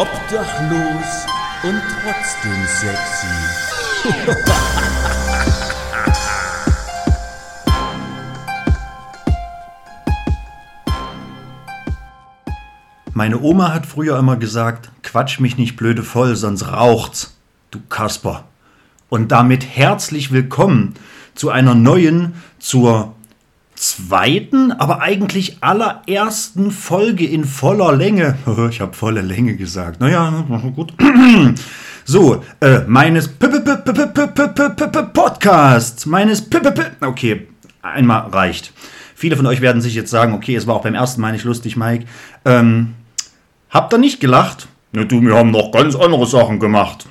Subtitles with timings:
[0.00, 1.28] Obdachlos
[1.62, 3.26] und trotzdem sexy.
[13.12, 17.36] Meine Oma hat früher immer gesagt, quatsch mich nicht blöde voll, sonst raucht's,
[17.70, 18.44] du Kasper.
[19.10, 20.94] Und damit herzlich willkommen
[21.34, 23.14] zu einer neuen, zur
[23.80, 28.36] zweiten, aber eigentlich allerersten Folge in voller Länge.
[28.68, 30.00] Ich habe volle Länge gesagt.
[30.00, 30.44] Naja,
[30.76, 30.92] gut.
[32.04, 33.28] So, äh, meines
[35.12, 36.46] Podcasts, meines
[37.00, 37.46] Okay,
[37.80, 38.72] einmal reicht.
[39.14, 41.44] Viele von euch werden sich jetzt sagen, okay, es war auch beim ersten Mal nicht
[41.44, 42.04] lustig, Mike.
[42.44, 42.94] Ähm,
[43.70, 44.68] habt ihr nicht gelacht?
[44.92, 47.06] Ja, du, wir haben noch ganz andere Sachen gemacht.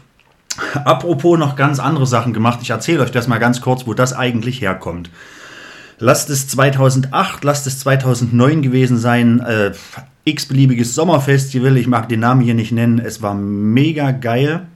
[0.85, 2.59] Apropos noch ganz andere Sachen gemacht.
[2.61, 5.09] Ich erzähle euch das mal ganz kurz, wo das eigentlich herkommt.
[6.01, 9.41] Lasst es 2008, lasst es 2009 gewesen sein.
[9.41, 9.73] Äh,
[10.23, 11.75] x-beliebiges Sommerfestival.
[11.77, 12.99] Ich mag den Namen hier nicht nennen.
[12.99, 14.67] Es war mega geil.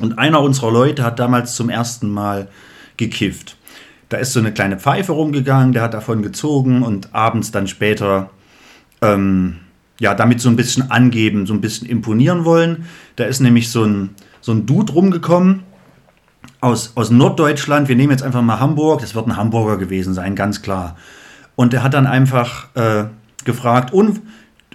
[0.00, 2.48] Und einer unserer Leute hat damals zum ersten Mal
[2.96, 3.56] gekifft.
[4.08, 8.30] Da ist so eine kleine Pfeife rumgegangen, der hat davon gezogen und abends dann später
[9.02, 9.58] ähm,
[10.00, 12.86] ja, damit so ein bisschen angeben, so ein bisschen imponieren wollen.
[13.16, 15.62] Da ist nämlich so ein, so ein Dude rumgekommen
[16.60, 17.88] aus, aus Norddeutschland.
[17.88, 19.00] Wir nehmen jetzt einfach mal Hamburg.
[19.00, 20.96] Das wird ein Hamburger gewesen sein, ganz klar.
[21.56, 23.04] Und der hat dann einfach äh,
[23.44, 24.20] gefragt, und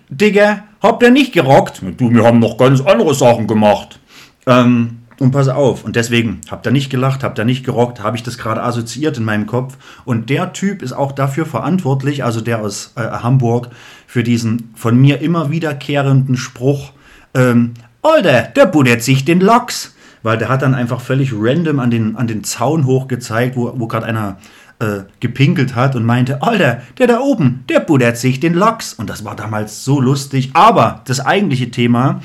[0.10, 1.82] Digga, habt ihr nicht gerockt?
[1.98, 4.00] Du, wir haben noch ganz andere Sachen gemacht.
[4.46, 8.18] Ähm, und pass auf, und deswegen habt ihr nicht gelacht, habt ihr nicht gerockt, habe
[8.18, 9.78] ich das gerade assoziiert in meinem Kopf.
[10.06, 13.70] Und der Typ ist auch dafür verantwortlich, also der aus äh, Hamburg,
[14.08, 16.92] für diesen von mir immer wiederkehrenden Spruch,
[17.34, 19.93] ähm, Alter, der buddert sich den Loks.
[20.24, 23.88] Weil der hat dann einfach völlig random an den, an den Zaun hochgezeigt, wo, wo
[23.88, 24.38] gerade einer
[24.80, 28.94] äh, gepinkelt hat und meinte, Alter, der da oben, der buddert sich den Loks.
[28.94, 30.52] Und das war damals so lustig.
[30.54, 32.22] Aber das eigentliche Thema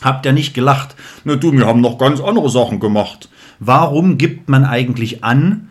[0.00, 0.94] Habt ihr nicht gelacht?
[1.24, 3.28] Na du, wir haben noch ganz andere Sachen gemacht.
[3.58, 5.68] Warum gibt man eigentlich an,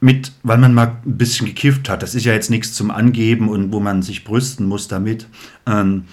[0.00, 2.02] mit, weil man mal ein bisschen gekifft hat?
[2.02, 5.26] Das ist ja jetzt nichts zum Angeben und wo man sich brüsten muss damit.
[5.66, 6.04] Ähm,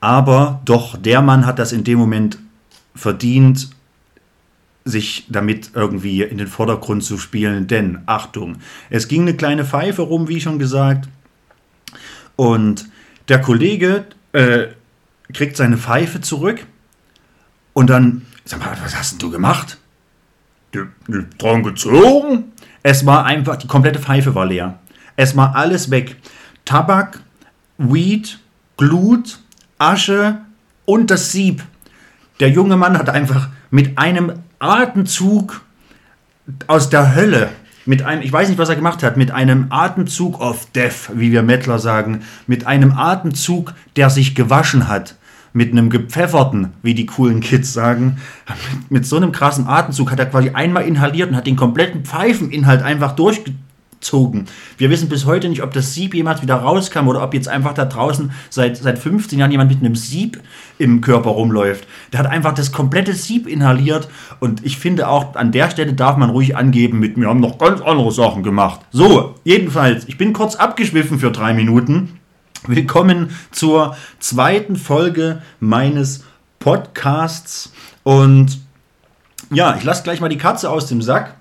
[0.00, 2.38] aber doch, der Mann hat das in dem Moment
[2.94, 3.70] verdient,
[4.88, 7.66] sich damit irgendwie in den Vordergrund zu spielen.
[7.66, 8.56] Denn, Achtung,
[8.90, 11.08] es ging eine kleine Pfeife rum, wie schon gesagt.
[12.36, 12.88] Und
[13.28, 14.68] der Kollege äh,
[15.32, 16.66] kriegt seine Pfeife zurück
[17.74, 19.78] und dann, sag mal, was hast denn du gemacht?
[21.38, 22.52] Dran gezogen?
[22.82, 24.78] Es war einfach, die komplette Pfeife war leer.
[25.16, 26.16] Es war alles weg.
[26.64, 27.20] Tabak,
[27.76, 28.38] Weed,
[28.76, 29.40] Glut,
[29.78, 30.40] Asche
[30.84, 31.62] und das Sieb.
[32.40, 35.60] Der junge Mann hat einfach mit einem Atemzug
[36.66, 37.50] aus der Hölle,
[37.86, 41.32] mit einem, ich weiß nicht, was er gemacht hat, mit einem Atemzug of Death, wie
[41.32, 45.14] wir Mettler sagen, mit einem Atemzug, der sich gewaschen hat,
[45.52, 50.18] mit einem gepfefferten, wie die coolen Kids sagen, mit, mit so einem krassen Atemzug hat
[50.18, 53.67] er quasi einmal inhaliert und hat den kompletten Pfeifeninhalt einfach durchgezogen.
[54.00, 57.74] Wir wissen bis heute nicht, ob das Sieb jemals wieder rauskam oder ob jetzt einfach
[57.74, 60.40] da draußen seit, seit 15 Jahren jemand mit einem Sieb
[60.78, 61.86] im Körper rumläuft.
[62.12, 64.08] Der hat einfach das komplette Sieb inhaliert
[64.40, 67.58] und ich finde auch an der Stelle darf man ruhig angeben mit, wir haben noch
[67.58, 68.80] ganz andere Sachen gemacht.
[68.92, 72.18] So, jedenfalls, ich bin kurz abgeschwiffen für drei Minuten.
[72.66, 76.24] Willkommen zur zweiten Folge meines
[76.58, 77.72] Podcasts.
[78.02, 78.60] Und
[79.50, 81.37] ja, ich lasse gleich mal die Katze aus dem Sack.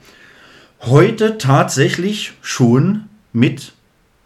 [0.82, 3.74] Heute tatsächlich schon mit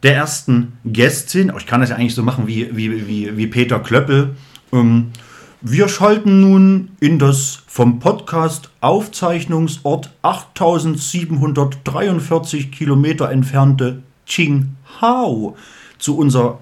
[0.04, 1.54] der ersten Gästin.
[1.58, 4.36] Ich kann das ja eigentlich so machen wie, wie, wie, wie Peter Klöppel.
[4.74, 5.14] Ähm,
[5.62, 15.56] wir schalten nun in das vom Podcast Aufzeichnungsort 8743 Kilometer entfernte Qinghao
[16.00, 16.60] zu unserer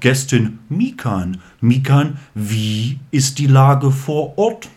[0.00, 1.40] Gästin Mikan.
[1.60, 4.68] Mikan, wie ist die Lage vor Ort?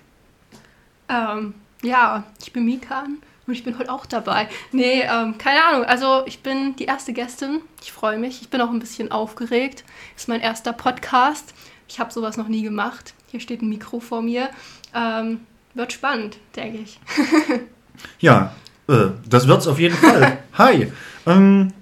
[1.10, 4.48] Ähm, ja, ich bin Mikan und ich bin heute auch dabei.
[4.72, 5.84] Nee, ähm, keine Ahnung.
[5.86, 7.62] Also ich bin die erste Gästin.
[7.82, 8.42] Ich freue mich.
[8.42, 9.84] Ich bin auch ein bisschen aufgeregt.
[10.16, 11.54] Ist mein erster Podcast.
[11.90, 13.14] Ich habe sowas noch nie gemacht.
[13.32, 14.50] Hier steht ein Mikro vor mir.
[14.96, 15.42] Ähm,
[15.74, 17.00] wird spannend, denke ich.
[18.20, 18.54] ja,
[18.88, 20.40] äh, das es auf jeden Fall.
[20.58, 20.92] Hi.
[21.26, 21.74] Ähm,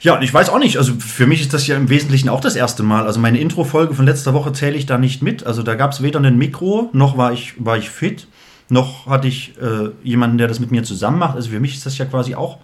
[0.00, 2.40] ja, und ich weiß auch nicht, also für mich ist das ja im Wesentlichen auch
[2.40, 3.06] das erste Mal.
[3.06, 5.46] Also meine Intro-Folge von letzter Woche zähle ich da nicht mit.
[5.46, 8.26] Also da gab es weder ein Mikro, noch war ich, war ich fit,
[8.68, 11.36] noch hatte ich äh, jemanden, der das mit mir zusammen macht.
[11.36, 12.58] Also für mich ist das ja quasi auch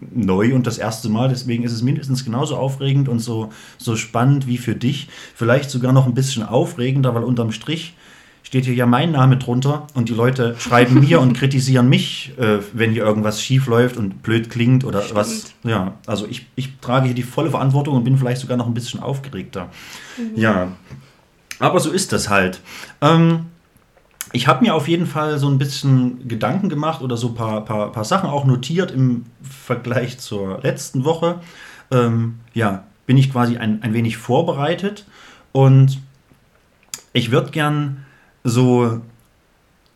[0.00, 1.28] neu und das erste Mal.
[1.28, 5.08] Deswegen ist es mindestens genauso aufregend und so, so spannend wie für dich.
[5.34, 7.94] Vielleicht sogar noch ein bisschen aufregender, weil unterm Strich
[8.42, 12.58] steht hier ja mein Name drunter und die Leute schreiben mir und kritisieren mich, äh,
[12.72, 15.16] wenn hier irgendwas schief läuft und blöd klingt oder Stimmt.
[15.16, 15.54] was.
[15.64, 18.74] Ja, also ich, ich trage hier die volle Verantwortung und bin vielleicht sogar noch ein
[18.74, 19.68] bisschen aufgeregter.
[20.16, 20.40] Mhm.
[20.40, 20.72] Ja.
[21.58, 22.60] Aber so ist das halt.
[23.00, 23.46] Ähm,
[24.32, 27.64] ich habe mir auf jeden Fall so ein bisschen Gedanken gemacht oder so ein paar,
[27.64, 31.40] paar, paar Sachen auch notiert im Vergleich zur letzten Woche.
[31.90, 35.06] Ähm, ja, bin ich quasi ein, ein wenig vorbereitet
[35.52, 35.98] und
[37.12, 38.04] ich würde gern
[38.44, 39.00] so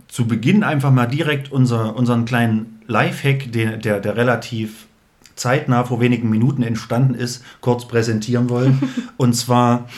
[0.08, 4.86] zu Beginn einfach mal direkt unser, unseren kleinen Lifehack, der, der, der relativ
[5.34, 8.82] zeitnah vor wenigen Minuten entstanden ist, kurz präsentieren wollen.
[9.16, 9.88] und zwar,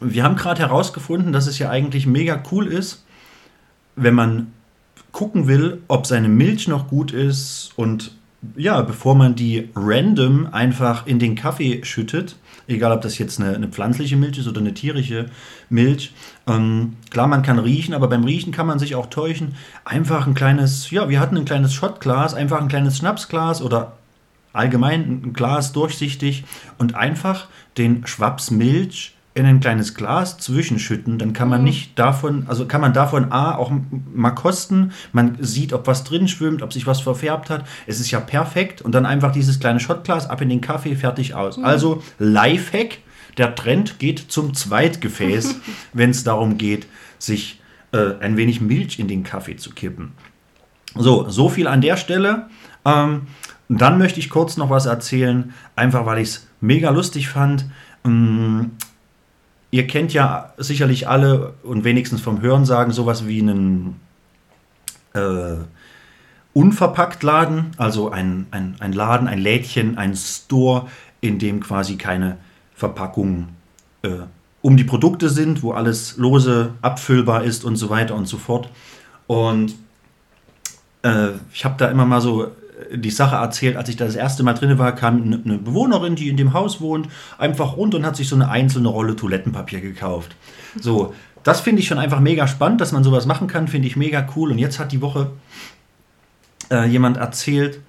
[0.00, 3.03] wir haben gerade herausgefunden, dass es ja eigentlich mega cool ist,
[3.96, 4.52] wenn man
[5.12, 8.12] gucken will, ob seine Milch noch gut ist und
[8.56, 12.36] ja, bevor man die random einfach in den Kaffee schüttet,
[12.66, 15.26] egal ob das jetzt eine, eine pflanzliche Milch ist oder eine tierische
[15.70, 16.12] Milch,
[16.46, 19.54] ähm, klar, man kann riechen, aber beim Riechen kann man sich auch täuschen.
[19.84, 23.92] Einfach ein kleines, ja, wir hatten ein kleines Schottglas, einfach ein kleines Schnapsglas oder
[24.52, 26.44] allgemein ein Glas durchsichtig
[26.78, 31.66] und einfach den Schwaps Milch in ein kleines Glas zwischenschütten, dann kann man mhm.
[31.66, 33.72] nicht davon, also kann man davon A auch
[34.14, 37.66] mal kosten, man sieht, ob was drin schwimmt, ob sich was verfärbt hat.
[37.86, 41.34] Es ist ja perfekt und dann einfach dieses kleine Schottglas ab in den Kaffee, fertig
[41.34, 41.56] aus.
[41.56, 41.64] Mhm.
[41.64, 42.98] Also Lifehack,
[43.36, 45.56] der Trend geht zum Zweitgefäß,
[45.92, 46.86] wenn es darum geht,
[47.18, 47.60] sich
[47.92, 50.12] äh, ein wenig Milch in den Kaffee zu kippen.
[50.94, 52.46] So, so viel an der Stelle.
[52.84, 53.22] Ähm,
[53.68, 57.64] dann möchte ich kurz noch was erzählen, einfach weil ich es mega lustig fand.
[58.04, 58.72] Ähm,
[59.74, 63.98] ihr kennt ja sicherlich alle und wenigstens vom Hörensagen sowas wie einen
[65.14, 65.56] äh,
[66.52, 70.86] Unverpacktladen, also ein, ein, ein Laden, ein Lädchen, ein Store,
[71.20, 72.36] in dem quasi keine
[72.76, 73.48] Verpackungen
[74.02, 74.10] äh,
[74.62, 78.68] um die Produkte sind, wo alles lose abfüllbar ist und so weiter und so fort.
[79.26, 79.74] Und
[81.02, 82.52] äh, ich habe da immer mal so
[82.92, 86.28] die Sache erzählt, als ich da das erste Mal drin war, kam eine Bewohnerin, die
[86.28, 87.08] in dem Haus wohnt,
[87.38, 90.36] einfach runter und hat sich so eine einzelne Rolle Toilettenpapier gekauft.
[90.80, 93.96] So, das finde ich schon einfach mega spannend, dass man sowas machen kann, finde ich
[93.96, 94.50] mega cool.
[94.50, 95.30] Und jetzt hat die Woche
[96.70, 97.80] äh, jemand erzählt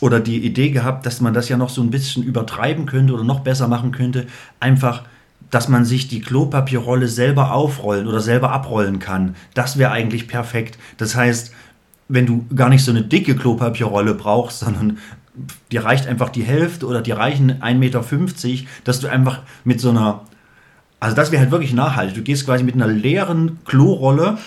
[0.00, 3.24] oder die Idee gehabt, dass man das ja noch so ein bisschen übertreiben könnte oder
[3.24, 4.26] noch besser machen könnte.
[4.60, 5.04] Einfach
[5.52, 9.36] dass man sich die Klopapierrolle selber aufrollen oder selber abrollen kann.
[9.52, 10.78] Das wäre eigentlich perfekt.
[10.96, 11.52] Das heißt,
[12.08, 14.98] wenn du gar nicht so eine dicke Klopapierrolle brauchst, sondern
[15.70, 18.04] dir reicht einfach die Hälfte oder dir reichen 1,50 Meter,
[18.84, 20.22] dass du einfach mit so einer,
[21.00, 22.14] also das wäre halt wirklich nachhaltig.
[22.14, 24.38] Du gehst quasi mit einer leeren Klorolle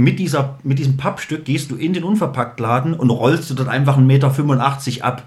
[0.00, 3.98] mit, dieser, mit diesem Pappstück gehst du in den Unverpacktladen und rollst du dort einfach
[3.98, 5.26] 1,85 Meter ab.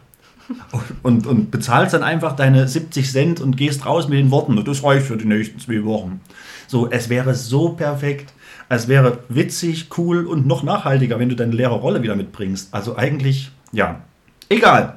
[1.04, 4.84] Und, und bezahlst dann einfach deine 70 Cent und gehst raus mit den Worten, das
[4.84, 6.20] reicht für die nächsten zwei Wochen.
[6.68, 8.34] So, es wäre so perfekt.
[8.76, 12.74] Es wäre witzig, cool und noch nachhaltiger, wenn du deine leere Rolle wieder mitbringst.
[12.74, 14.02] Also eigentlich, ja,
[14.50, 14.96] egal.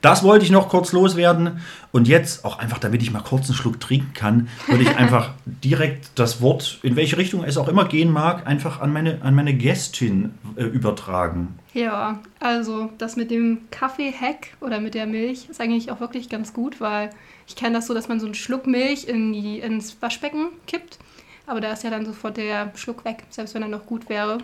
[0.00, 1.60] Das wollte ich noch kurz loswerden.
[1.92, 5.32] Und jetzt, auch einfach, damit ich mal kurz einen Schluck trinken kann, würde ich einfach
[5.44, 9.34] direkt das Wort, in welche Richtung es auch immer gehen mag, einfach an meine, an
[9.34, 11.58] meine Gästin äh, übertragen.
[11.74, 16.54] Ja, also das mit dem Kaffee-Hack oder mit der Milch ist eigentlich auch wirklich ganz
[16.54, 17.10] gut, weil
[17.46, 20.98] ich kenne das so, dass man so einen Schluck Milch in die, ins Waschbecken kippt
[21.46, 24.38] aber da ist ja dann sofort der Schluck weg, selbst wenn er noch gut wäre.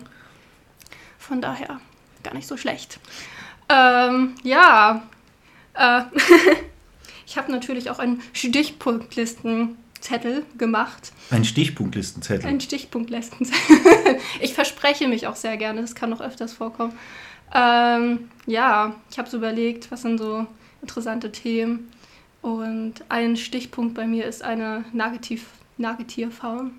[1.17, 1.79] Von daher
[2.23, 2.99] gar nicht so schlecht.
[3.69, 5.03] Ähm, ja,
[5.73, 6.01] äh,
[7.25, 11.11] ich habe natürlich auch einen Stichpunktlistenzettel gemacht.
[11.29, 12.47] Ein Stichpunktlistenzettel?
[12.47, 14.19] Ein Stichpunktlistenzettel.
[14.41, 16.97] ich verspreche mich auch sehr gerne, das kann noch öfters vorkommen.
[17.53, 20.47] Ähm, ja, ich habe so überlegt, was sind so
[20.81, 21.91] interessante Themen.
[22.41, 26.71] Und ein Stichpunkt bei mir ist eine Nagetierfarm.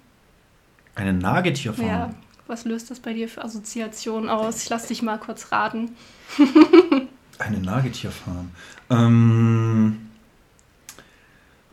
[0.94, 1.86] Eine Nagetierfarm?
[1.86, 2.14] Ja.
[2.46, 4.64] Was löst das bei dir für Assoziationen aus?
[4.64, 5.96] Ich lasse dich mal kurz raten.
[7.38, 8.50] Eine Nagetierfarm.
[8.90, 10.10] Ähm.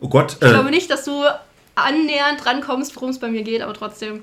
[0.00, 0.38] Oh Gott.
[0.40, 1.24] Ich äh, glaube nicht, dass du
[1.74, 4.22] annähernd rankommst, worum es bei mir geht, aber trotzdem.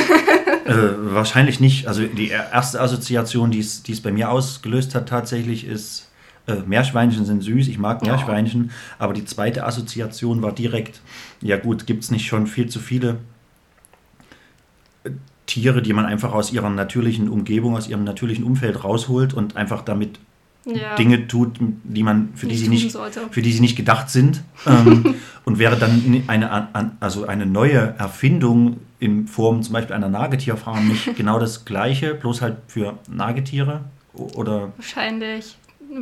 [0.64, 1.86] äh, wahrscheinlich nicht.
[1.86, 6.10] Also die erste Assoziation, die es bei mir ausgelöst hat, tatsächlich ist,
[6.46, 9.02] äh, Meerschweinchen sind süß, ich mag Meerschweinchen, oh.
[9.04, 11.00] aber die zweite Assoziation war direkt,
[11.40, 13.18] ja gut, gibt es nicht schon viel zu viele
[15.46, 19.82] Tiere, die man einfach aus ihrer natürlichen Umgebung, aus ihrem natürlichen Umfeld rausholt und einfach
[19.82, 20.18] damit
[20.64, 20.94] ja.
[20.96, 22.96] Dinge tut, die man für die sie nicht
[23.30, 28.78] für die sie nicht gedacht sind ähm, und wäre dann eine also eine neue Erfindung
[28.98, 33.82] in Form zum Beispiel einer Nagetierfarm nicht genau das gleiche, bloß halt für Nagetiere
[34.14, 35.58] oder wahrscheinlich.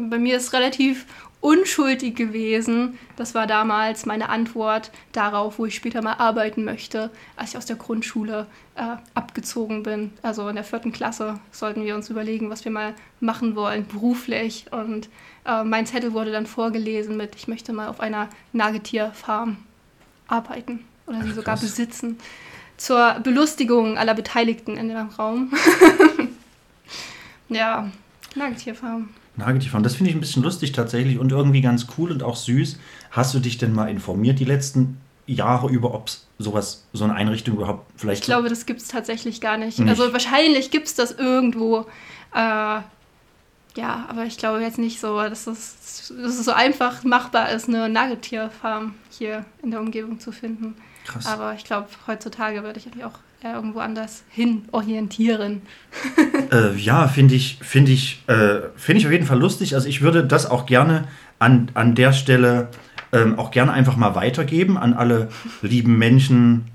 [0.09, 1.07] Bei mir ist relativ
[1.43, 2.99] unschuldig gewesen.
[3.17, 7.67] Das war damals meine Antwort darauf, wo ich später mal arbeiten möchte, als ich aus
[7.67, 8.47] der Grundschule
[8.77, 10.13] äh, abgezogen bin.
[10.23, 14.67] Also in der vierten Klasse sollten wir uns überlegen, was wir mal machen wollen, beruflich.
[14.71, 15.09] Und
[15.45, 19.57] äh, mein Zettel wurde dann vorgelesen mit, ich möchte mal auf einer Nagetierfarm
[20.29, 20.85] arbeiten.
[21.07, 21.63] oder sie sogar krass.
[21.63, 22.19] besitzen.
[22.77, 25.53] Zur Belustigung aller Beteiligten in dem Raum.
[27.49, 27.91] ja,
[28.37, 29.11] Nagetierfarm.
[29.37, 32.79] Nagetierfarm, das finde ich ein bisschen lustig tatsächlich und irgendwie ganz cool und auch süß.
[33.11, 37.15] Hast du dich denn mal informiert die letzten Jahre über, ob es sowas, so eine
[37.15, 39.79] Einrichtung überhaupt vielleicht Ich glaube, das gibt es tatsächlich gar nicht.
[39.79, 39.89] Nicht.
[39.89, 41.87] Also wahrscheinlich gibt es das irgendwo.
[42.35, 42.81] Äh,
[43.77, 47.69] ja, aber ich glaube jetzt nicht so, dass es, dass es so einfach machbar ist,
[47.69, 50.75] eine Nagetierfarm hier in der Umgebung zu finden.
[51.07, 51.27] Krass.
[51.27, 55.63] Aber ich glaube, heutzutage würde ich mich auch eher irgendwo anders hin orientieren.
[56.53, 59.75] Äh, ja, finde ich, finde ich, äh, finde ich auf jeden Fall lustig.
[59.75, 62.69] Also ich würde das auch gerne an, an der Stelle
[63.11, 65.31] ähm, auch gerne einfach mal weitergeben an alle
[65.63, 66.67] lieben Menschen,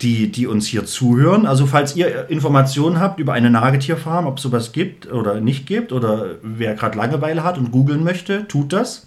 [0.00, 1.46] die, die uns hier zuhören.
[1.46, 5.92] Also falls ihr Informationen habt über eine Nagetierfarm, ob es sowas gibt oder nicht gibt
[5.92, 9.06] oder wer gerade Langeweile hat und googeln möchte, tut das.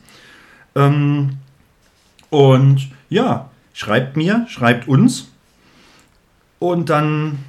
[0.75, 1.37] Ähm,
[2.29, 5.29] und ja, schreibt mir, schreibt uns.
[6.59, 7.39] Und dann,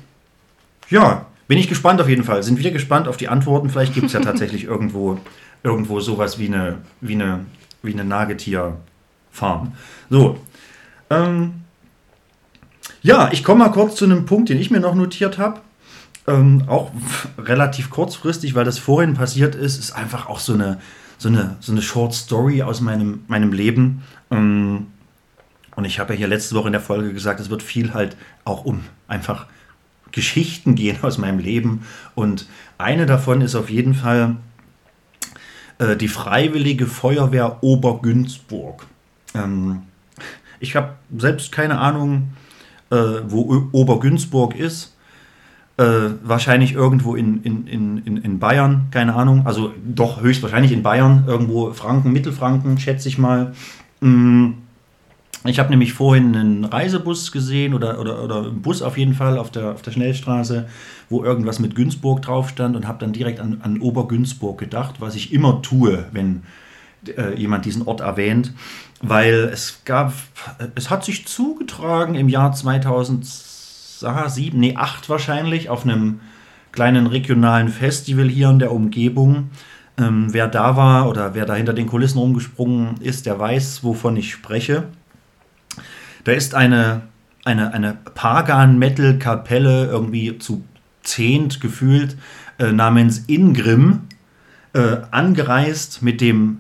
[0.89, 2.43] ja, bin ich gespannt auf jeden Fall.
[2.43, 3.71] Sind wir gespannt auf die Antworten.
[3.71, 5.19] Vielleicht gibt es ja tatsächlich irgendwo,
[5.65, 7.45] irgendwo sowas wie eine, wie eine,
[7.83, 9.73] wie eine Nagetierfarm.
[10.09, 10.39] So.
[11.11, 11.62] Ähm,
[13.03, 15.61] ja, ich komme mal kurz zu einem Punkt, den ich mir noch notiert habe.
[16.27, 16.93] Ähm, auch
[17.39, 20.79] relativ kurzfristig, weil das vorhin passiert ist, ist einfach auch so eine,
[21.19, 24.03] so eine, so eine Short Story aus meinem, meinem Leben.
[24.31, 24.87] Ähm,
[25.75, 28.17] und ich habe ja hier letzte Woche in der Folge gesagt, es wird viel halt
[28.45, 29.47] auch um einfach
[30.13, 31.85] Geschichten gehen aus meinem Leben.
[32.15, 32.47] Und
[32.79, 34.37] eine davon ist auf jeden Fall
[35.79, 38.87] äh, die Freiwillige Feuerwehr Obergünzburg.
[39.35, 39.83] Ähm,
[40.61, 42.35] ich habe selbst keine Ahnung,
[42.93, 44.95] äh, wo Obergünzburg ist.
[45.79, 49.47] Äh, wahrscheinlich irgendwo in, in, in, in- in Bayern, keine Ahnung.
[49.47, 53.55] Also doch höchstwahrscheinlich in Bayern, irgendwo Franken, Mittelfranken, schätze ich mal.
[54.01, 54.51] Mm,
[55.45, 59.39] Ich habe nämlich vorhin einen Reisebus gesehen oder, oder, oder einen Bus auf jeden Fall
[59.39, 60.69] auf der, auf der Schnellstraße,
[61.09, 65.17] wo irgendwas mit Günzburg drauf stand und habe dann direkt an, an Obergünzburg gedacht, was
[65.17, 66.43] ich immer tue, wenn
[67.17, 68.53] äh, jemand diesen Ort erwähnt,
[69.03, 70.15] weil es gab,
[70.77, 76.21] es hat sich zugetragen im Jahr 2007, nee, 8 wahrscheinlich, auf einem
[76.71, 79.51] kleinen regionalen Festival hier in der Umgebung.
[79.99, 84.17] Ähm, wer da war oder wer da hinter den Kulissen rumgesprungen ist, der weiß, wovon
[84.17, 84.85] ich spreche.
[86.25, 87.03] Da ist eine,
[87.45, 90.65] eine, eine Pagan-Metal-Kapelle irgendwie zu
[91.03, 92.17] zehnt gefühlt
[92.59, 94.03] äh, namens Ingrim
[94.73, 96.59] äh, angereist mit dem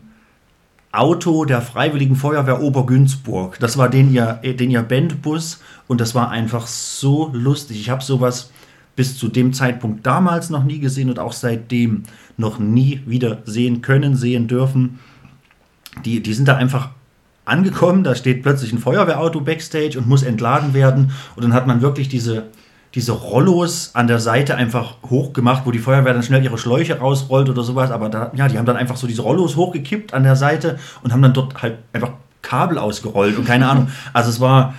[0.92, 3.58] Auto der Freiwilligen Feuerwehr Obergünzburg.
[3.58, 7.80] Das war den ihr, den ihr Bandbus und das war einfach so lustig.
[7.80, 8.50] Ich habe sowas
[8.94, 12.02] bis zu dem Zeitpunkt damals noch nie gesehen und auch seitdem
[12.36, 14.98] noch nie wieder sehen können, sehen dürfen.
[16.04, 16.90] Die, die sind da einfach
[17.46, 21.80] angekommen, da steht plötzlich ein Feuerwehrauto backstage und muss entladen werden und dann hat man
[21.80, 22.44] wirklich diese,
[22.94, 27.48] diese Rollos an der Seite einfach hochgemacht, wo die Feuerwehr dann schnell ihre Schläuche rausrollt
[27.48, 30.36] oder sowas, aber da, ja, die haben dann einfach so diese Rollos hochgekippt an der
[30.36, 33.88] Seite und haben dann dort halt einfach Kabel ausgerollt und keine Ahnung.
[34.12, 34.74] Also es war,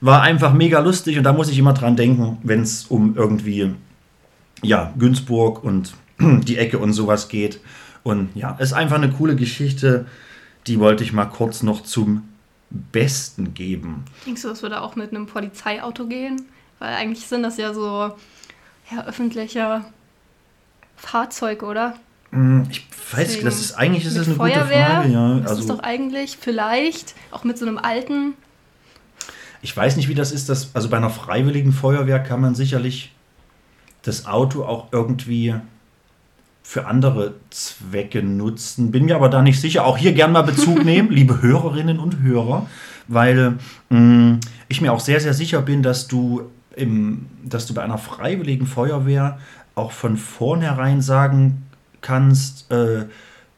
[0.00, 3.74] war einfach mega lustig und da muss ich immer dran denken, wenn es um irgendwie,
[4.62, 7.60] ja, Günzburg und die Ecke und sowas geht.
[8.04, 10.06] Und ja, ist einfach eine coole Geschichte,
[10.66, 12.28] die wollte ich mal kurz noch zum
[12.70, 14.04] Besten geben.
[14.26, 16.42] Denkst du, das würde auch mit einem Polizeiauto gehen?
[16.84, 18.12] Weil eigentlich sind das ja so
[18.90, 19.84] ja, öffentliche
[20.96, 21.94] Fahrzeuge, oder?
[22.30, 25.08] Hm, Ich weiß, Deswegen das ist eigentlich ist das eine Feuerwehr, gute Frage.
[25.12, 28.34] Ja, das ist also doch eigentlich vielleicht auch mit so einem alten.
[29.62, 30.50] ich weiß nicht, wie das ist.
[30.50, 33.12] Dass, also bei einer freiwilligen Feuerwehr kann man sicherlich
[34.02, 35.54] das Auto auch irgendwie
[36.62, 38.90] für andere Zwecke nutzen.
[38.90, 39.86] Bin mir aber da nicht sicher.
[39.86, 42.66] Auch hier gern mal Bezug nehmen, liebe Hörerinnen und Hörer,
[43.08, 44.38] weil mh,
[44.68, 48.66] ich mir auch sehr, sehr sicher bin, dass du, im, dass du bei einer freiwilligen
[48.66, 49.38] Feuerwehr
[49.74, 51.64] auch von vornherein sagen
[52.00, 53.06] kannst, äh,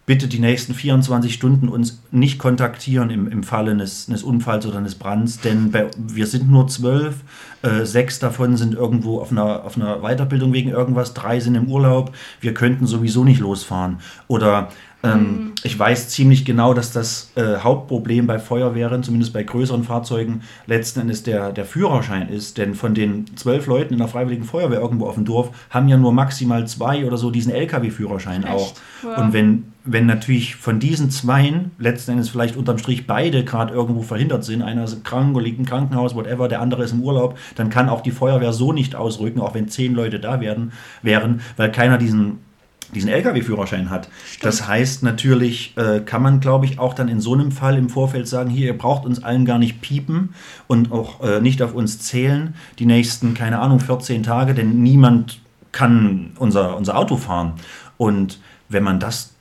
[0.06, 4.78] bitte die nächsten 24 Stunden uns nicht kontaktieren im, im Falle eines, eines Unfalls oder
[4.78, 7.16] eines Brands, denn bei, wir sind nur zwölf,
[7.62, 11.68] äh, sechs davon sind irgendwo auf einer, auf einer Weiterbildung wegen irgendwas, drei sind im
[11.68, 13.98] Urlaub, wir könnten sowieso nicht losfahren.
[14.28, 14.68] Oder
[15.06, 20.42] ähm, ich weiß ziemlich genau, dass das äh, Hauptproblem bei Feuerwehren, zumindest bei größeren Fahrzeugen,
[20.66, 22.58] letzten Endes der, der Führerschein ist.
[22.58, 25.96] Denn von den zwölf Leuten in der Freiwilligen Feuerwehr irgendwo auf dem Dorf haben ja
[25.96, 28.74] nur maximal zwei oder so diesen LKW-Führerschein auch.
[29.02, 29.16] Ja.
[29.16, 34.02] Und wenn, wenn natürlich von diesen Zweien letzten Endes vielleicht unterm Strich beide gerade irgendwo
[34.02, 37.38] verhindert sind, einer ist krank oder liegt im Krankenhaus, whatever, der andere ist im Urlaub,
[37.54, 40.72] dann kann auch die Feuerwehr so nicht ausrücken, auch wenn zehn Leute da werden,
[41.02, 42.45] wären, weil keiner diesen
[42.94, 44.08] diesen Lkw-Führerschein hat.
[44.42, 47.88] Das heißt natürlich, äh, kann man, glaube ich, auch dann in so einem Fall im
[47.88, 50.34] Vorfeld sagen, hier, ihr braucht uns allen gar nicht piepen
[50.66, 55.40] und auch äh, nicht auf uns zählen, die nächsten, keine Ahnung, 14 Tage, denn niemand
[55.72, 57.54] kann unser, unser Auto fahren.
[57.96, 59.35] Und wenn man das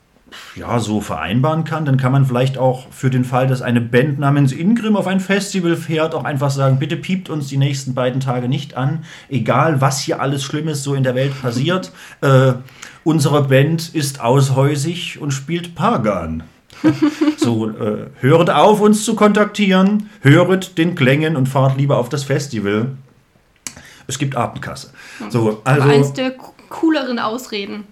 [0.55, 4.19] ja, so vereinbaren kann, dann kann man vielleicht auch für den Fall, dass eine Band
[4.19, 8.21] namens Ingrim auf ein Festival fährt, auch einfach sagen, bitte piept uns die nächsten beiden
[8.21, 11.91] Tage nicht an, egal was hier alles Schlimmes so in der Welt passiert.
[12.21, 12.53] Äh,
[13.03, 16.43] unsere Band ist aushäusig und spielt Pagan.
[17.37, 22.23] so, äh, höret auf, uns zu kontaktieren, höret den Klängen und fahrt lieber auf das
[22.23, 22.91] Festival.
[24.07, 24.91] Es gibt Abendkasse.
[25.29, 26.35] So, also, eins der
[26.69, 27.85] cooleren Ausreden.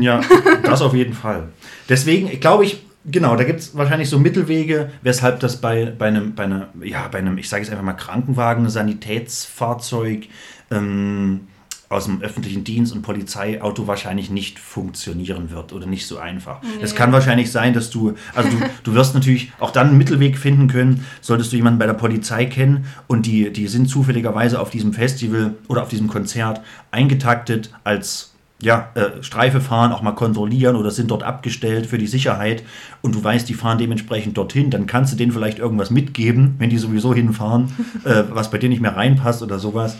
[0.00, 0.20] Ja,
[0.64, 1.48] das auf jeden Fall.
[1.88, 6.34] Deswegen glaube ich, genau, da gibt es wahrscheinlich so Mittelwege, weshalb das bei, bei, einem,
[6.34, 10.26] bei, einer, ja, bei einem, ich sage jetzt einfach mal Krankenwagen, Sanitätsfahrzeug
[10.70, 11.48] ähm,
[11.88, 16.62] aus dem öffentlichen Dienst und Polizeiauto wahrscheinlich nicht funktionieren wird oder nicht so einfach.
[16.62, 16.68] Nee.
[16.82, 20.38] Es kann wahrscheinlich sein, dass du, also du, du wirst natürlich auch dann einen Mittelweg
[20.38, 24.70] finden können, solltest du jemanden bei der Polizei kennen und die, die sind zufälligerweise auf
[24.70, 28.31] diesem Festival oder auf diesem Konzert eingetaktet als
[28.62, 32.62] ja, äh, Streife fahren, auch mal kontrollieren oder sind dort abgestellt für die Sicherheit
[33.02, 36.70] und du weißt, die fahren dementsprechend dorthin, dann kannst du denen vielleicht irgendwas mitgeben, wenn
[36.70, 37.72] die sowieso hinfahren,
[38.04, 39.96] äh, was bei dir nicht mehr reinpasst oder sowas.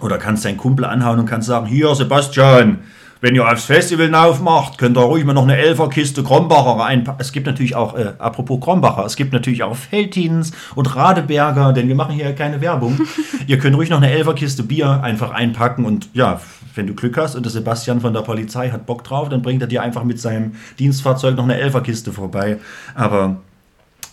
[0.00, 2.80] Oder kannst deinen Kumpel anhauen und kannst sagen, hier Sebastian,
[3.20, 7.20] wenn ihr aufs Festival aufmacht, könnt ihr ruhig mal noch eine Elferkiste Krombacher einpacken.
[7.20, 11.86] Es gibt natürlich auch, äh, apropos Krombacher, es gibt natürlich auch Feltins und Radeberger, denn
[11.88, 13.00] wir machen hier keine Werbung.
[13.46, 16.40] ihr könnt ruhig noch eine Elferkiste Bier einfach einpacken und ja,
[16.74, 19.62] wenn du Glück hast und der Sebastian von der Polizei hat Bock drauf, dann bringt
[19.62, 22.58] er dir einfach mit seinem Dienstfahrzeug noch eine Elferkiste vorbei.
[22.94, 23.40] Aber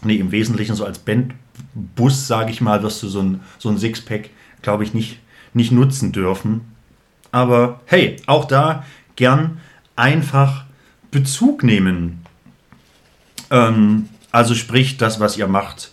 [0.04, 3.78] nee, im Wesentlichen so als Bandbus, sage ich mal, wirst du so ein, so ein
[3.78, 4.30] Sixpack,
[4.62, 5.20] glaube ich, nicht,
[5.54, 6.62] nicht nutzen dürfen.
[7.32, 9.60] Aber hey, auch da gern
[9.96, 10.66] einfach
[11.12, 12.24] Bezug nehmen.
[13.50, 15.92] Ähm, also sprich, das, was ihr macht,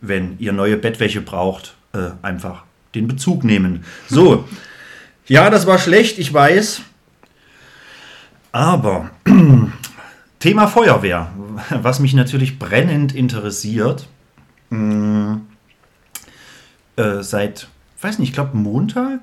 [0.00, 3.84] wenn ihr neue Bettwäsche braucht, äh, einfach den Bezug nehmen.
[4.08, 4.44] So,
[5.28, 6.82] ja, das war schlecht, ich weiß.
[8.52, 9.10] Aber
[10.38, 11.30] Thema Feuerwehr,
[11.70, 14.08] was mich natürlich brennend interessiert.
[14.70, 15.34] Äh,
[16.96, 17.68] äh, seit,
[18.00, 19.20] weiß nicht, ich glaube Montag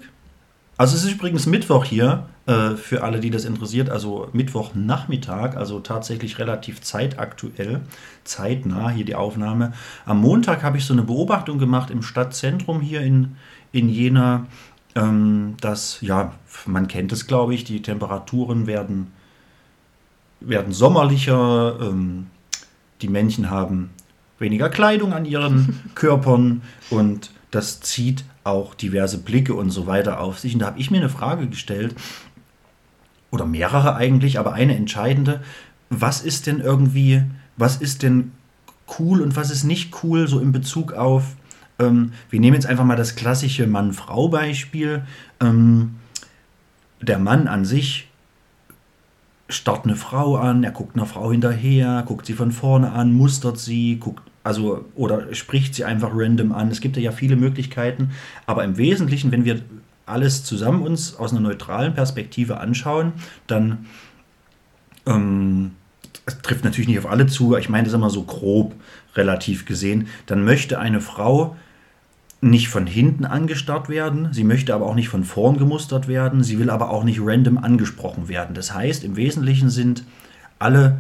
[0.78, 5.80] also es ist übrigens Mittwoch hier, äh, für alle, die das interessiert, also Mittwochnachmittag, also
[5.80, 7.82] tatsächlich relativ zeitaktuell,
[8.26, 9.72] zeitnah hier die Aufnahme.
[10.06, 13.38] Am Montag habe ich so eine Beobachtung gemacht im Stadtzentrum hier in,
[13.72, 14.48] in Jena,
[14.96, 16.34] ähm, dass, ja,
[16.66, 19.12] man kennt es, glaube ich, die Temperaturen werden,
[20.40, 22.28] werden sommerlicher, ähm,
[23.02, 23.90] die Männchen haben
[24.40, 30.40] weniger Kleidung an ihren Körpern und das zieht auch diverse Blicke und so weiter auf
[30.40, 30.54] sich.
[30.54, 31.96] Und da habe ich mir eine Frage gestellt,
[33.36, 35.42] oder mehrere eigentlich, aber eine entscheidende.
[35.90, 37.24] Was ist denn irgendwie,
[37.58, 38.32] was ist denn
[38.98, 41.36] cool und was ist nicht cool, so in Bezug auf,
[41.80, 45.04] ähm, wir nehmen jetzt einfach mal das klassische Mann-Frau-Beispiel.
[45.42, 45.96] Ähm,
[47.02, 48.08] der Mann an sich
[49.50, 53.60] starrt eine Frau an, er guckt einer Frau hinterher, guckt sie von vorne an, mustert
[53.60, 56.70] sie, guckt also oder spricht sie einfach random an.
[56.70, 58.12] Es gibt ja viele Möglichkeiten,
[58.46, 59.62] aber im Wesentlichen, wenn wir
[60.06, 63.14] alles zusammen uns aus einer neutralen Perspektive anschauen,
[63.48, 63.88] dann
[65.08, 65.72] ähm,
[66.44, 68.76] trifft natürlich nicht auf alle zu, ich meine das immer so grob
[69.16, 71.56] relativ gesehen, dann möchte eine Frau
[72.42, 76.60] nicht von hinten angestarrt werden, sie möchte aber auch nicht von vorn gemustert werden, sie
[76.60, 78.54] will aber auch nicht random angesprochen werden.
[78.56, 80.04] Das heißt, im Wesentlichen sind
[80.60, 80.98] alle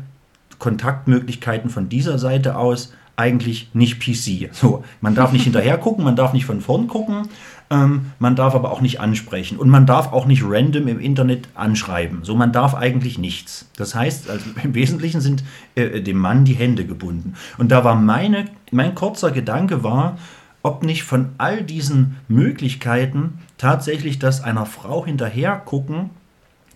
[0.59, 4.49] Kontaktmöglichkeiten von dieser Seite aus eigentlich nicht PC.
[4.53, 7.27] So, man darf nicht hinterher gucken, man darf nicht von vorn gucken,
[7.69, 11.47] ähm, man darf aber auch nicht ansprechen und man darf auch nicht random im Internet
[11.55, 12.23] anschreiben.
[12.23, 13.69] So, man darf eigentlich nichts.
[13.77, 15.43] Das heißt, also im Wesentlichen sind
[15.75, 17.33] äh, dem Mann die Hände gebunden.
[17.57, 20.17] Und da war meine, mein kurzer Gedanke war,
[20.65, 26.09] ob nicht von all diesen Möglichkeiten tatsächlich das einer Frau hinterher gucken,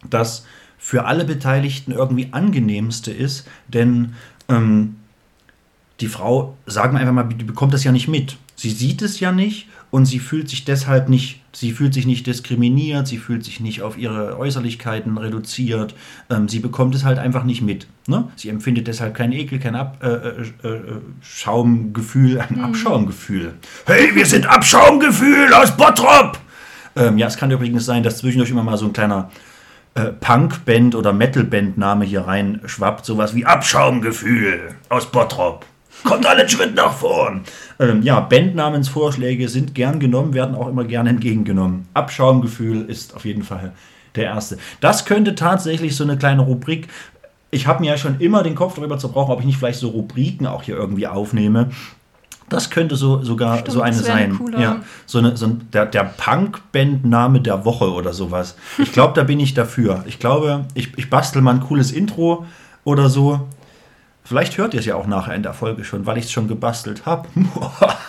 [0.07, 0.45] das
[0.77, 4.13] für alle Beteiligten irgendwie angenehmste ist, denn
[4.47, 4.97] ähm,
[6.01, 8.37] die Frau, sagen wir einfach mal, die bekommt das ja nicht mit.
[8.59, 12.27] Sie sieht es ja nicht und sie fühlt sich deshalb nicht, sie fühlt sich nicht
[12.27, 15.95] diskriminiert, sie fühlt sich nicht auf ihre Äußerlichkeiten reduziert,
[16.29, 17.87] ähm, sie bekommt es halt einfach nicht mit.
[18.05, 18.27] Ne?
[18.35, 20.81] Sie empfindet deshalb keinen Ekel, kein Ab, äh, äh, äh,
[21.21, 22.65] Schaumgefühl, ein mhm.
[22.65, 23.53] Abschaumgefühl.
[23.85, 26.37] Hey, wir sind Abschaumgefühl aus Bottrop!
[26.97, 29.31] Ähm, ja, es kann übrigens sein, dass zwischendurch immer mal so ein kleiner
[29.93, 35.65] äh, Punkband oder Metalband-Name hier rein schwappt, sowas wie Abschaumgefühl aus Bottrop.
[36.03, 37.41] Kommt alle einen Schritt nach vorn.
[37.79, 41.87] Ähm, ja, Bandnamensvorschläge sind gern genommen, werden auch immer gern entgegengenommen.
[41.93, 43.73] Abschaumgefühl ist auf jeden Fall
[44.15, 44.57] Der erste.
[44.81, 46.87] Das könnte tatsächlich so eine kleine Rubrik.
[47.51, 49.89] Ich habe mir ja schon immer den Kopf darüber zerbrochen, ob ich nicht vielleicht so
[49.89, 51.69] Rubriken auch hier irgendwie aufnehme.
[52.49, 54.39] Das könnte so sogar Stimmt, so eine sein.
[54.57, 58.55] ja, so eine, so ein, der, der Punk-Band-Name der Woche oder sowas.
[58.79, 60.03] Ich glaube, da bin ich dafür.
[60.07, 62.45] Ich glaube, ich, ich bastel mal ein cooles Intro
[62.83, 63.47] oder so.
[64.29, 66.47] Vielleicht hört ihr es ja auch nachher in der Folge schon, weil ich es schon
[66.47, 67.27] gebastelt habe.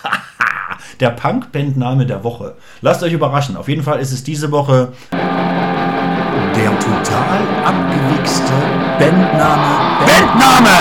[0.99, 2.53] der Punk-Band-Name der Woche.
[2.81, 3.57] Lasst euch überraschen.
[3.57, 8.53] Auf jeden Fall ist es diese Woche Der total abgewichste
[8.99, 10.05] Bandname.
[10.05, 10.77] Bandname!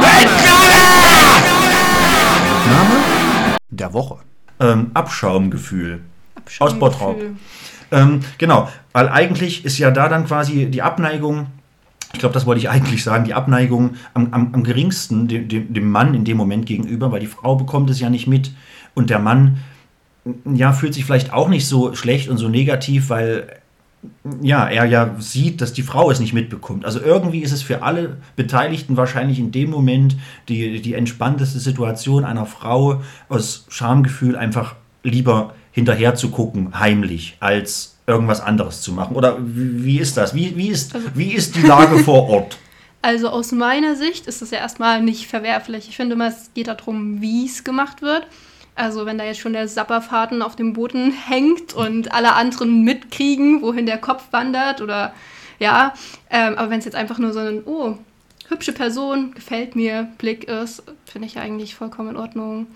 [0.00, 0.72] Bandname
[3.70, 4.16] der Woche.
[4.58, 6.00] ähm, Abschaumgefühl.
[6.58, 7.10] Aus Bottrop.
[7.10, 7.36] Abschaumgefühl.
[7.92, 11.46] Ähm, genau, weil eigentlich ist ja da dann quasi die Abneigung,
[12.12, 15.72] ich glaube, das wollte ich eigentlich sagen, die Abneigung am, am, am geringsten dem, dem,
[15.72, 18.52] dem Mann in dem Moment gegenüber, weil die Frau bekommt es ja nicht mit
[18.94, 19.58] und der Mann
[20.44, 23.48] ja, fühlt sich vielleicht auch nicht so schlecht und so negativ, weil
[24.40, 26.84] ja, er ja sieht, dass die Frau es nicht mitbekommt.
[26.84, 30.16] Also irgendwie ist es für alle Beteiligten wahrscheinlich in dem Moment
[30.48, 37.91] die, die entspannteste Situation einer Frau aus Schamgefühl einfach lieber hinterher zu gucken, heimlich, als
[38.06, 39.16] irgendwas anderes zu machen.
[39.16, 40.34] Oder wie, ist das?
[40.34, 42.58] Wie, wie, ist, wie ist die Lage vor Ort?
[43.04, 45.88] Also aus meiner Sicht ist es ja erstmal nicht verwerflich.
[45.88, 48.28] Ich finde immer, es geht darum, wie es gemacht wird.
[48.76, 53.60] Also wenn da jetzt schon der Sapperfaden auf dem Boden hängt und alle anderen mitkriegen,
[53.60, 55.12] wohin der Kopf wandert oder
[55.58, 55.94] ja,
[56.30, 57.98] ähm, aber wenn es jetzt einfach nur so ein, oh,
[58.48, 62.66] hübsche Person, gefällt mir, Blick ist, finde ich eigentlich vollkommen in Ordnung.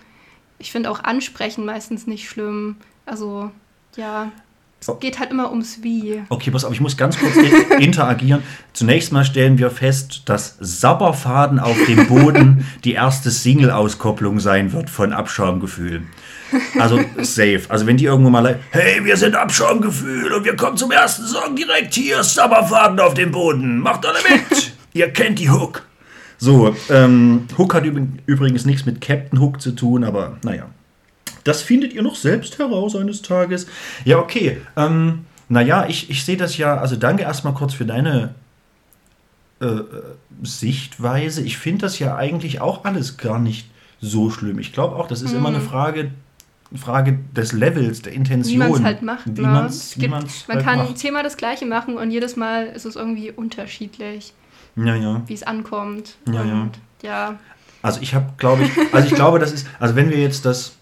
[0.59, 2.77] Ich finde auch Ansprechen meistens nicht schlimm.
[3.05, 3.51] Also
[3.97, 4.33] ja,
[4.81, 6.23] es geht halt immer ums Wie.
[6.29, 8.43] Okay, pass auf, ich muss ganz kurz in- interagieren.
[8.73, 14.89] Zunächst mal stellen wir fest, dass Sabberfaden auf dem Boden die erste Single-Auskopplung sein wird
[14.91, 16.03] von Abschaumgefühl.
[16.79, 17.63] Also safe.
[17.69, 21.57] Also wenn die irgendwo mal, hey, wir sind Abschaumgefühl und wir kommen zum ersten Song
[21.57, 23.81] direkt hier, Sabberfaden auf dem Boden.
[23.81, 24.73] Macht alle mit.
[24.93, 25.83] Ihr kennt die Hook.
[26.39, 30.67] So, ähm, Hook hat üb- übrigens nichts mit Captain Hook zu tun, aber naja.
[31.47, 33.67] Das findet ihr noch selbst heraus eines Tages.
[34.05, 34.61] Ja, okay.
[34.77, 38.35] Ähm, naja, ich, ich sehe das ja, also danke erstmal kurz für deine
[39.61, 39.81] äh,
[40.43, 41.43] Sichtweise.
[41.43, 43.69] Ich finde das ja eigentlich auch alles gar nicht
[44.01, 44.59] so schlimm.
[44.59, 46.11] Ich glaube auch, das ist immer eine Frage,
[46.75, 48.55] Frage des Levels, der Intention.
[48.55, 49.25] Wie man es halt macht.
[49.27, 49.47] Wie ne?
[49.47, 50.99] man's, gibt, man's man halt kann macht.
[50.99, 54.35] zehnmal das Gleiche machen und jedes Mal ist es irgendwie unterschiedlich,
[54.75, 55.23] Ja, ja.
[55.27, 56.17] wie es ankommt.
[56.27, 56.69] Ja, ja.
[57.03, 57.39] ja.
[57.83, 60.76] Also ich habe, glaube ich, also ich glaube, das ist, also wenn wir jetzt das,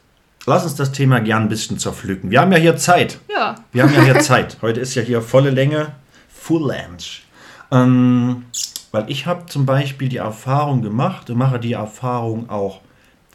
[0.47, 2.31] lass uns das Thema gern ein bisschen zerpflücken.
[2.31, 3.19] Wir haben ja hier Zeit.
[3.31, 4.59] Ja, Wir haben ja hier Zeit.
[4.63, 5.93] Heute ist ja hier volle Länge,
[6.29, 7.23] Full Length.
[7.71, 8.45] Ähm,
[8.93, 12.81] weil ich habe zum Beispiel die Erfahrung gemacht und mache die Erfahrung auch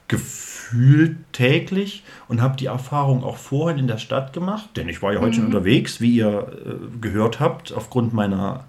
[0.08, 5.14] gefühlt täglich und habe die Erfahrung auch vorhin in der Stadt gemacht, denn ich war
[5.14, 8.66] ja heute schon unterwegs, wie ihr äh, gehört habt, aufgrund meiner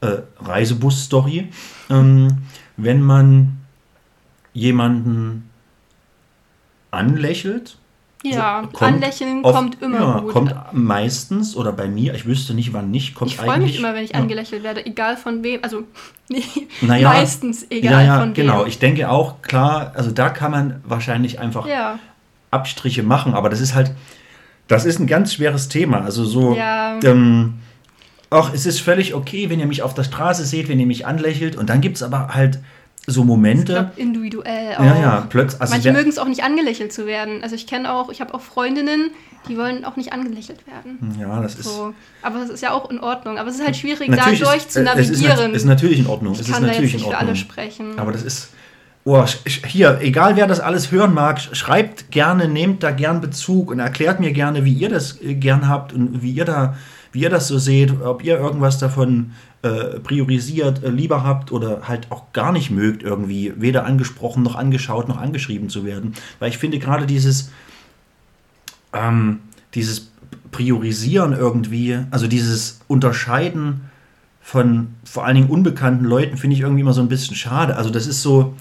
[0.00, 1.48] äh, Reisebus-Story.
[1.90, 2.38] Ähm,
[2.76, 3.58] wenn man
[4.52, 5.48] jemanden
[6.90, 7.78] anlächelt,
[8.22, 8.62] ja.
[8.72, 10.32] kommt Anlächeln oft- kommt immer ja, gut.
[10.32, 13.72] Kommt meistens oder bei mir, ich wüsste nicht wann nicht, kommt ich freue eigentlich.
[13.72, 14.18] mich immer, wenn ich ja.
[14.18, 15.60] angelächelt werde, egal von wem.
[15.62, 15.84] Also
[16.28, 16.42] nee,
[16.80, 18.34] Naja, meistens egal ja, von wem.
[18.34, 18.64] genau.
[18.66, 21.98] Ich denke auch, klar, also da kann man wahrscheinlich einfach ja,
[22.50, 23.92] Abstriche machen, aber das ist halt,
[24.68, 26.00] das ist ein ganz schweres Thema.
[26.02, 27.54] Also so, ähm,
[28.30, 31.06] ach, es ist völlig okay, wenn ihr mich auf der Straße seht, wenn ihr mich
[31.06, 32.60] anlächelt und dann gibt es aber halt
[33.06, 33.72] so ich Momente.
[33.72, 34.84] glaub, individuell auch.
[34.84, 35.60] Ja, ja, plötzlich.
[35.60, 37.42] Also Manche mögen es auch nicht angelächelt zu werden.
[37.42, 39.10] Also ich kenne auch, ich habe auch Freundinnen,
[39.48, 41.16] die wollen auch nicht angelächelt werden.
[41.18, 41.64] ja, das ist.
[41.64, 41.94] So.
[42.22, 43.38] Aber das ist ja auch in Ordnung.
[43.38, 45.46] Aber es ist halt schwierig, Natürlich da ist- zu äh, Es ist, navigieren.
[45.52, 46.34] nat- ist natürlich in Ordnung.
[46.34, 47.28] es ich ist kann da jetzt natürlich nicht in für Ordnung.
[47.28, 47.98] alle sprechen.
[47.98, 48.50] Aber das ist.
[49.02, 49.24] Oh,
[49.66, 53.78] hier, egal wer das alles hören mag, sch- schreibt gerne, nehmt da gern Bezug und
[53.78, 56.76] erklärt mir gerne, wie ihr das äh, gern habt und wie ihr da,
[57.10, 61.86] wie ihr das so seht, ob ihr irgendwas davon äh, priorisiert, äh, lieber habt oder
[61.86, 66.14] halt auch gar nicht mögt, irgendwie weder angesprochen noch angeschaut noch angeschrieben zu werden.
[66.38, 67.50] Weil ich finde gerade dieses,
[68.92, 69.40] ähm,
[69.74, 70.10] dieses
[70.50, 73.82] Priorisieren irgendwie, also dieses Unterscheiden
[74.40, 77.76] von vor allen Dingen unbekannten Leuten finde ich irgendwie immer so ein bisschen schade.
[77.76, 78.56] Also das ist so,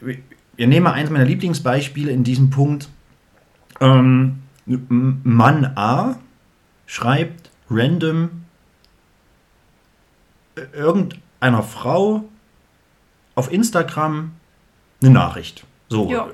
[0.00, 2.88] wir nehmen mal eins meiner Lieblingsbeispiele in diesem Punkt.
[3.80, 6.16] Ähm, Mann A
[6.86, 8.39] schreibt random
[10.72, 12.24] irgendeiner Frau
[13.34, 14.32] auf Instagram
[15.02, 15.64] eine Nachricht.
[15.88, 16.28] So, Ja.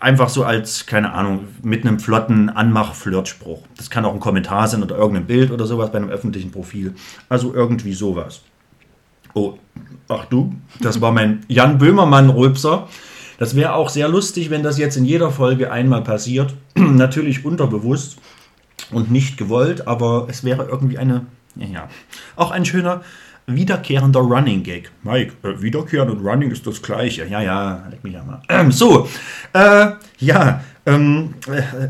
[0.00, 3.62] einfach so als, keine Ahnung, mit einem flotten Anmach-Flirtspruch.
[3.76, 6.94] Das kann auch ein Kommentar sein oder irgendein Bild oder sowas bei einem öffentlichen Profil.
[7.28, 8.42] Also irgendwie sowas.
[9.34, 9.54] Oh,
[10.08, 12.88] ach du, das war mein Jan Böhmermann-Rülpser.
[13.38, 16.54] Das wäre auch sehr lustig, wenn das jetzt in jeder Folge einmal passiert.
[16.76, 18.18] Natürlich unterbewusst
[18.92, 21.88] und nicht gewollt, aber es wäre irgendwie eine, Ja, ja.
[22.36, 23.02] Auch ein schöner
[23.46, 24.90] wiederkehrender Running Gag.
[25.02, 27.26] Mike, äh, wiederkehrend und Running ist das gleiche.
[27.26, 28.40] Ja, ja, leck mich ja mal.
[28.48, 29.08] Ähm, so,
[29.52, 31.34] äh, ja, ähm,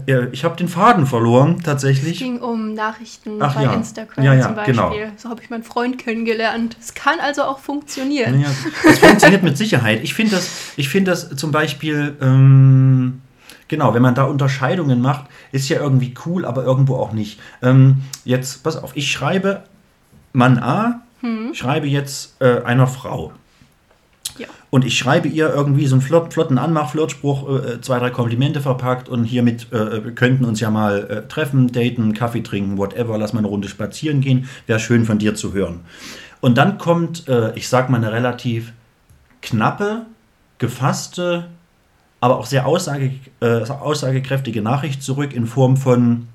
[0.06, 2.18] äh, äh, ich habe den Faden verloren, Es tatsächlich.
[2.18, 3.72] ging um Nachrichten Ach bei ja.
[3.72, 4.74] Instagram Ja, ja, zum Beispiel.
[4.74, 4.94] genau.
[5.16, 6.76] So habe ich meinen Freund kennengelernt.
[6.80, 8.44] Es kann also auch funktionieren.
[8.84, 10.00] Das funktioniert mit Sicherheit.
[10.02, 13.22] Ich finde das, ich finde das zum Beispiel, ähm,
[13.68, 17.40] genau, wenn man da Unterscheidungen macht, ist ja irgendwie cool, aber irgendwo auch nicht.
[17.62, 19.62] Ähm, jetzt, pass auf, ich schreibe
[20.34, 21.01] Mann A,
[21.52, 23.32] schreibe jetzt äh, einer Frau.
[24.38, 24.46] Ja.
[24.70, 29.08] Und ich schreibe ihr irgendwie so einen flott, flotten Anmach-Flirtspruch, äh, zwei, drei Komplimente verpackt
[29.08, 33.32] und hiermit äh, wir könnten uns ja mal äh, treffen, daten, Kaffee trinken, whatever, lass
[33.32, 34.48] mal eine Runde spazieren gehen.
[34.66, 35.80] Wäre schön von dir zu hören.
[36.40, 38.72] Und dann kommt, äh, ich sag mal, eine relativ
[39.42, 40.06] knappe,
[40.58, 41.48] gefasste,
[42.20, 46.28] aber auch sehr aussage, äh, aussagekräftige Nachricht zurück in Form von,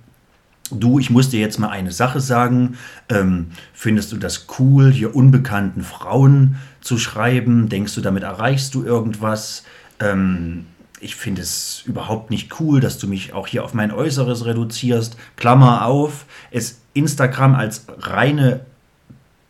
[0.72, 2.78] du, ich muss dir jetzt mal eine Sache sagen,
[3.10, 7.70] ähm, findest du das cool, hier unbekannten Frauen zu schreiben?
[7.70, 9.64] Denkst du, damit erreichst du irgendwas?
[10.00, 10.66] Ähm,
[11.00, 15.18] ich finde es überhaupt nicht cool, dass du mich auch hier auf mein Äußeres reduzierst.
[15.36, 18.62] Klammer auf, es Instagram als reine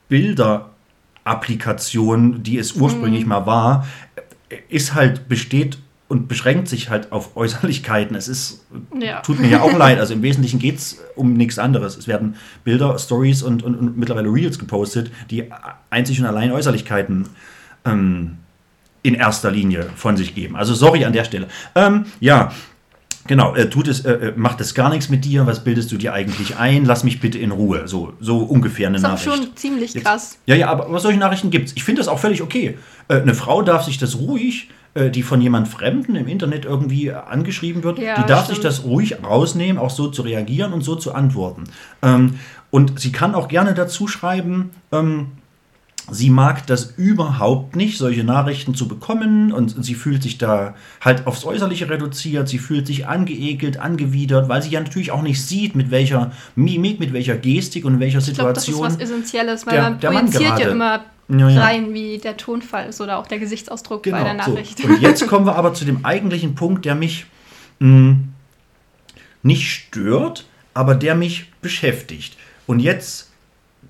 [0.10, 3.88] Bilder-Applikation, die es ursprünglich mal war,
[4.70, 5.78] ist halt, besteht
[6.10, 8.16] und beschränkt sich halt auf Äußerlichkeiten.
[8.16, 8.66] Es ist,
[8.98, 9.20] Ja.
[9.22, 10.00] tut mir ja auch leid.
[10.00, 11.98] Also im Wesentlichen geht es um nichts anderes.
[11.98, 15.50] Es werden Bilder, Stories und, und, und mittlerweile Reels gepostet, die
[15.90, 17.28] einzig und allein Äußerlichkeiten
[17.86, 18.38] ähm,
[19.04, 20.56] in erster Linie von sich geben.
[20.56, 21.48] Also sorry an der Stelle.
[21.76, 22.52] Ähm, ja,
[23.28, 23.54] genau.
[23.56, 25.46] Äh, tut es, äh, äh, macht es gar nichts mit dir?
[25.46, 26.86] Was bildest du dir eigentlich ein?
[26.86, 27.88] Lass mich bitte in Ruhe.
[27.88, 29.26] So, so ungefähr eine ist auch Nachricht.
[29.36, 30.38] schon ziemlich krass.
[30.46, 31.76] Ja, ja, aber, aber solche Nachrichten gibt es.
[31.76, 32.78] Ich finde das auch völlig okay.
[33.10, 37.12] Äh, eine Frau darf sich das ruhig, äh, die von jemand Fremden im Internet irgendwie
[37.12, 38.56] angeschrieben wird, Ja, die darf stimmt.
[38.58, 41.66] sich das ruhig rausnehmen, auch so zu reagieren und so zu antworten.
[42.02, 42.36] Ähm,
[42.72, 45.28] und sie kann auch gerne dazu schreiben, ähm,
[46.10, 51.28] sie mag das überhaupt nicht, solche Nachrichten zu bekommen und sie fühlt sich da halt
[51.28, 55.76] aufs Äußerliche reduziert, sie fühlt sich angeekelt, angewidert, weil sie ja natürlich auch nicht sieht,
[55.76, 58.96] mit welcher Mimik, mit welcher Gestik und in welcher Ich glaube, das ist Situation.
[59.00, 61.62] was Essentielles, weil der- man projiziert ja immer Ja, ja.
[61.62, 64.52] rein, wie der Tonfall ist oder auch der Gesichtsausdruck bei der Genau, so.
[64.52, 64.84] Nachricht.
[64.84, 67.26] Und jetzt kommen wir aber zu dem eigentlichen Punkt, der mich
[67.80, 68.16] mh,
[69.44, 72.38] nicht stört, aber der mich beschäftigt.
[72.66, 73.32] Und jetzt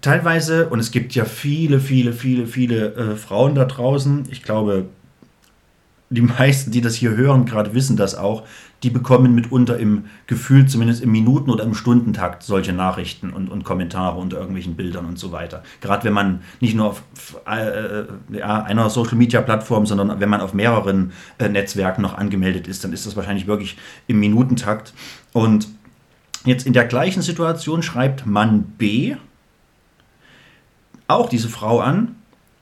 [0.02, 4.86] teilweise, und es gibt ja viele, viele, viele, viele äh, Frauen da draußen, ich glaube,
[6.10, 8.43] die meisten, die das hier hören, gerade wissen das auch,
[8.84, 13.63] die bekommen mitunter im Gefühl, zumindest im Minuten- oder im Stundentakt, solche Nachrichten und, und
[13.63, 15.63] Kommentare unter irgendwelchen Bildern und so weiter.
[15.82, 17.04] Gerade wenn man nicht nur auf
[17.48, 18.04] äh,
[18.38, 23.08] ja, einer Social-Media-Plattform, sondern wenn man auf mehreren äh, Netzwerken noch angemeldet ist, dann ist
[23.08, 24.94] das wahrscheinlich wirklich im Minutentakt.
[25.34, 25.68] Und
[26.46, 29.16] jetzt in der gleichen Situation schreibt Mann B
[31.08, 32.16] auch diese Frau an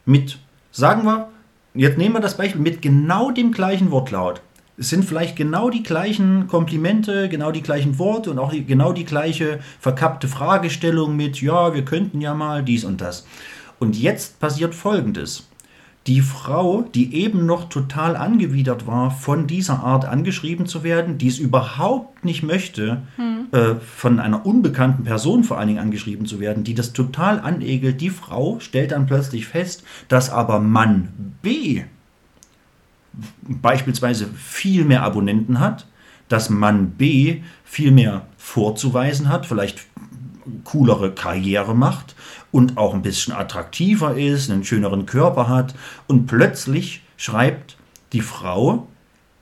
[0.05, 0.39] mit,
[0.71, 1.29] sagen wir,
[1.73, 4.41] jetzt nehmen wir das Beispiel mit genau dem gleichen Wortlaut.
[4.77, 8.91] Es sind vielleicht genau die gleichen Komplimente, genau die gleichen Worte und auch die, genau
[8.91, 13.25] die gleiche verkappte Fragestellung mit, ja, wir könnten ja mal dies und das.
[13.79, 15.47] Und jetzt passiert Folgendes.
[16.07, 21.27] Die Frau, die eben noch total angewidert war, von dieser Art angeschrieben zu werden, die
[21.27, 23.01] es überhaupt nicht möchte,
[23.51, 28.01] äh, von einer unbekannten Person vor allen Dingen angeschrieben zu werden, die das total anegelt,
[28.01, 31.83] die Frau stellt dann plötzlich fest, dass aber Mann B
[33.47, 35.87] beispielsweise viel mehr Abonnenten hat,
[36.29, 39.85] dass Mann B viel mehr vorzuweisen hat, vielleicht
[40.63, 42.15] coolere Karriere macht
[42.51, 45.75] und auch ein bisschen attraktiver ist, einen schöneren Körper hat
[46.07, 47.77] und plötzlich schreibt
[48.13, 48.87] die Frau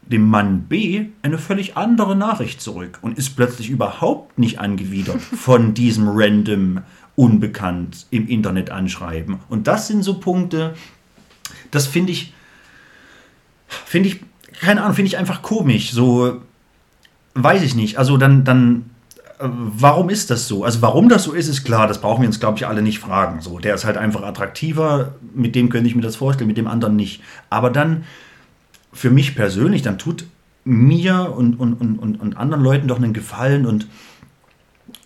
[0.01, 5.73] dem Mann B eine völlig andere Nachricht zurück und ist plötzlich überhaupt nicht angewidert von
[5.73, 6.81] diesem random
[7.15, 9.39] unbekannt im Internet anschreiben.
[9.49, 10.73] Und das sind so Punkte,
[11.71, 12.33] das finde ich
[13.67, 14.19] finde ich,
[14.59, 15.91] keine Ahnung, finde ich einfach komisch.
[15.91, 16.41] So,
[17.35, 17.97] weiß ich nicht.
[17.97, 18.85] Also dann, dann,
[19.39, 20.63] äh, warum ist das so?
[20.63, 22.99] Also warum das so ist, ist klar, das brauchen wir uns, glaube ich, alle nicht
[22.99, 23.41] fragen.
[23.41, 26.67] So, der ist halt einfach attraktiver, mit dem könnte ich mir das vorstellen, mit dem
[26.67, 27.21] anderen nicht.
[27.49, 28.03] Aber dann,
[28.93, 30.25] für mich persönlich, dann tut
[30.63, 33.87] mir und, und, und, und, anderen Leuten doch einen Gefallen und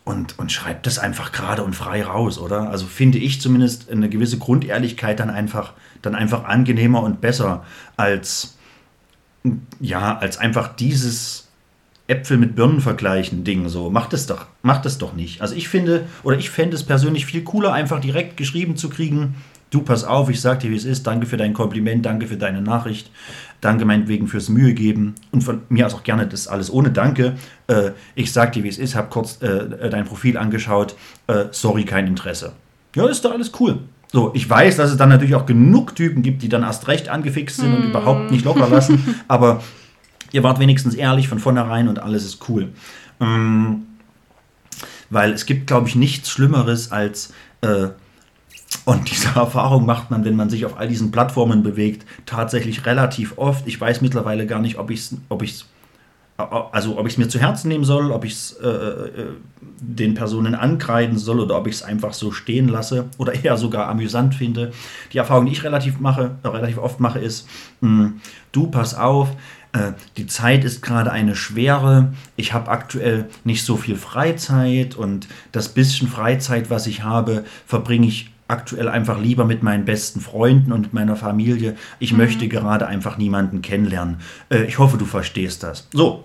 [0.07, 2.69] und, und schreibt das einfach gerade und frei raus, oder?
[2.69, 7.65] Also finde ich zumindest eine gewisse Grundehrlichkeit dann einfach, dann einfach angenehmer und besser
[7.97, 8.57] als,
[9.81, 11.49] ja, als einfach dieses
[12.07, 13.89] Äpfel mit Birnen vergleichen Ding so.
[13.89, 15.41] Macht es doch, macht es doch nicht.
[15.41, 19.35] Also ich finde, oder ich fände es persönlich viel cooler, einfach direkt geschrieben zu kriegen,
[19.71, 22.37] du pass auf, ich sag dir, wie es ist, danke für dein Kompliment, danke für
[22.37, 23.11] deine Nachricht,
[23.61, 27.35] danke meinetwegen fürs Mühe geben und von mir aus auch gerne das alles ohne Danke.
[27.67, 30.95] Äh, ich sag dir, wie es ist, hab kurz äh, dein Profil angeschaut,
[31.27, 32.53] äh, sorry, kein Interesse.
[32.95, 33.79] Ja, ist doch alles cool.
[34.11, 37.09] So, ich weiß, dass es dann natürlich auch genug Typen gibt, die dann erst recht
[37.09, 39.61] angefixt sind und überhaupt nicht locker lassen, aber
[40.31, 42.69] ihr wart wenigstens ehrlich von vornherein und alles ist cool.
[43.19, 43.83] Ähm,
[45.09, 47.87] weil es gibt, glaube ich, nichts Schlimmeres als, äh,
[48.87, 53.37] und diese Erfahrung macht man, wenn man sich auf all diesen Plattformen bewegt, tatsächlich relativ
[53.37, 53.67] oft.
[53.67, 55.65] Ich weiß mittlerweile gar nicht, ob ich es ob ich's,
[56.37, 59.25] also ob mir zu Herzen nehmen soll, ob ich es äh, äh,
[59.81, 63.89] den Personen ankreiden soll oder ob ich es einfach so stehen lasse oder eher sogar
[63.89, 64.71] amüsant finde.
[65.11, 67.45] Die Erfahrung, die ich relativ mache, äh, relativ oft mache, ist,
[67.81, 68.13] mh,
[68.53, 69.31] du pass auf,
[69.73, 75.27] äh, die Zeit ist gerade eine schwere, ich habe aktuell nicht so viel Freizeit und
[75.51, 80.71] das bisschen Freizeit, was ich habe, verbringe ich aktuell einfach lieber mit meinen besten Freunden
[80.71, 81.75] und meiner Familie.
[81.99, 82.19] Ich mhm.
[82.19, 84.17] möchte gerade einfach niemanden kennenlernen.
[84.49, 85.87] Äh, ich hoffe, du verstehst das.
[85.93, 86.23] So.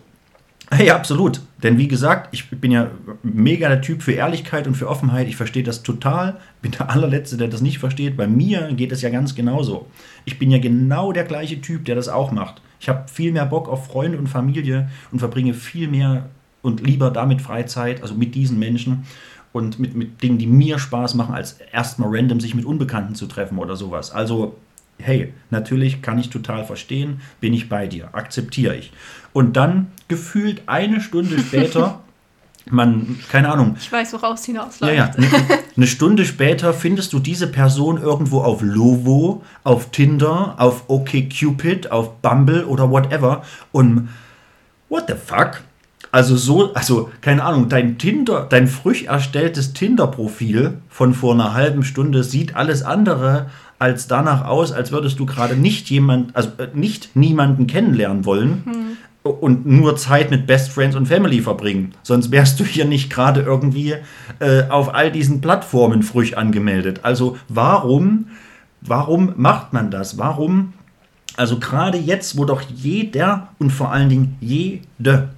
[0.70, 1.42] Hey, absolut.
[1.62, 2.90] Denn wie gesagt, ich bin ja
[3.22, 5.28] mega der Typ für Ehrlichkeit und für Offenheit.
[5.28, 6.40] Ich verstehe das total.
[6.62, 8.16] Bin der allerletzte, der das nicht versteht.
[8.16, 9.88] Bei mir geht es ja ganz genauso.
[10.24, 12.62] Ich bin ja genau der gleiche Typ, der das auch macht.
[12.80, 16.30] Ich habe viel mehr Bock auf Freunde und Familie und verbringe viel mehr
[16.62, 19.04] und lieber damit Freizeit, also mit diesen Menschen
[19.52, 23.26] und mit, mit Dingen, die mir Spaß machen, als erstmal random sich mit Unbekannten zu
[23.26, 24.10] treffen oder sowas.
[24.10, 24.56] Also,
[24.98, 28.92] hey, natürlich kann ich total verstehen, bin ich bei dir, akzeptiere ich.
[29.32, 32.00] Und dann gefühlt eine Stunde später,
[32.70, 33.76] man, keine Ahnung.
[33.78, 34.94] Ich weiß, woraus es hinausläuft.
[34.94, 35.14] Ja, ja.
[35.14, 35.28] Eine,
[35.76, 42.20] eine Stunde später findest du diese Person irgendwo auf Lovo, auf Tinder, auf OkCupid, auf
[42.20, 43.42] Bumble oder whatever.
[43.72, 44.08] Und
[44.88, 45.62] what the fuck?
[46.12, 51.82] Also so, also keine Ahnung, dein Tinder, dein frisch erstelltes Tinder-Profil von vor einer halben
[51.82, 53.46] Stunde sieht alles andere
[53.78, 58.62] als danach aus, als würdest du gerade nicht jemand, also äh, nicht niemanden kennenlernen wollen.
[58.64, 58.82] Hm
[59.22, 61.94] und nur Zeit mit Best Friends und Family verbringen.
[62.02, 63.94] Sonst wärst du hier nicht gerade irgendwie
[64.40, 67.00] äh, auf all diesen Plattformen frisch angemeldet.
[67.04, 68.26] Also warum,
[68.80, 70.18] warum macht man das?
[70.18, 70.72] Warum,
[71.36, 75.28] also gerade jetzt, wo doch jeder und vor allen Dingen jede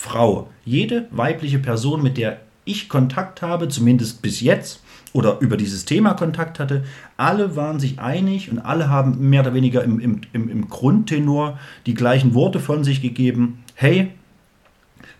[0.00, 0.48] Frau.
[0.64, 4.80] Jede weibliche Person, mit der ich Kontakt habe, zumindest bis jetzt,
[5.12, 6.84] oder über dieses Thema Kontakt hatte,
[7.18, 11.92] alle waren sich einig und alle haben mehr oder weniger im, im, im Grundtenor die
[11.92, 13.62] gleichen Worte von sich gegeben.
[13.74, 14.12] Hey,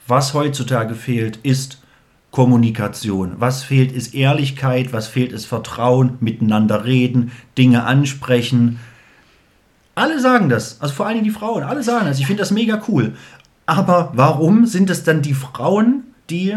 [0.06, 1.82] was heutzutage fehlt, ist
[2.30, 3.34] Kommunikation.
[3.36, 8.80] Was fehlt, ist Ehrlichkeit, was fehlt, ist Vertrauen, miteinander reden, Dinge ansprechen.
[9.94, 12.18] Alle sagen das, also vor allem die Frauen, alle sagen das.
[12.18, 13.12] Ich finde das mega cool.
[13.70, 16.56] Aber warum sind es dann die Frauen, die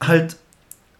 [0.00, 0.36] halt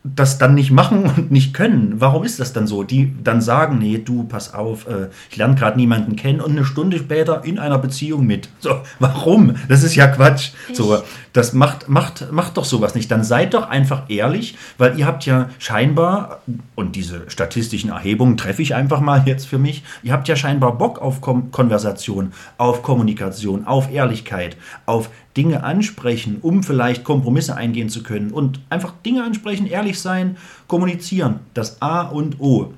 [0.05, 1.95] das dann nicht machen und nicht können.
[2.01, 2.83] Warum ist das dann so?
[2.83, 6.65] Die dann sagen, nee, du, pass auf, äh, ich lerne gerade niemanden kennen und eine
[6.65, 8.49] Stunde später in einer Beziehung mit.
[8.59, 9.55] So, warum?
[9.69, 10.51] Das ist ja Quatsch.
[10.69, 10.77] Ich.
[10.77, 10.99] So,
[11.33, 13.11] das macht, macht, macht doch sowas nicht.
[13.11, 16.41] Dann seid doch einfach ehrlich, weil ihr habt ja scheinbar,
[16.75, 20.77] und diese statistischen Erhebungen treffe ich einfach mal jetzt für mich, ihr habt ja scheinbar
[20.79, 27.89] Bock auf Kom Konversation, auf Kommunikation, auf Ehrlichkeit, auf Dinge ansprechen, um vielleicht Kompromisse eingehen
[27.89, 30.37] zu können und einfach Dinge ansprechen, ehrlich sein,
[30.69, 31.41] kommunizieren.
[31.55, 32.73] Das A und O.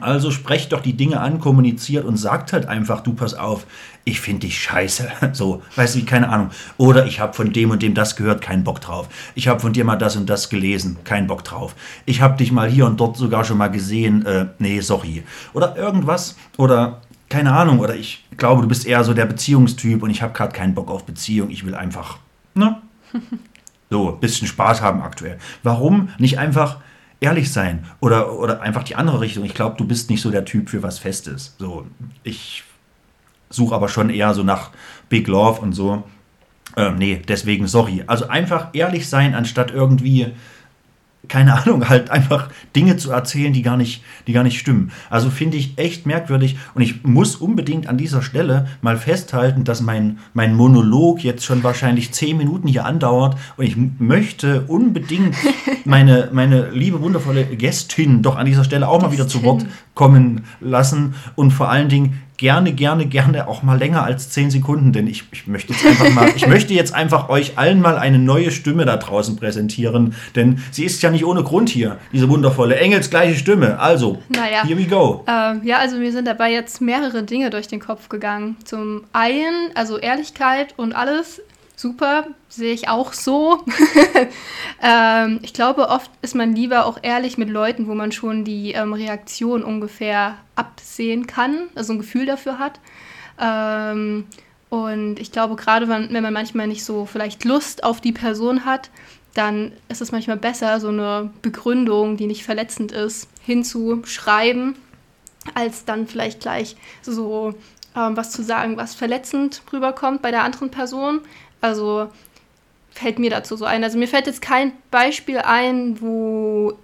[0.00, 3.66] Also sprecht doch die Dinge an, kommuniziert und sagt halt einfach, du pass auf,
[4.04, 5.08] ich finde dich scheiße.
[5.34, 6.50] So, weißt du, keine Ahnung.
[6.78, 9.08] Oder ich habe von dem und dem das gehört, keinen Bock drauf.
[9.34, 11.74] Ich habe von dir mal das und das gelesen, keinen Bock drauf.
[12.06, 15.24] Ich habe dich mal hier und dort sogar schon mal gesehen, äh, nee, sorry.
[15.52, 16.36] Oder irgendwas.
[16.56, 20.34] Oder keine Ahnung, oder ich glaube, du bist eher so der Beziehungstyp und ich habe
[20.34, 21.48] gerade keinen Bock auf Beziehung.
[21.48, 22.18] Ich will einfach,
[22.54, 22.80] ne?
[23.90, 25.38] So, ein bisschen Spaß haben aktuell.
[25.62, 26.78] Warum nicht einfach
[27.20, 29.44] ehrlich sein oder, oder einfach die andere Richtung?
[29.44, 31.56] Ich glaube, du bist nicht so der Typ für was Festes.
[31.58, 31.86] So,
[32.22, 32.64] ich
[33.50, 34.70] suche aber schon eher so nach
[35.10, 36.04] Big Love und so.
[36.74, 38.02] Ähm, nee, deswegen sorry.
[38.06, 40.32] Also einfach ehrlich sein, anstatt irgendwie
[41.28, 44.90] keine Ahnung, halt einfach Dinge zu erzählen, die gar nicht, die gar nicht stimmen.
[45.10, 49.80] Also finde ich echt merkwürdig und ich muss unbedingt an dieser Stelle mal festhalten, dass
[49.80, 55.34] mein, mein Monolog jetzt schon wahrscheinlich zehn Minuten hier andauert und ich möchte unbedingt
[55.84, 60.44] meine, meine liebe, wundervolle Gästin doch an dieser Stelle auch mal wieder zu Wort kommen
[60.60, 65.06] lassen und vor allen Dingen gerne, gerne, gerne auch mal länger als 10 Sekunden, denn
[65.06, 68.50] ich, ich möchte jetzt einfach mal, ich möchte jetzt einfach euch allen mal eine neue
[68.50, 73.38] Stimme da draußen präsentieren, denn sie ist ja nicht ohne Grund hier, diese wundervolle engelsgleiche
[73.38, 73.78] Stimme.
[73.78, 75.24] Also, naja, here we go.
[75.28, 78.56] Ähm, ja, also mir sind dabei jetzt mehrere Dinge durch den Kopf gegangen.
[78.64, 81.40] Zum einen, also Ehrlichkeit und alles
[81.82, 83.64] super, sehe ich auch so.
[84.82, 88.72] ähm, ich glaube, oft ist man lieber auch ehrlich mit Leuten, wo man schon die
[88.72, 92.78] ähm, Reaktion ungefähr absehen kann, also ein Gefühl dafür hat.
[93.38, 94.26] Ähm,
[94.70, 98.64] und ich glaube, gerade wenn, wenn man manchmal nicht so vielleicht Lust auf die Person
[98.64, 98.88] hat,
[99.34, 104.76] dann ist es manchmal besser, so eine Begründung, die nicht verletzend ist, hinzuschreiben,
[105.54, 107.54] als dann vielleicht gleich so
[107.96, 111.20] ähm, was zu sagen, was verletzend rüberkommt bei der anderen Person.
[111.62, 112.10] Also
[112.90, 113.82] fällt mir dazu so ein.
[113.82, 116.74] Also mir fällt jetzt kein Beispiel ein, wo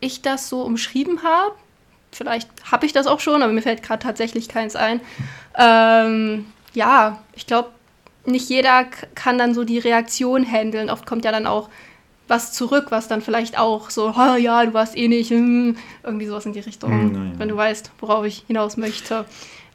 [0.00, 1.54] ich das so umschrieben habe.
[2.10, 5.00] Vielleicht habe ich das auch schon, aber mir fällt gerade tatsächlich keins ein.
[5.56, 7.70] Ähm, ja, ich glaube,
[8.24, 10.90] nicht jeder kann dann so die Reaktion handeln.
[10.90, 11.68] Oft kommt ja dann auch
[12.26, 16.26] was zurück, was dann vielleicht auch so, oh, ja, du warst eh nicht, hm, irgendwie
[16.26, 19.26] sowas in die Richtung, hm, wenn du weißt, worauf ich hinaus möchte.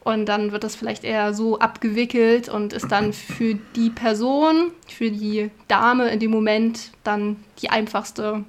[0.02, 5.10] Und dann wird das vielleicht eher so abgewickelt und ist dann für die Person, für
[5.10, 8.44] die Dame in dem Moment dann die einfachste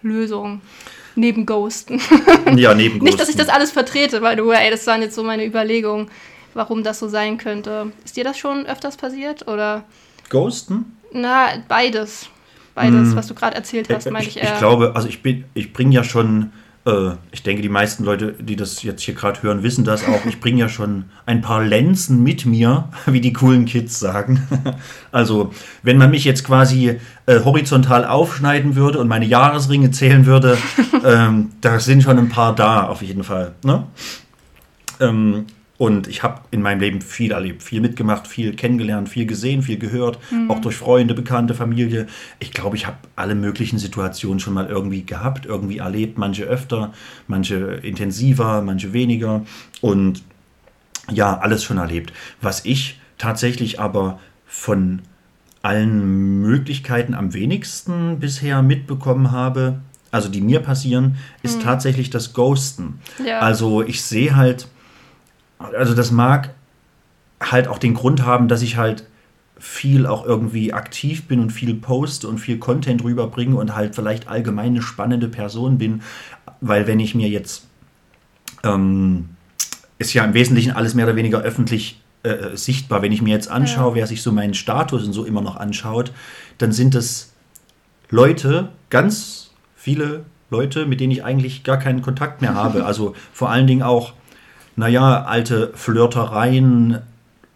[0.00, 0.62] Lösung.
[1.16, 2.00] Neben Ghosten.
[2.56, 3.04] Ja, neben Ghosten.
[3.04, 6.08] Nicht, dass ich das alles vertrete, weil du, ey, das waren jetzt so meine Überlegungen,
[6.54, 7.92] warum das so sein könnte.
[8.04, 9.46] Ist dir das schon öfters passiert?
[9.46, 9.84] Oder?
[10.30, 10.96] Ghosten?
[11.12, 12.28] Na, beides.
[12.74, 13.16] Beides, hm.
[13.16, 14.54] was du gerade erzählt hast, meine ich, eher.
[14.54, 16.63] Ich glaube, also ich bin, ich bringe ja schon äh,
[17.32, 20.26] ich denke, die meisten Leute, die das jetzt hier gerade hören, wissen das auch.
[20.26, 24.46] Ich bringe ja schon ein paar Lenzen mit mir, wie die coolen Kids sagen.
[25.12, 25.50] also,
[25.82, 30.58] wenn man mich jetzt quasi äh, horizontal aufschneiden würde und meine Jahresringe zählen würde,
[31.04, 33.52] ähm, da sind schon ein paar da, auf jeden Fall.
[33.64, 33.84] Ne?
[35.00, 35.46] Ähm,
[35.76, 39.78] und ich habe in meinem Leben viel erlebt, viel mitgemacht, viel kennengelernt, viel gesehen, viel
[39.78, 40.48] gehört, mhm.
[40.50, 42.06] auch durch Freunde, Bekannte, Familie.
[42.38, 46.92] Ich glaube, ich habe alle möglichen Situationen schon mal irgendwie gehabt, irgendwie erlebt, manche öfter,
[47.26, 49.44] manche intensiver, manche weniger.
[49.80, 50.22] Und
[51.10, 52.12] ja, alles schon erlebt.
[52.40, 55.02] Was ich tatsächlich aber von
[55.62, 59.80] allen Möglichkeiten am wenigsten bisher mitbekommen habe,
[60.12, 61.62] also die mir passieren, ist mhm.
[61.64, 63.00] tatsächlich das Ghosten.
[63.26, 63.40] Ja.
[63.40, 64.68] Also ich sehe halt
[65.72, 66.50] also das mag
[67.40, 69.06] halt auch den Grund haben, dass ich halt
[69.58, 74.28] viel auch irgendwie aktiv bin und viel poste und viel Content rüberbringe und halt vielleicht
[74.28, 76.02] allgemein eine spannende Person bin,
[76.60, 77.66] weil wenn ich mir jetzt
[78.64, 79.30] ähm,
[79.98, 83.02] ist ja im Wesentlichen alles mehr oder weniger öffentlich äh, sichtbar.
[83.02, 83.94] Wenn ich mir jetzt anschaue, ja.
[83.96, 86.12] wer sich so meinen Status und so immer noch anschaut,
[86.58, 87.32] dann sind es
[88.10, 92.84] Leute, ganz viele Leute, mit denen ich eigentlich gar keinen Kontakt mehr habe.
[92.86, 94.12] Also vor allen Dingen auch
[94.76, 97.00] naja, alte Flirtereien,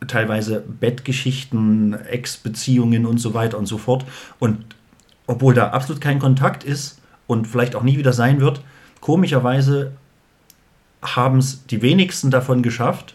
[0.06, 4.04] teilweise Bettgeschichten, Ex-Beziehungen und so weiter und so fort.
[4.38, 4.64] Und
[5.26, 8.60] obwohl da absolut kein Kontakt ist und vielleicht auch nie wieder sein wird,
[9.00, 9.92] komischerweise
[11.02, 13.14] haben es die wenigsten davon geschafft,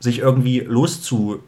[0.00, 1.42] sich irgendwie loszu,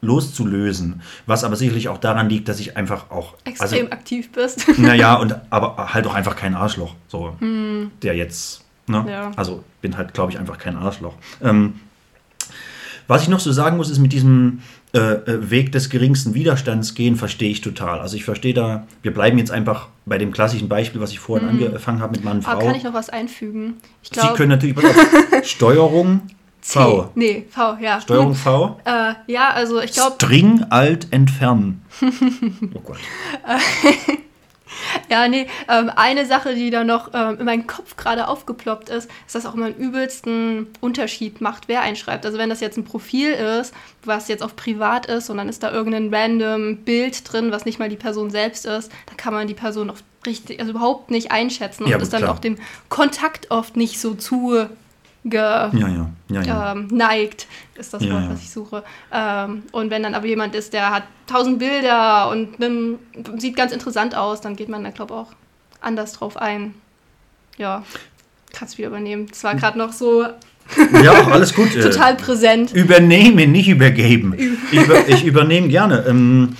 [0.00, 1.02] loszulösen.
[1.26, 3.34] Was aber sicherlich auch daran liegt, dass ich einfach auch.
[3.44, 4.66] Extrem also, aktiv bist.
[4.78, 7.90] Naja, und aber halt auch einfach kein Arschloch, so, hm.
[8.02, 9.04] der jetzt Ne?
[9.08, 9.30] Ja.
[9.36, 11.14] Also bin halt, glaube ich, einfach kein Arschloch.
[11.42, 11.74] Ähm,
[13.06, 14.60] was ich noch so sagen muss, ist mit diesem
[14.94, 18.00] äh, äh, Weg des geringsten Widerstands gehen, verstehe ich total.
[18.00, 21.48] Also ich verstehe da, wir bleiben jetzt einfach bei dem klassischen Beispiel, was ich vorhin
[21.48, 21.64] mhm.
[21.64, 22.52] angefangen habe mit Mann und Frau.
[22.52, 23.74] Aber kann ich noch was einfügen?
[24.02, 24.76] Ich glaub, Sie können natürlich
[25.42, 26.22] Steuerung
[26.60, 27.02] V.
[27.02, 27.08] C.
[27.14, 28.00] Nee, V, ja.
[28.00, 28.80] Steuerung V?
[28.84, 30.14] Äh, ja, also ich glaube.
[30.14, 31.82] String alt entfernen.
[32.74, 32.98] oh Gott.
[35.10, 39.10] Ja, nee, ähm, eine Sache, die da noch ähm, in meinem Kopf gerade aufgeploppt ist,
[39.26, 42.24] ist, dass auch immer einen übelsten Unterschied macht, wer einschreibt.
[42.24, 45.62] Also wenn das jetzt ein Profil ist, was jetzt auf privat ist und dann ist
[45.62, 49.46] da irgendein random Bild drin, was nicht mal die Person selbst ist, dann kann man
[49.46, 52.34] die Person auch richtig, also überhaupt nicht einschätzen und ja, ist dann klar.
[52.34, 52.56] auch dem
[52.88, 54.66] Kontakt oft nicht so zu
[55.24, 56.10] ge ja, ja.
[56.28, 58.82] Ja, ähm, neigt, ist das Wort, was ich suche.
[59.12, 62.98] Ähm, und wenn dann aber jemand ist, der hat tausend Bilder und ne,
[63.38, 65.32] sieht ganz interessant aus, dann geht man da, glaube ich, auch
[65.80, 66.74] anders drauf ein.
[67.56, 67.84] Ja,
[68.52, 69.26] kannst wieder übernehmen.
[69.30, 70.24] Es war gerade noch so
[71.02, 71.72] ja, alles gut.
[71.82, 72.72] Total präsent.
[72.72, 74.34] Übernehmen, nicht übergeben.
[74.70, 76.04] ich, über, ich übernehme gerne.
[76.08, 76.56] Ähm,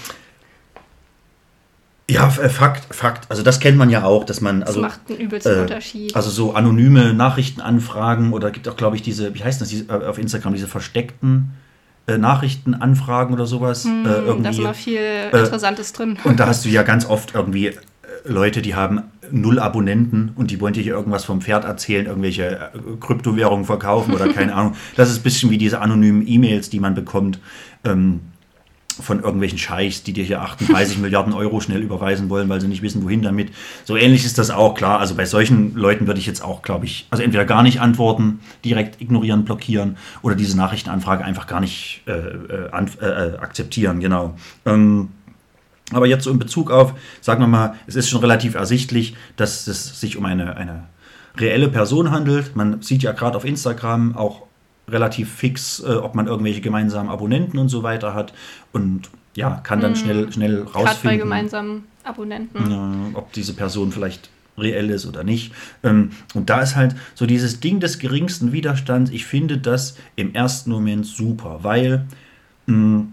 [2.15, 3.31] ja, äh, Fakt, Fakt.
[3.31, 6.17] Also das kennt man ja auch, dass man also das macht einen übelsten äh, Unterschied.
[6.17, 10.07] Also so anonyme Nachrichtenanfragen oder gibt auch, glaube ich, diese, wie heißt das, diese, äh,
[10.07, 11.53] auf Instagram diese versteckten
[12.07, 13.85] äh, Nachrichtenanfragen oder sowas.
[13.85, 16.19] Hm, äh, irgendwie, da ist immer viel äh, Interessantes drin.
[16.25, 17.73] Und da hast du ja ganz oft irgendwie
[18.25, 22.71] Leute, die haben null Abonnenten und die wollen dir hier irgendwas vom Pferd erzählen, irgendwelche
[23.01, 24.75] Kryptowährungen verkaufen oder keine Ahnung.
[24.97, 27.39] Das ist ein bisschen wie diese anonymen E-Mails, die man bekommt.
[27.85, 28.21] Ähm,
[29.03, 32.83] von irgendwelchen Scheichs, die dir hier 38 Milliarden Euro schnell überweisen wollen, weil sie nicht
[32.83, 33.51] wissen, wohin damit.
[33.85, 35.01] So ähnlich ist das auch, klar.
[35.01, 38.41] Also bei solchen Leuten würde ich jetzt auch, glaube ich, also entweder gar nicht antworten,
[38.65, 44.35] direkt ignorieren, blockieren oder diese Nachrichtenanfrage einfach gar nicht äh, äh, äh, akzeptieren, genau.
[44.65, 45.09] Ähm,
[45.93, 49.67] aber jetzt so in Bezug auf, sagen wir mal, es ist schon relativ ersichtlich, dass
[49.67, 50.85] es sich um eine, eine
[51.37, 52.57] reelle Person handelt.
[52.57, 54.43] Man sieht ja gerade auf Instagram auch
[54.89, 58.33] relativ fix, äh, ob man irgendwelche gemeinsamen Abonnenten und so weiter hat.
[58.73, 61.19] Und ja, kann dann schnell, schnell Gerade bei rausfinden.
[61.21, 62.71] gemeinsamen Abonnenten.
[62.71, 65.53] Ja, ob diese Person vielleicht reell ist oder nicht.
[65.83, 69.11] Ähm, Und da ist halt so dieses Ding des geringsten Widerstands.
[69.11, 72.07] Ich finde das im ersten Moment super, weil
[72.67, 73.07] mh,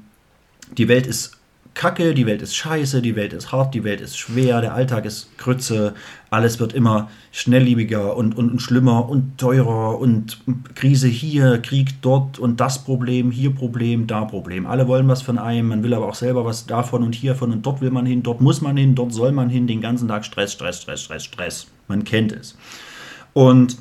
[0.78, 1.38] die Welt ist
[1.74, 5.06] kacke, die Welt ist scheiße, die Welt ist hart, die Welt ist schwer, der Alltag
[5.06, 5.94] ist Krütze,
[6.30, 10.40] alles wird immer schnelllebiger und, und, und schlimmer und teurer und
[10.76, 14.66] Krise hier, Krieg dort und das Problem, hier Problem, da Problem.
[14.68, 17.66] Alle wollen was von einem, man will aber auch selber was davon und hiervon und
[17.66, 20.26] dort will man hin, dort muss man hin, dort soll man hin, den ganzen Tag
[20.26, 21.68] Stress, Stress, Stress, Stress, Stress.
[21.88, 22.58] Man kennt es.
[23.34, 23.78] Und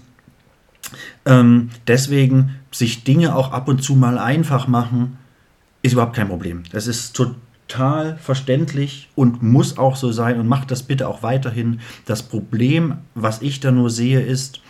[1.26, 5.18] ähm, deswegen sich Dinge auch ab und zu mal einfach machen,
[5.82, 6.62] ist überhaupt kein Problem.
[6.72, 7.34] Das ist total
[7.72, 11.80] verständlich und muss auch so sein und macht das bitte auch weiterhin.
[12.06, 14.60] Das Problem, was ich da nur sehe, ist,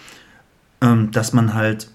[0.80, 1.90] ähm, dass man halt,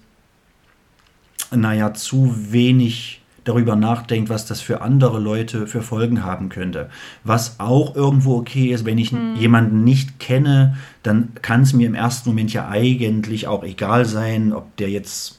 [1.50, 6.90] naja, zu wenig darüber nachdenkt, was das für andere Leute für Folgen haben könnte.
[7.22, 11.94] Was auch irgendwo okay ist, wenn ich jemanden nicht kenne, dann kann es mir im
[11.94, 15.38] ersten Moment ja eigentlich auch egal sein, ob der jetzt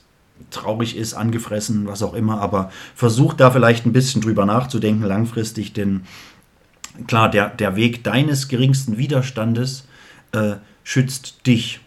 [0.50, 5.74] traurig ist, angefressen, was auch immer, aber versucht da vielleicht ein bisschen drüber nachzudenken langfristig,
[5.74, 6.02] denn
[7.06, 9.86] klar, der, der Weg deines geringsten Widerstandes
[10.32, 11.82] äh, schützt dich.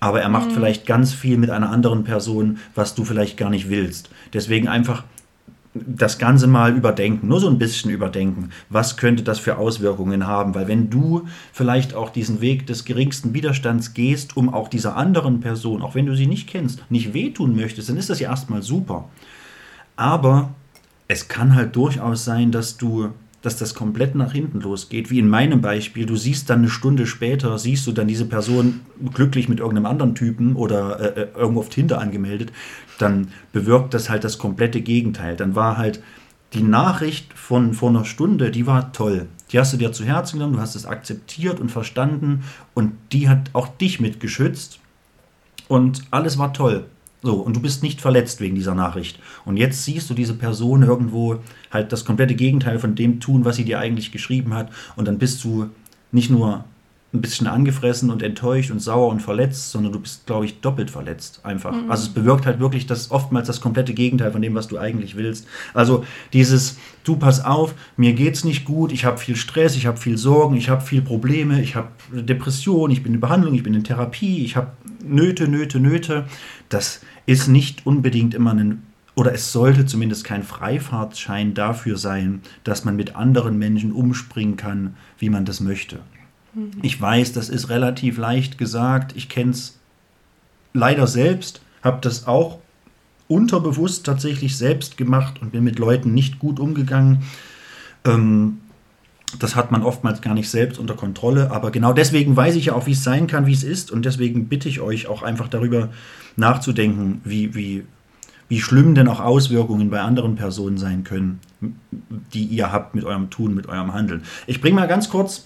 [0.00, 3.68] Aber er macht vielleicht ganz viel mit einer anderen Person, was du vielleicht gar nicht
[3.68, 4.10] willst.
[4.32, 5.02] Deswegen einfach
[5.86, 8.50] das Ganze mal überdenken, nur so ein bisschen überdenken.
[8.68, 10.54] Was könnte das für Auswirkungen haben?
[10.54, 15.40] Weil wenn du vielleicht auch diesen Weg des geringsten Widerstands gehst, um auch dieser anderen
[15.40, 18.62] Person, auch wenn du sie nicht kennst, nicht wehtun möchtest, dann ist das ja erstmal
[18.62, 19.08] super.
[19.96, 20.50] Aber
[21.08, 23.10] es kann halt durchaus sein, dass du
[23.42, 26.06] dass das komplett nach hinten losgeht, wie in meinem Beispiel.
[26.06, 28.80] Du siehst dann eine Stunde später, siehst du dann diese Person
[29.14, 32.52] glücklich mit irgendeinem anderen Typen oder äh, äh, irgendwo auf Tinder angemeldet,
[32.98, 35.36] dann bewirkt das halt das komplette Gegenteil.
[35.36, 36.02] Dann war halt
[36.54, 39.26] die Nachricht von vor einer Stunde, die war toll.
[39.52, 42.42] Die hast du dir zu Herzen genommen, du hast es akzeptiert und verstanden
[42.74, 44.80] und die hat auch dich mitgeschützt
[45.68, 46.86] und alles war toll.
[47.22, 49.18] So, und du bist nicht verletzt wegen dieser Nachricht.
[49.44, 51.38] Und jetzt siehst du diese Person irgendwo
[51.70, 54.70] halt das komplette Gegenteil von dem tun, was sie dir eigentlich geschrieben hat.
[54.94, 55.68] Und dann bist du
[56.12, 56.64] nicht nur
[57.14, 60.90] ein bisschen angefressen und enttäuscht und sauer und verletzt, sondern du bist, glaube ich, doppelt
[60.90, 61.74] verletzt einfach.
[61.88, 65.16] Also es bewirkt halt wirklich das oftmals das komplette Gegenteil von dem, was du eigentlich
[65.16, 65.46] willst.
[65.72, 66.04] Also
[66.34, 70.18] dieses, du pass auf, mir geht's nicht gut, ich habe viel Stress, ich habe viel
[70.18, 73.84] Sorgen, ich habe viel Probleme, ich habe Depression, ich bin in Behandlung, ich bin in
[73.84, 74.72] Therapie, ich habe
[75.08, 76.26] Nöte, Nöte, Nöte.
[76.68, 78.82] Das ist nicht unbedingt immer ein
[79.14, 84.94] oder es sollte zumindest kein Freifahrtschein dafür sein, dass man mit anderen Menschen umspringen kann,
[85.18, 85.98] wie man das möchte.
[86.82, 89.16] Ich weiß, das ist relativ leicht gesagt.
[89.16, 89.78] Ich kenne es
[90.72, 92.60] leider selbst, habe das auch
[93.26, 97.24] unterbewusst tatsächlich selbst gemacht und bin mit Leuten nicht gut umgegangen.
[98.04, 98.58] Ähm,
[99.38, 102.74] das hat man oftmals gar nicht selbst unter Kontrolle, aber genau deswegen weiß ich ja
[102.74, 105.48] auch, wie es sein kann, wie es ist und deswegen bitte ich euch auch einfach
[105.48, 105.90] darüber
[106.36, 107.84] nachzudenken, wie, wie,
[108.48, 111.40] wie schlimm denn auch Auswirkungen bei anderen Personen sein können,
[112.32, 114.22] die ihr habt mit eurem Tun, mit eurem Handeln.
[114.46, 115.44] Ich bringe mal ganz kurz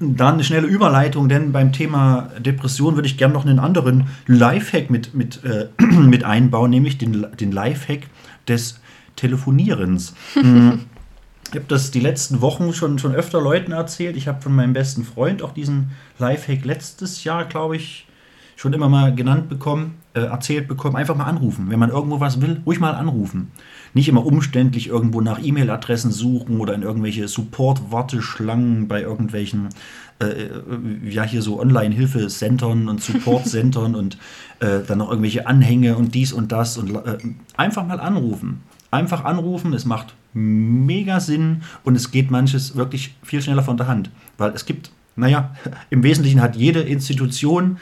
[0.00, 4.88] dann eine schnelle Überleitung, denn beim Thema Depression würde ich gerne noch einen anderen Lifehack
[4.88, 8.08] mit, mit, äh, mit einbauen, nämlich den, den Lifehack
[8.48, 8.80] des
[9.16, 10.14] Telefonierens.
[11.50, 14.16] Ich habe das die letzten Wochen schon, schon öfter Leuten erzählt.
[14.16, 18.06] Ich habe von meinem besten Freund auch diesen Lifehack letztes Jahr, glaube ich,
[18.56, 20.96] schon immer mal genannt bekommen, äh, erzählt bekommen.
[20.96, 21.66] Einfach mal anrufen.
[21.68, 23.52] Wenn man irgendwo was will, ruhig mal anrufen.
[23.92, 29.68] Nicht immer umständlich irgendwo nach E-Mail-Adressen suchen oder in irgendwelche Support-Warteschlangen bei irgendwelchen,
[30.18, 30.48] äh,
[31.08, 34.16] ja, hier so Online-Hilfecentern und Support-Centern und
[34.60, 37.18] äh, dann noch irgendwelche Anhänge und dies und das und äh,
[37.56, 38.62] einfach mal anrufen.
[38.90, 43.88] Einfach anrufen, es macht mega Sinn und es geht manches wirklich viel schneller von der
[43.88, 44.10] Hand.
[44.36, 45.56] Weil es gibt, naja,
[45.90, 47.78] im Wesentlichen hat jede Institution,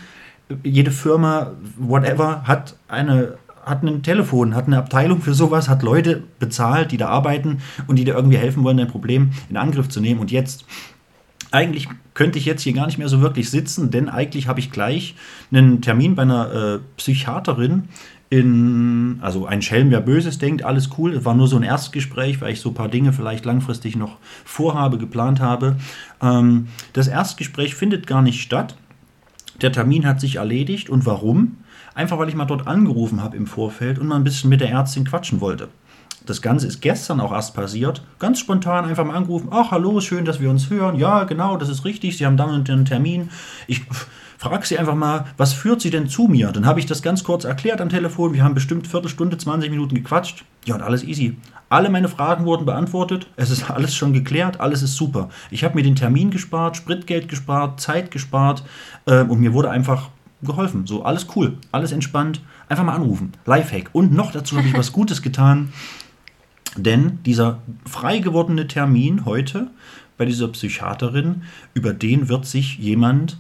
[0.63, 6.23] jede Firma, whatever, hat eine hat ein Telefon, hat eine Abteilung für sowas, hat Leute
[6.39, 10.01] bezahlt, die da arbeiten und die dir irgendwie helfen wollen, dein Problem in Angriff zu
[10.01, 10.21] nehmen.
[10.21, 10.67] Und jetzt,
[11.51, 14.71] eigentlich könnte ich jetzt hier gar nicht mehr so wirklich sitzen, denn eigentlich habe ich
[14.71, 15.15] gleich
[15.51, 17.85] einen Termin bei einer äh, Psychiaterin
[18.35, 21.15] in, also ein Schelm, wer Böses denkt, alles cool.
[21.15, 24.17] Es war nur so ein Erstgespräch, weil ich so ein paar Dinge vielleicht langfristig noch
[24.45, 25.77] vorhabe, geplant habe.
[26.21, 28.75] Ähm, das Erstgespräch findet gar nicht statt.
[29.63, 30.91] Der Termin hat sich erledigt.
[30.91, 31.59] Und warum?
[31.95, 34.71] Einfach weil ich mal dort angerufen habe im Vorfeld und mal ein bisschen mit der
[34.71, 35.69] Ärztin quatschen wollte.
[36.27, 38.03] das Ganze ist gestern auch erst passiert.
[38.19, 39.51] Ganz spontan einfach mal angerufen.
[39.53, 40.99] Ach, hallo, schön, dass wir uns hören.
[40.99, 42.19] Ja, genau, das ist richtig.
[42.19, 43.29] Sie haben dann einen Termin.
[43.69, 43.83] Ich
[44.45, 46.53] frage Sie einfach mal, was führt Sie denn zu mir?
[46.53, 48.35] Dann habe ich das ganz kurz erklärt am Telefon.
[48.35, 50.45] Wir haben bestimmt Viertelstunde, 20 Minuten gequatscht.
[50.67, 51.37] Ja, und alles easy.
[51.71, 53.27] Alle meine Fragen wurden beantwortet.
[53.37, 54.61] Es ist alles schon geklärt.
[54.61, 55.31] Alles ist super.
[55.51, 58.65] Ich habe mir den Termin gespart, Spritgeld gespart, Zeit gespart
[59.07, 60.11] äh, und mir wurde einfach
[60.43, 60.87] geholfen.
[60.87, 62.43] So, alles cool, alles entspannt.
[62.69, 63.33] Einfach mal anrufen.
[63.47, 63.91] Lifehack.
[63.93, 65.73] Und noch dazu habe ich was Gutes getan.
[66.77, 69.71] Denn dieser frei gewordene Termin heute
[70.19, 71.43] bei dieser Psychiaterin,
[71.73, 73.39] über den wird sich jemand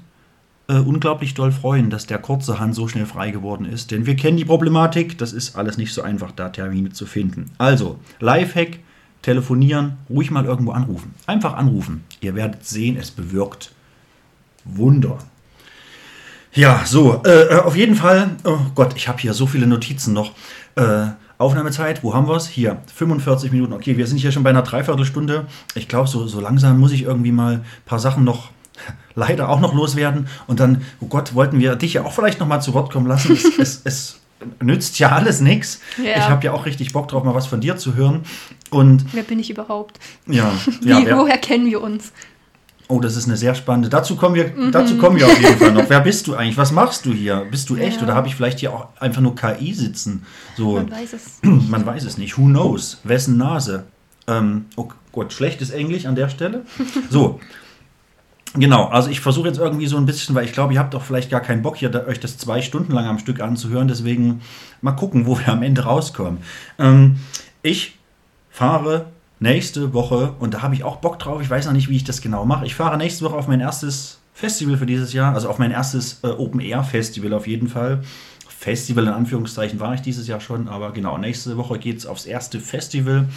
[0.68, 3.90] äh, unglaublich doll freuen, dass der kurzerhand so schnell frei geworden ist.
[3.90, 7.50] Denn wir kennen die Problematik, das ist alles nicht so einfach, da Termine zu finden.
[7.58, 8.78] Also, Lifehack,
[9.22, 11.14] telefonieren, ruhig mal irgendwo anrufen.
[11.26, 12.04] Einfach anrufen.
[12.20, 13.72] Ihr werdet sehen, es bewirkt
[14.64, 15.18] Wunder.
[16.52, 20.32] Ja, so, äh auf jeden Fall, oh Gott, ich habe hier so viele Notizen noch.
[20.76, 22.46] Äh, Aufnahmezeit, wo haben wir es?
[22.46, 23.72] Hier, 45 Minuten.
[23.72, 25.46] Okay, wir sind hier schon bei einer Dreiviertelstunde.
[25.74, 28.50] Ich glaube, so, so langsam muss ich irgendwie mal ein paar Sachen noch
[29.14, 30.28] leider auch noch loswerden.
[30.46, 33.06] Und dann, oh Gott, wollten wir dich ja auch vielleicht noch mal zu Wort kommen
[33.06, 33.32] lassen.
[33.32, 34.20] Es, es, es
[34.60, 35.80] nützt ja alles nichts.
[35.96, 36.16] Ja.
[36.16, 38.22] Ich habe ja auch richtig Bock drauf, mal was von dir zu hören.
[38.70, 39.98] Und wer bin ich überhaupt?
[40.26, 42.12] Ja, Wie, ja woher kennen wir uns?
[42.86, 43.88] Oh, das ist eine sehr spannende.
[43.88, 44.70] Dazu kommen wir, mhm.
[44.70, 45.88] dazu kommen wir auf jeden Fall noch.
[45.88, 46.58] Wer bist du eigentlich?
[46.58, 47.46] Was machst du hier?
[47.50, 48.02] Bist du echt ja.
[48.02, 50.26] oder habe ich vielleicht hier auch einfach nur KI sitzen?
[50.56, 51.38] So, man weiß es.
[51.42, 52.36] Man weiß es nicht.
[52.36, 53.00] Who knows?
[53.04, 53.84] Wessen Nase?
[54.26, 56.66] Ähm, oh Gott, schlechtes Englisch an der Stelle.
[57.10, 57.40] So.
[58.56, 61.02] Genau, also ich versuche jetzt irgendwie so ein bisschen, weil ich glaube, ihr habt doch
[61.02, 63.88] vielleicht gar keinen Bock, hier da, euch das zwei Stunden lang am Stück anzuhören.
[63.88, 64.42] Deswegen
[64.80, 66.38] mal gucken, wo wir am Ende rauskommen.
[66.78, 67.16] Ähm,
[67.62, 67.98] ich
[68.50, 69.06] fahre
[69.40, 72.04] nächste Woche, und da habe ich auch Bock drauf, ich weiß noch nicht, wie ich
[72.04, 72.64] das genau mache.
[72.64, 76.20] Ich fahre nächste Woche auf mein erstes Festival für dieses Jahr, also auf mein erstes
[76.22, 78.04] äh, Open-Air-Festival auf jeden Fall.
[78.48, 82.24] Festival in Anführungszeichen war ich dieses Jahr schon, aber genau, nächste Woche geht es aufs
[82.24, 83.28] erste Festival,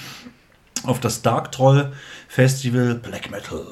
[0.83, 1.91] auf das Dark Troll
[2.27, 3.65] Festival Black Metal.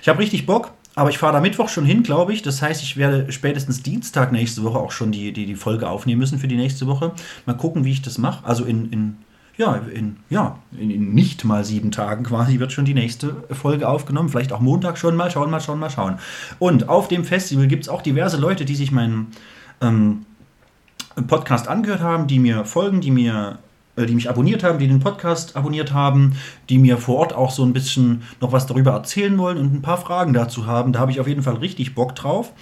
[0.00, 0.70] Ich habe richtig Bock.
[0.94, 2.42] Aber ich fahre da Mittwoch schon hin, glaube ich.
[2.42, 6.18] Das heißt, ich werde spätestens Dienstag nächste Woche auch schon die, die, die Folge aufnehmen
[6.18, 7.12] müssen für die nächste Woche.
[7.46, 8.44] Mal gucken, wie ich das mache.
[8.44, 9.16] Also in, in
[9.56, 14.28] ja, in, ja, in, nicht mal sieben Tagen quasi wird schon die nächste Folge aufgenommen.
[14.28, 16.18] Vielleicht auch Montag schon mal schauen, mal schauen, mal schauen.
[16.58, 19.28] Und auf dem Festival gibt es auch diverse Leute, die sich meinen
[19.80, 20.24] ähm,
[21.26, 23.58] Podcast angehört haben, die mir folgen, die mir
[23.96, 26.34] die mich abonniert haben, die den Podcast abonniert haben,
[26.68, 29.82] die mir vor Ort auch so ein bisschen noch was darüber erzählen wollen und ein
[29.82, 30.92] paar Fragen dazu haben.
[30.92, 32.52] Da habe ich auf jeden Fall richtig Bock drauf.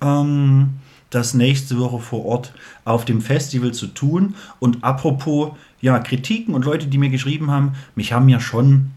[0.00, 0.74] Ähm,
[1.10, 2.52] das nächste Woche vor Ort
[2.84, 4.34] auf dem Festival zu tun.
[4.58, 8.90] Und apropos ja, Kritiken und Leute, die mir geschrieben haben, mich haben ja schon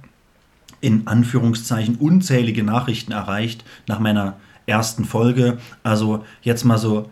[0.82, 4.36] in Anführungszeichen unzählige Nachrichten erreicht nach meiner
[4.66, 5.58] ersten Folge.
[5.82, 7.10] Also jetzt mal so,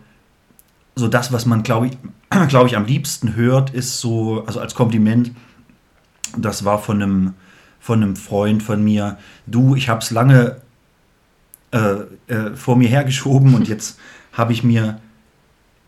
[0.94, 1.98] so das, was man, glaube ich,
[2.48, 5.32] glaube ich, am liebsten hört, ist so, also als Kompliment,
[6.36, 7.34] das war von einem,
[7.80, 10.60] von einem Freund von mir, du, ich habe es lange
[11.72, 13.98] äh, äh, vor mir hergeschoben und jetzt
[14.32, 15.00] habe ich mir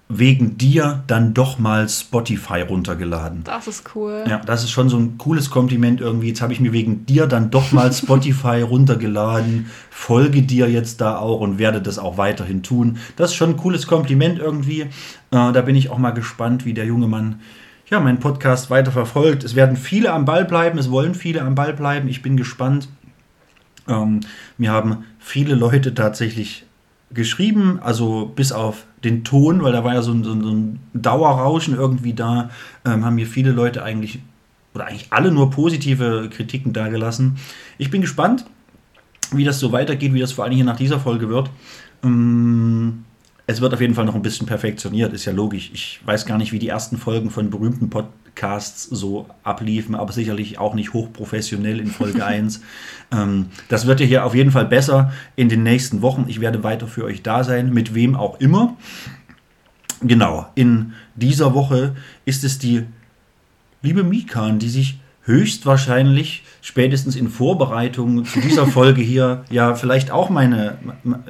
[0.09, 3.42] wegen dir dann doch mal Spotify runtergeladen.
[3.44, 4.24] Das ist cool.
[4.28, 6.28] Ja, das ist schon so ein cooles Kompliment irgendwie.
[6.28, 11.16] Jetzt habe ich mir wegen dir dann doch mal Spotify runtergeladen, folge dir jetzt da
[11.16, 12.98] auch und werde das auch weiterhin tun.
[13.16, 14.82] Das ist schon ein cooles Kompliment irgendwie.
[14.82, 14.88] Äh,
[15.30, 17.40] da bin ich auch mal gespannt, wie der junge Mann
[17.90, 19.44] ja, meinen Podcast weiter verfolgt.
[19.44, 22.09] Es werden viele am Ball bleiben, es wollen viele am Ball bleiben.
[22.09, 22.88] Ich bin gespannt.
[23.88, 24.20] Ähm,
[24.59, 26.64] mir haben viele Leute tatsächlich
[27.12, 31.74] geschrieben, also bis auf den Ton, weil da war ja so ein, so ein Dauerrauschen
[31.74, 32.50] irgendwie da,
[32.84, 34.20] ähm, haben mir viele Leute eigentlich,
[34.74, 37.36] oder eigentlich alle nur positive Kritiken dargelassen.
[37.78, 38.44] Ich bin gespannt,
[39.32, 41.50] wie das so weitergeht, wie das vor allem hier nach dieser Folge wird.
[42.02, 43.05] Ähm,
[43.47, 45.70] es wird auf jeden Fall noch ein bisschen perfektioniert, ist ja logisch.
[45.74, 50.59] Ich weiß gar nicht, wie die ersten Folgen von berühmten Podcasts so abliefen, aber sicherlich
[50.59, 52.62] auch nicht hochprofessionell in Folge 1.
[53.12, 56.24] Ähm, das wird ja hier auf jeden Fall besser in den nächsten Wochen.
[56.28, 58.76] Ich werde weiter für euch da sein, mit wem auch immer.
[60.01, 62.84] Genau, in dieser Woche ist es die
[63.82, 70.30] liebe Mikan, die sich höchstwahrscheinlich spätestens in Vorbereitung zu dieser Folge hier ja vielleicht auch
[70.30, 70.78] meine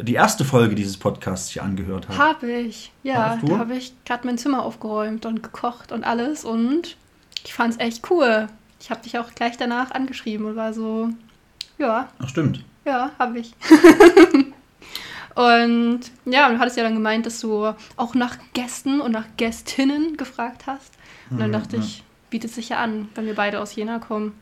[0.03, 2.19] die erste Folge dieses Podcasts hier angehört hat.
[2.19, 3.39] Habe ich, ja.
[3.45, 6.97] Da habe ich gerade mein Zimmer aufgeräumt und gekocht und alles und
[7.45, 8.49] ich fand es echt cool.
[8.81, 11.11] Ich habe dich auch gleich danach angeschrieben und war so,
[11.79, 12.09] ja.
[12.19, 12.65] Ach stimmt.
[12.85, 13.55] Ja, habe ich.
[15.35, 20.17] und ja, du hattest ja dann gemeint, dass du auch nach Gästen und nach Gästinnen
[20.17, 20.93] gefragt hast.
[21.31, 21.83] Und dann mhm, dachte ja.
[21.83, 22.04] ich,
[22.35, 24.33] bietet sich ja an, wenn wir beide aus Jena kommen.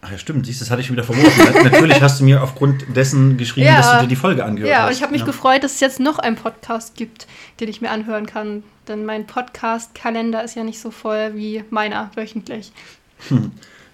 [0.00, 1.62] Ach ja, stimmt, siehst das hatte ich wieder verworfen.
[1.62, 4.78] Natürlich hast du mir aufgrund dessen geschrieben, ja, dass du dir die Folge angehört ja,
[4.78, 4.86] hast.
[4.86, 5.26] Ja, ich habe mich ja.
[5.26, 7.28] gefreut, dass es jetzt noch einen Podcast gibt,
[7.60, 8.64] den ich mir anhören kann.
[8.88, 12.72] Denn mein Podcast-Kalender ist ja nicht so voll wie meiner wöchentlich.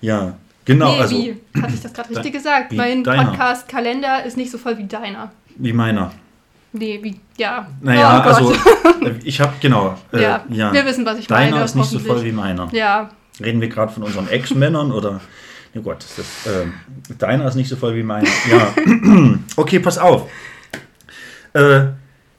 [0.01, 0.95] Ja, genau.
[0.95, 1.37] nee, also, wie?
[1.61, 2.73] Hatte ich das gerade richtig gesagt?
[2.73, 3.03] Mein.
[3.03, 5.33] Podcast-Kalender ist nicht so voll wie deiner.
[5.57, 6.13] wie meiner.
[6.73, 7.67] Nee, wie, ja.
[7.81, 9.99] Naja, Oh also, äh, ich habe, genau.
[10.13, 10.73] Äh, ja, ja.
[10.73, 11.65] wir wissen, was ich Deiner meine.
[11.65, 12.69] ist nicht so voll wie meiner.
[12.73, 13.11] Ja,
[13.43, 15.21] Reden wir gerade von unseren Ex-Männern oder.
[15.73, 16.75] Ja Gott, das, ähm,
[17.19, 18.29] deiner ist nicht so voll wie meiner.
[18.51, 18.75] Ja.
[19.57, 20.29] okay, pass auf.
[21.53, 21.83] Äh,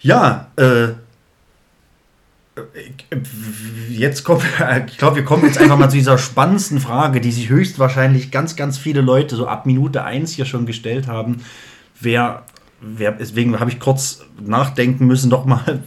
[0.02, 0.90] ja, äh,
[3.90, 4.44] jetzt kommt,
[4.88, 8.58] ich glaube, wir kommen jetzt einfach mal zu dieser spannendsten Frage, die sich höchstwahrscheinlich ganz,
[8.58, 11.42] ganz viele Leute so ab Minute 1 hier schon gestellt haben.
[12.02, 12.44] Wer
[12.82, 15.84] deswegen habe ich kurz nachdenken müssen, doch mal,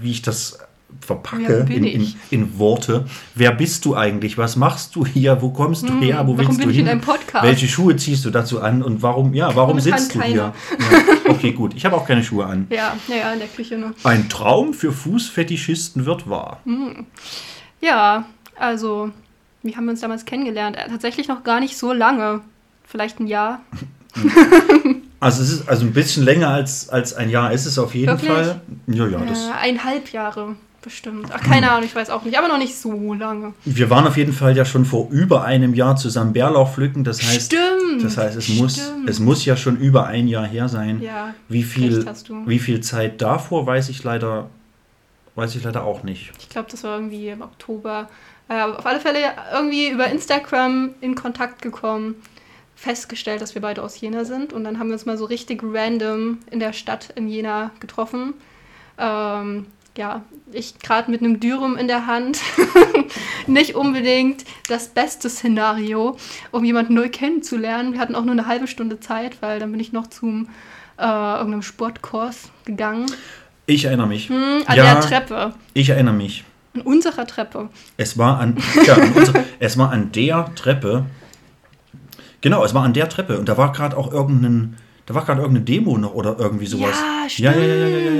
[0.00, 0.58] wie ich das
[1.00, 2.16] verpacke in, in, ich?
[2.30, 3.06] in Worte.
[3.34, 4.38] Wer bist du eigentlich?
[4.38, 5.42] Was machst du hier?
[5.42, 6.26] Wo kommst du her?
[6.26, 6.86] Wo Hm, warum willst du ich hin?
[6.86, 7.44] in einem Podcast?
[7.44, 10.32] Welche Schuhe ziehst du dazu an und warum, ja, warum Momentan sitzt du keine.
[10.32, 10.54] hier?
[10.78, 11.74] Ja, okay, gut.
[11.74, 12.66] Ich habe auch keine Schuhe an.
[12.70, 13.94] ja, ja, ja, in der Küche nur.
[14.04, 16.60] Ein Traum für Fußfetischisten wird wahr.
[17.80, 18.26] Ja,
[18.56, 19.10] also,
[19.62, 20.76] wie haben wir uns damals kennengelernt?
[20.76, 22.42] Äh, Tatsächlich noch gar nicht so lange.
[22.84, 23.60] Vielleicht ein Jahr.
[25.22, 28.08] Also es ist also ein bisschen länger als, als ein Jahr ist es auf jeden
[28.08, 28.28] Wirklich?
[28.28, 28.60] Fall.
[28.88, 31.28] Ja, ja, das, eineinhalb Jahre bestimmt.
[31.32, 32.36] Ach, keine Ahnung, ich weiß auch nicht.
[32.36, 33.54] Aber noch nicht so lange.
[33.64, 37.04] wir waren auf jeden Fall ja schon vor über einem Jahr zusammen Bärlauch pflücken.
[37.04, 38.02] Das heißt, Stimmt.
[38.02, 41.00] das heißt, es muss, es muss ja schon über ein Jahr her sein.
[41.00, 42.04] Ja, Wie viel,
[42.46, 44.50] wie viel Zeit davor weiß ich leider,
[45.36, 46.32] weiß ich leider auch nicht.
[46.40, 48.08] Ich glaube, das war irgendwie im Oktober.
[48.48, 49.18] Äh, auf alle Fälle
[49.54, 52.16] irgendwie über Instagram in Kontakt gekommen,
[52.82, 54.52] festgestellt, dass wir beide aus Jena sind.
[54.52, 58.34] Und dann haben wir uns mal so richtig random in der Stadt in Jena getroffen.
[58.98, 59.66] Ähm,
[59.96, 62.40] ja, ich gerade mit einem Dürum in der Hand.
[63.46, 66.16] Nicht unbedingt das beste Szenario,
[66.50, 67.92] um jemanden neu kennenzulernen.
[67.92, 70.48] Wir hatten auch nur eine halbe Stunde Zeit, weil dann bin ich noch zum
[70.98, 73.06] äh, irgendeinem Sportkurs gegangen.
[73.66, 74.28] Ich erinnere mich.
[74.28, 75.54] Hm, an ja, der Treppe.
[75.72, 76.42] ich erinnere mich.
[76.74, 77.68] An unserer Treppe.
[77.96, 81.06] Es war an, ja, an unser, es war an der Treppe.
[82.42, 84.76] Genau, es war an der Treppe und da war gerade auch irgendein,
[85.06, 86.90] da war gerade irgendeine Demo noch oder irgendwie sowas.
[87.00, 87.56] Ja, stimmt.
[87.56, 87.76] Ja, ja,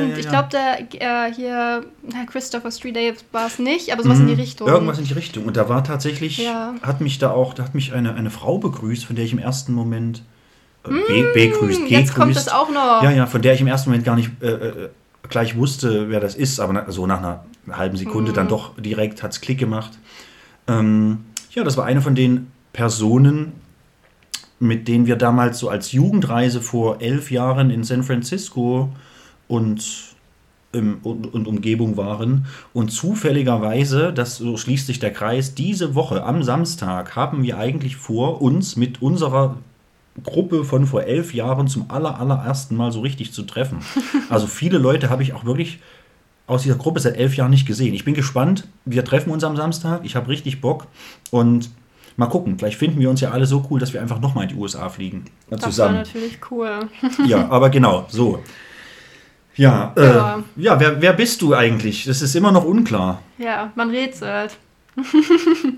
[0.07, 0.17] ja.
[0.17, 0.81] Ich glaube, der
[1.29, 1.85] äh, hier,
[2.31, 2.97] Christopher Street
[3.33, 4.67] war es nicht, aber sowas in die Richtung.
[4.69, 4.73] Mhm.
[4.75, 5.45] Irgendwas in die Richtung.
[5.45, 6.41] Und da war tatsächlich,
[6.83, 9.39] hat mich da auch, da hat mich eine, eine Frau begrüßt, von der ich im
[9.39, 10.23] ersten Moment
[10.85, 12.47] äh, begrüßt, Hm, Jetzt kommt gegrüßt.
[12.49, 13.03] es auch noch.
[13.03, 14.89] Ja, ja, von der ich im ersten Moment gar nicht äh, äh,
[15.29, 18.37] gleich wusste, wer das ist, aber na, so nach einer halben Sekunde Mhm.
[18.37, 19.93] dann doch direkt hat es Klick gemacht.
[20.69, 23.53] Ähm, ja, das war eine von den Personen,
[24.63, 28.91] mit denen wir damals so als Jugendreise vor elf Jahren in San Francisco
[29.49, 30.15] und,
[30.73, 32.47] ähm, und, und Umgebung waren.
[32.73, 37.97] Und zufälligerweise, das so schließt sich der Kreis, diese Woche am Samstag haben wir eigentlich
[37.97, 39.57] vor, uns mit unserer
[40.23, 43.79] Gruppe von vor elf Jahren zum aller, allerersten Mal so richtig zu treffen.
[44.31, 45.81] Also viele Leute habe ich auch wirklich
[46.47, 47.95] aus dieser Gruppe seit elf Jahren nicht gesehen.
[47.95, 48.69] Ich bin gespannt.
[48.85, 50.03] Wir treffen uns am Samstag.
[50.05, 50.87] Ich habe richtig Bock.
[51.31, 51.69] Und
[52.17, 52.59] mal gucken.
[52.59, 54.89] Vielleicht finden wir uns ja alle so cool, dass wir einfach nochmal in die USA
[54.89, 55.25] fliegen.
[55.51, 55.97] Das zusammen.
[55.97, 56.89] natürlich cool.
[57.27, 58.43] Ja, aber genau, so.
[59.55, 60.43] Ja, äh, Ja.
[60.57, 62.05] ja, wer, wer bist du eigentlich?
[62.07, 63.21] Das ist immer noch unklar.
[63.39, 64.57] Ja, man rätselt.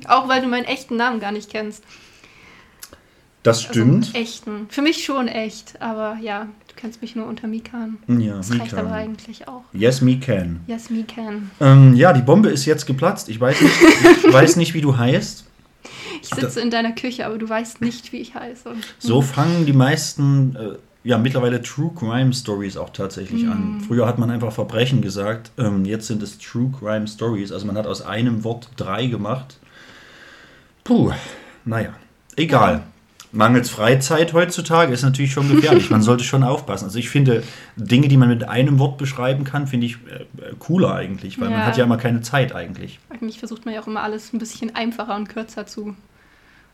[0.08, 1.84] auch weil du meinen echten Namen gar nicht kennst.
[3.42, 4.14] Das Also stimmt.
[4.14, 4.66] echten.
[4.70, 7.98] Für mich schon echt, aber ja, du kennst mich nur unter Mikan.
[8.08, 9.62] ja, Das reicht aber eigentlich auch.
[9.72, 10.60] Yes, me can.
[10.66, 11.50] Yes, Mikan.
[11.60, 13.28] Ähm, ja, die Bombe ist jetzt geplatzt.
[13.28, 13.74] Ich weiß nicht,
[14.26, 15.44] ich weiß nicht wie du heißt.
[16.24, 18.74] Ich sitze in deiner Küche, aber du weißt nicht, wie ich heiße.
[18.98, 23.82] So fangen die meisten, äh, ja, mittlerweile True Crime Stories auch tatsächlich an.
[23.86, 27.52] Früher hat man einfach Verbrechen gesagt, ähm, jetzt sind es True Crime Stories.
[27.52, 29.58] Also man hat aus einem Wort drei gemacht.
[30.82, 31.12] Puh,
[31.64, 31.94] naja,
[32.36, 32.82] egal.
[33.32, 35.90] Mangels Freizeit heutzutage ist natürlich schon gefährlich.
[35.90, 36.84] Man sollte schon aufpassen.
[36.84, 37.42] Also ich finde,
[37.74, 41.50] Dinge, die man mit einem Wort beschreiben kann, finde ich äh, äh, cooler eigentlich, weil
[41.50, 41.66] man Ja.
[41.66, 43.00] hat ja immer keine Zeit eigentlich.
[43.10, 45.96] Eigentlich versucht man ja auch immer alles ein bisschen einfacher und kürzer zu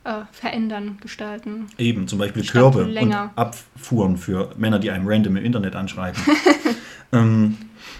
[0.05, 1.67] äh, verändern, gestalten.
[1.79, 6.21] Eben, zum Beispiel Körbe und Abfuhren für Männer, die einem random im Internet anschreiben.
[7.13, 7.57] ähm,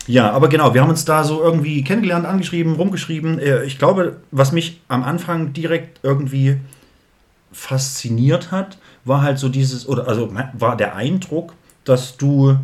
[0.07, 3.39] ja, aber genau, wir haben uns da so irgendwie kennengelernt, angeschrieben, rumgeschrieben.
[3.39, 6.57] Äh, Ich glaube, was mich am Anfang direkt irgendwie
[7.53, 12.57] fasziniert hat, war halt so dieses, oder also war der Eindruck, dass du,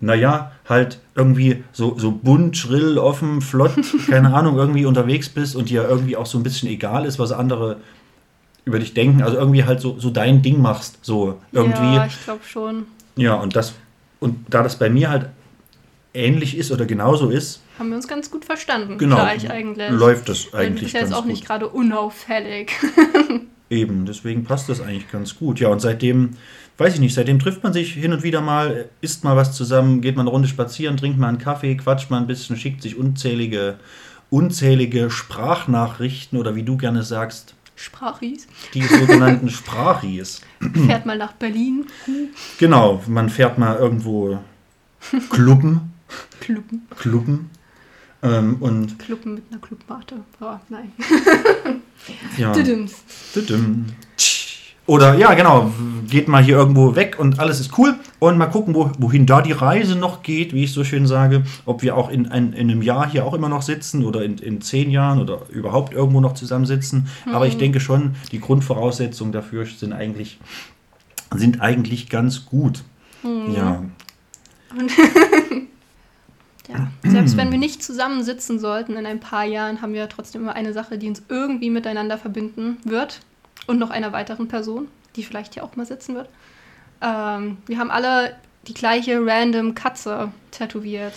[0.00, 3.72] naja, halt irgendwie so, so bunt, schrill, offen, flott,
[4.08, 7.32] keine Ahnung, irgendwie unterwegs bist und dir irgendwie auch so ein bisschen egal ist, was
[7.32, 7.78] andere
[8.64, 11.94] über dich denken, also irgendwie halt so, so dein Ding machst, so irgendwie.
[11.96, 12.86] Ja, ich glaube schon.
[13.16, 13.74] Ja, und das,
[14.20, 15.26] und da das bei mir halt
[16.14, 18.98] ähnlich ist oder genauso ist, Haben wir uns ganz gut verstanden.
[18.98, 19.90] genau, Gleich eigentlich.
[19.90, 21.30] läuft das Weil Du eigentlich bist ja jetzt auch gut.
[21.32, 22.70] nicht gerade unauffällig.
[23.70, 25.58] Eben, deswegen passt das eigentlich ganz gut.
[25.58, 26.36] Ja, und seitdem,
[26.76, 30.02] weiß ich nicht, seitdem trifft man sich hin und wieder mal, isst mal was zusammen,
[30.02, 32.98] geht mal eine Runde spazieren, trinkt mal einen Kaffee, quatscht mal ein bisschen, schickt sich
[32.98, 33.76] unzählige,
[34.28, 38.46] unzählige Sprachnachrichten oder wie du gerne sagst, Sprachis.
[38.74, 40.40] Die sogenannten Sprachis.
[40.86, 41.86] Fährt mal nach Berlin.
[42.58, 44.38] Genau, man fährt mal irgendwo
[45.30, 45.92] Clubben,
[46.40, 46.86] Kluppen.
[46.96, 47.50] Clubben.
[48.22, 50.22] Ähm, und Kluppen mit einer Clubmate.
[50.40, 50.92] Oh, nein.
[52.36, 52.52] ja.
[52.52, 52.94] Düdüms.
[53.34, 53.86] Düdüm.
[54.92, 55.72] Oder ja, genau,
[56.06, 57.94] geht mal hier irgendwo weg und alles ist cool.
[58.18, 61.44] Und mal gucken, wo, wohin da die Reise noch geht, wie ich so schön sage.
[61.64, 64.36] Ob wir auch in, ein, in einem Jahr hier auch immer noch sitzen oder in,
[64.36, 67.08] in zehn Jahren oder überhaupt irgendwo noch zusammensitzen.
[67.32, 70.38] Aber ich denke schon, die Grundvoraussetzungen dafür sind eigentlich,
[71.34, 72.82] sind eigentlich ganz gut.
[73.54, 73.82] Ja.
[76.68, 76.88] Ja.
[77.02, 80.72] Selbst wenn wir nicht zusammensitzen sollten in ein paar Jahren, haben wir trotzdem immer eine
[80.72, 83.20] Sache, die uns irgendwie miteinander verbinden wird.
[83.66, 86.28] Und noch einer weiteren Person, die vielleicht hier auch mal sitzen wird.
[87.00, 88.36] Ähm, wir haben alle
[88.66, 91.14] die gleiche random Katze tätowiert.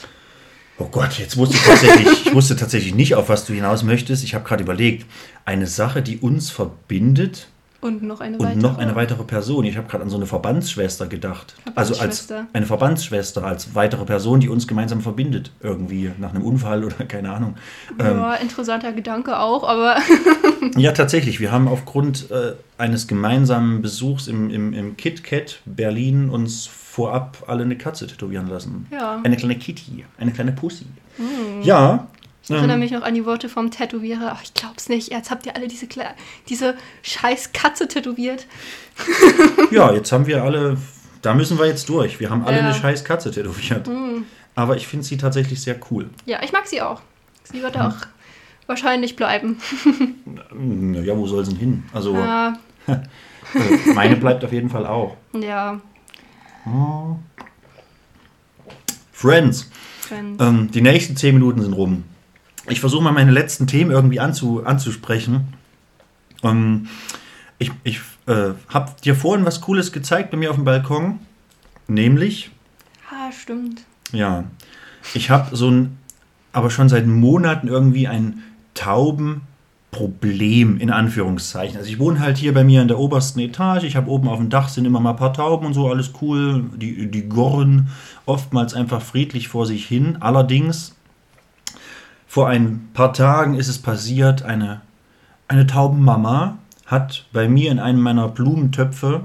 [0.78, 4.24] Oh Gott, jetzt wusste ich tatsächlich, ich wusste tatsächlich nicht, auf was du hinaus möchtest.
[4.24, 5.06] Ich habe gerade überlegt,
[5.46, 7.48] eine Sache, die uns verbindet
[7.86, 8.62] Und noch eine und weitere.
[8.62, 9.64] noch eine weitere Person.
[9.66, 11.54] Ich habe gerade an so eine Verbandsschwester gedacht.
[11.76, 12.48] Also als Verbandsschwester.
[12.54, 15.52] eine Verbandsschwester, als weitere Person, die uns gemeinsam verbindet.
[15.62, 17.56] Irgendwie nach einem Unfall oder keine Ahnung.
[18.00, 19.98] Ähm, Ja, interessanter Gedanke auch, aber
[20.78, 21.40] ja, tatsächlich.
[21.40, 27.64] Wir haben aufgrund äh, eines gemeinsamen Besuchs im, im, im KitKat Berlin uns vorab alle
[27.64, 28.88] eine Katze tätowieren lassen.
[28.92, 29.20] Ja.
[29.24, 30.86] Eine kleine Kitty, eine kleine Pussy.
[31.62, 32.08] Ja.
[32.46, 34.32] Ich erinnere ähm, mich noch an die Worte vom Tätowierer.
[34.36, 35.12] Ach, ich glaub's nicht.
[35.12, 36.06] Jetzt habt ihr alle diese, Kle
[36.50, 38.46] diese scheiß Katze tätowiert.
[39.72, 40.78] Ja, jetzt haben wir alle,
[41.22, 42.20] da müssen wir jetzt durch.
[42.20, 42.62] Wir haben alle Ja.
[42.64, 42.68] Mhm.
[42.70, 43.90] eine scheiß Katze tätowiert.
[44.56, 46.10] Aber ich finde sie tatsächlich sehr cool.
[46.26, 47.02] Ja, ich mag sie auch.
[47.44, 47.96] Sie wird auch
[48.68, 49.58] wahrscheinlich bleiben.
[51.04, 51.84] Ja, wo soll sie denn hin?
[51.94, 52.98] Also, Ja, äh,
[53.94, 55.18] meine bleibt auf jeden Fall auch.
[55.34, 55.80] ja.
[59.12, 59.70] Friends,
[60.02, 60.42] Friends.
[60.44, 62.04] ähm, die nächsten zehn Minuten sind rum.
[62.70, 65.54] Ich versuche mal meine letzten Themen irgendwie anzu, anzusprechen.
[66.44, 66.88] Ähm,
[67.60, 71.20] ich ich äh, habe dir vorhin was Cooles gezeigt bei mir auf dem Balkon.
[71.88, 72.50] Nämlich,
[73.12, 73.84] Ah, stimmt.
[74.12, 74.46] Ja,
[75.14, 75.98] ich habe so ein,
[76.54, 78.42] aber schon seit Monaten irgendwie ein
[78.74, 81.78] Taubenproblem in Anführungszeichen.
[81.78, 83.84] Also ich wohne halt hier bei mir in der obersten Etage.
[83.84, 86.12] Ich habe oben auf dem Dach sind immer mal ein paar Tauben und so, alles
[86.22, 86.64] cool.
[86.76, 87.90] Die, die gorren
[88.26, 90.18] oftmals einfach friedlich vor sich hin.
[90.20, 90.95] Allerdings,
[92.36, 94.82] vor ein paar Tagen ist es passiert, eine,
[95.48, 99.22] eine Taubenmama hat bei mir in einem meiner Blumentöpfe,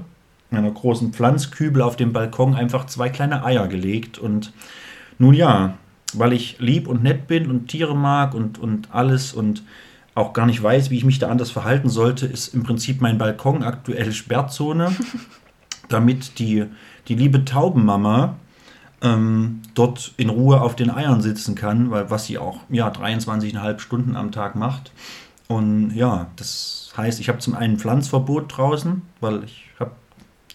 [0.49, 4.17] einer großen Pflanzkübel auf dem Balkon, einfach zwei kleine Eier gelegt.
[4.17, 4.53] Und
[5.19, 5.73] nun ja,
[6.13, 9.63] weil ich lieb und nett bin und Tiere mag und, und alles und
[10.15, 13.17] auch gar nicht weiß, wie ich mich da anders verhalten sollte, ist im Prinzip mein
[13.17, 14.95] Balkon aktuell Sperrzone,
[15.89, 16.63] damit die,
[17.09, 18.37] die liebe Taubenmama
[19.01, 23.79] ähm, dort in Ruhe auf den Eiern sitzen kann, weil was sie auch ja 23,5
[23.79, 24.91] Stunden am Tag macht.
[25.47, 29.91] Und ja, das heißt, ich habe zum einen Pflanzverbot draußen, weil ich habe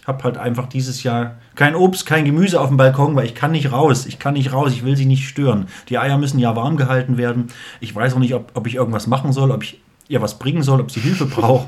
[0.05, 3.51] hab halt einfach dieses Jahr kein Obst, kein Gemüse auf dem Balkon, weil ich kann
[3.51, 4.05] nicht raus.
[4.05, 5.67] Ich kann nicht raus, ich will sie nicht stören.
[5.89, 7.47] Die Eier müssen ja warm gehalten werden.
[7.79, 10.63] Ich weiß auch nicht, ob, ob ich irgendwas machen soll, ob ich ihr was bringen
[10.63, 11.67] soll, ob sie Hilfe braucht.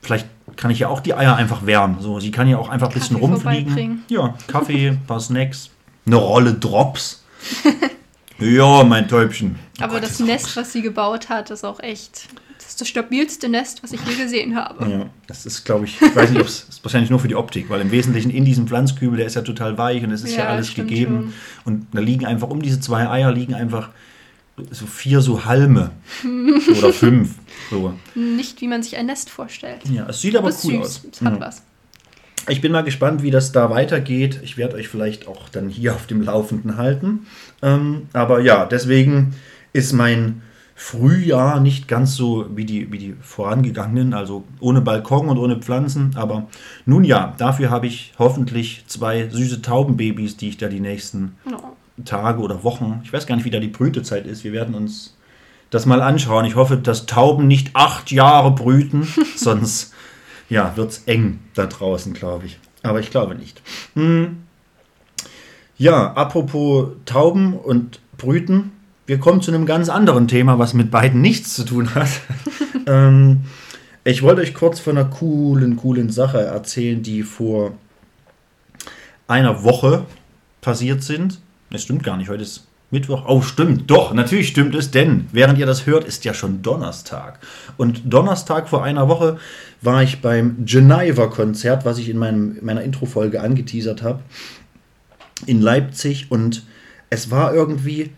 [0.00, 0.26] Vielleicht
[0.56, 2.00] kann ich ja auch die Eier einfach wärmen.
[2.00, 4.04] So, sie kann ja auch einfach ein bisschen rumfliegen.
[4.08, 5.70] Ja, Kaffee, ein paar Snacks,
[6.06, 7.22] eine Rolle Drops.
[8.38, 9.58] ja, mein Täubchen.
[9.80, 12.28] Oh Aber Gott, das Nest, was sie gebaut hat, ist auch echt.
[12.58, 14.88] Das ist das stabilste Nest, was ich je gesehen habe.
[14.88, 17.34] Ja, das ist, glaube ich, ich weiß nicht, ob es ist wahrscheinlich nur für die
[17.34, 20.36] Optik, weil im Wesentlichen in diesem Pflanzkübel, der ist ja total weich und es ist
[20.36, 21.34] ja, Ja, alles gegeben.
[21.64, 23.88] Und da liegen einfach um diese zwei Eier liegen einfach
[24.70, 25.90] so vier so Halme
[26.78, 27.34] oder fünf.
[27.70, 27.94] So.
[28.14, 29.80] Nicht, wie man sich ein Nest vorstellt.
[29.90, 30.80] Ja, es sieht aber ist cool süß.
[30.82, 31.00] aus.
[31.12, 31.40] Es hat Mhm.
[31.40, 31.62] was.
[32.48, 34.40] Ich bin mal gespannt, wie das da weitergeht.
[34.42, 37.26] Ich werde euch vielleicht auch dann hier auf dem Laufenden halten.
[37.62, 39.34] Ähm, aber ja, deswegen
[39.72, 40.42] ist mein
[40.74, 46.12] Frühjahr nicht ganz so wie die, wie die vorangegangenen, also ohne Balkon und ohne Pflanzen.
[46.16, 46.48] Aber
[46.86, 51.76] nun ja, dafür habe ich hoffentlich zwei süße Taubenbabys, die ich da die nächsten No.
[52.04, 54.42] Tage oder Wochen, ich weiß gar nicht, wie da die Brütezeit ist.
[54.42, 55.16] Wir werden uns
[55.68, 56.46] das mal anschauen.
[56.46, 59.92] Ich hoffe, dass Tauben nicht acht Jahre brüten, sonst
[60.50, 62.58] ja, wird es eng da draußen, glaube ich.
[62.82, 63.62] Aber ich glaube nicht.
[63.94, 64.42] Hm.
[65.78, 68.72] Ja, apropos Tauben und Brüten,
[69.06, 72.08] wir kommen zu einem ganz anderen Thema, was mit beiden nichts zu tun hat.
[72.86, 73.42] ähm,
[74.04, 77.72] ich wollte euch kurz von einer coolen, coolen Sache erzählen, die vor
[79.26, 80.04] einer Woche
[80.60, 81.40] passiert sind.
[81.70, 83.24] Das stimmt gar nicht, heute ist Mittwoch.
[83.28, 87.38] Oh, stimmt, doch, natürlich stimmt es, denn während ihr das hört, ist ja schon Donnerstag.
[87.76, 89.38] Und Donnerstag vor einer Woche
[89.80, 94.20] war ich beim Geneva-Konzert, was ich in meinem, meiner Intro-Folge angeteasert habe,
[95.46, 96.30] in Leipzig.
[96.30, 96.64] Und
[97.10, 98.10] es war irgendwie,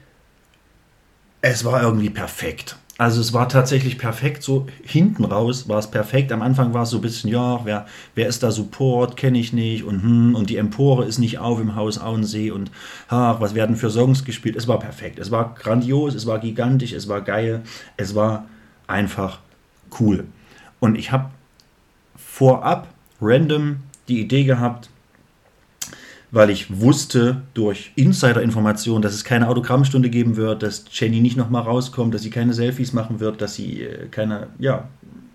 [1.43, 2.77] es war irgendwie perfekt.
[3.03, 6.31] Also es war tatsächlich perfekt, so hinten raus war es perfekt.
[6.31, 7.85] Am Anfang war es so ein bisschen, ja, wer,
[8.15, 9.83] wer ist da Support, kenne ich nicht.
[9.83, 12.53] Und hm, und die Empore ist nicht auf im Haus Auensee.
[12.53, 12.71] Und
[13.09, 14.55] ach, was werden für Songs gespielt.
[14.55, 17.63] Es war perfekt, es war grandios, es war gigantisch, es war geil,
[17.97, 18.47] es war
[18.87, 19.41] einfach
[19.99, 20.23] cool.
[20.79, 21.31] Und ich habe
[22.15, 22.87] vorab
[23.21, 24.91] random die Idee gehabt,
[26.33, 31.63] weil ich wusste durch Insider-Informationen, dass es keine Autogrammstunde geben wird, dass Jenny nicht nochmal
[31.63, 34.89] rauskommt, dass sie keine Selfies machen wird, dass sie äh, keine, ja,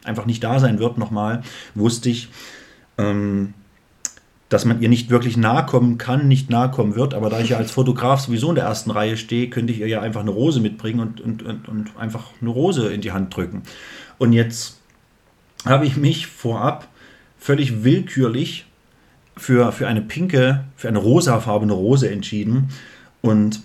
[0.03, 1.43] einfach nicht da sein wird nochmal,
[1.75, 2.29] wusste ich,
[2.97, 3.53] ähm,
[4.49, 7.13] dass man ihr nicht wirklich nahe kommen kann, nicht nahe kommen wird.
[7.13, 9.87] Aber da ich ja als Fotograf sowieso in der ersten Reihe stehe, könnte ich ihr
[9.87, 13.35] ja einfach eine Rose mitbringen und, und, und, und einfach eine Rose in die Hand
[13.35, 13.61] drücken.
[14.17, 14.79] Und jetzt
[15.65, 16.87] habe ich mich vorab
[17.37, 18.65] völlig willkürlich
[19.37, 22.69] für, für eine pinke, für eine rosafarbene Rose entschieden.
[23.21, 23.61] Und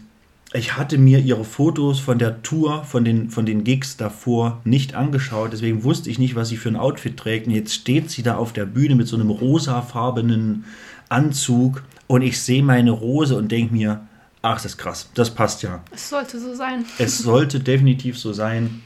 [0.55, 4.95] ich hatte mir ihre Fotos von der Tour, von den, von den Gigs davor nicht
[4.95, 5.53] angeschaut.
[5.53, 7.47] Deswegen wusste ich nicht, was sie für ein Outfit trägt.
[7.47, 10.65] Und jetzt steht sie da auf der Bühne mit so einem rosafarbenen
[11.09, 11.83] Anzug.
[12.07, 14.07] Und ich sehe meine Rose und denke mir,
[14.43, 15.83] ach, das ist krass, das passt ja.
[15.91, 16.85] Es sollte so sein.
[16.99, 18.83] Es sollte definitiv so sein.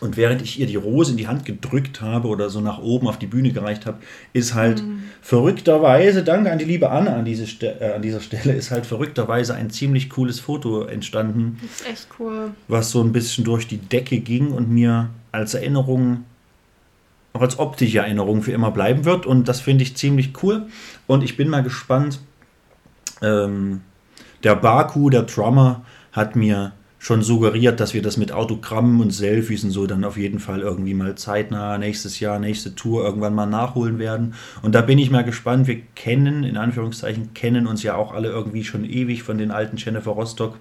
[0.00, 3.06] Und während ich ihr die Rose in die Hand gedrückt habe oder so nach oben
[3.06, 3.98] auf die Bühne gereicht habe,
[4.32, 5.02] ist halt mhm.
[5.20, 9.54] verrückterweise, danke an die liebe Anne an, diese äh, an dieser Stelle, ist halt verrückterweise
[9.54, 11.58] ein ziemlich cooles Foto entstanden.
[11.60, 12.52] Das ist echt cool.
[12.68, 16.24] Was so ein bisschen durch die Decke ging und mir als Erinnerung,
[17.34, 19.26] auch als optische Erinnerung für immer bleiben wird.
[19.26, 20.66] Und das finde ich ziemlich cool.
[21.06, 22.20] Und ich bin mal gespannt.
[23.22, 23.82] Ähm,
[24.42, 29.64] der Baku, der Drummer, hat mir schon suggeriert, dass wir das mit Autogrammen und Selfies
[29.64, 33.46] und so dann auf jeden Fall irgendwie mal zeitnah nächstes Jahr, nächste Tour irgendwann mal
[33.46, 34.34] nachholen werden.
[34.60, 35.66] Und da bin ich mal gespannt.
[35.66, 39.78] Wir kennen, in Anführungszeichen, kennen uns ja auch alle irgendwie schon ewig von den alten
[39.78, 40.58] Jennifer Rostock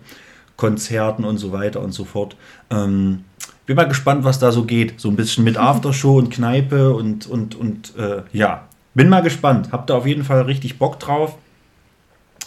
[0.55, 2.37] Konzerten und so weiter und so fort.
[2.69, 3.25] Ähm,
[3.65, 4.99] bin mal gespannt, was da so geht.
[4.99, 9.73] So ein bisschen mit Aftershow und Kneipe und, und, und äh, ja, bin mal gespannt.
[9.73, 11.37] Hab da auf jeden Fall richtig Bock drauf.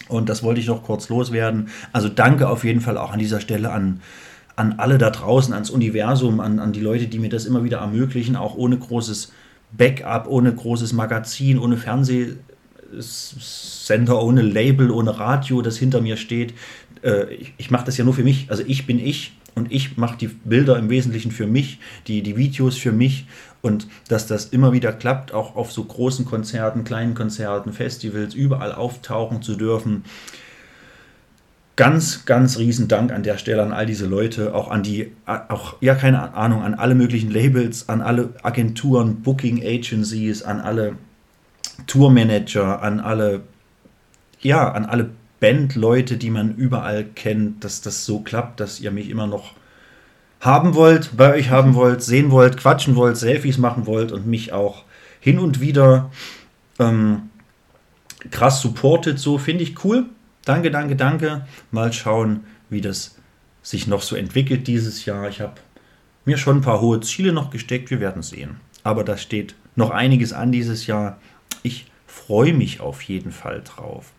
[0.09, 1.69] Und das wollte ich noch kurz loswerden.
[1.91, 4.01] Also danke auf jeden Fall auch an dieser Stelle an,
[4.55, 7.79] an alle da draußen, ans Universum, an, an die Leute, die mir das immer wieder
[7.79, 9.31] ermöglichen, auch ohne großes
[9.71, 16.53] Backup, ohne großes Magazin, ohne Fernsehsender, ohne Label, ohne Radio, das hinter mir steht.
[17.03, 18.47] Äh, ich, ich mache das ja nur für mich.
[18.49, 22.37] Also ich bin ich und ich mache die Bilder im Wesentlichen für mich, die, die
[22.37, 23.27] Videos für mich
[23.61, 28.73] und dass das immer wieder klappt, auch auf so großen Konzerten, kleinen Konzerten, Festivals, überall
[28.73, 30.03] auftauchen zu dürfen.
[31.75, 35.77] Ganz, ganz riesen Dank an der Stelle an all diese Leute, auch an die, auch,
[35.81, 40.97] ja, keine Ahnung, an alle möglichen Labels, an alle Agenturen, Booking Agencies, an alle
[41.87, 43.41] Tourmanager, an alle,
[44.41, 45.09] ja, an alle
[45.43, 49.51] Bandleute, die man überall kennt, dass das so klappt, dass ihr mich immer noch
[50.39, 54.53] haben wollt, bei euch haben wollt, sehen wollt, quatschen wollt, Selfies machen wollt und mich
[54.53, 54.85] auch
[55.19, 56.09] hin und wieder
[56.79, 57.23] ähm,
[58.31, 59.19] krass supportet.
[59.19, 60.05] So finde ich cool.
[60.45, 61.45] Danke, danke, danke.
[61.71, 63.17] Mal schauen, wie das
[63.61, 65.27] sich noch so entwickelt dieses Jahr.
[65.27, 65.55] Ich habe
[66.23, 67.89] mir schon ein paar hohe Ziele noch gesteckt.
[67.89, 68.61] Wir werden sehen.
[68.83, 71.19] Aber da steht noch einiges an dieses Jahr.
[71.63, 74.13] Ich freue mich auf jeden Fall drauf.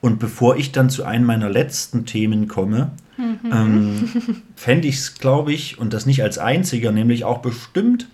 [0.00, 3.38] Und bevor ich dann zu einem meiner letzten Themen komme, mhm.
[3.52, 4.08] ähm,
[4.56, 8.08] fände ich es, glaube ich, und das nicht als einziger, nämlich auch bestimmt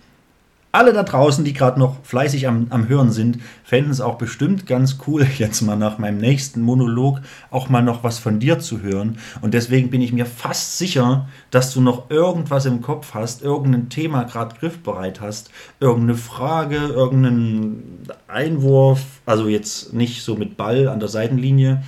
[0.71, 4.65] alle da draußen, die gerade noch fleißig am, am Hören sind, fänden es auch bestimmt
[4.67, 8.81] ganz cool, jetzt mal nach meinem nächsten Monolog auch mal noch was von dir zu
[8.81, 9.17] hören.
[9.41, 13.89] Und deswegen bin ich mir fast sicher, dass du noch irgendwas im Kopf hast, irgendein
[13.89, 20.99] Thema gerade griffbereit hast, irgendeine Frage, irgendeinen Einwurf, also jetzt nicht so mit Ball an
[20.99, 21.83] der Seitenlinie.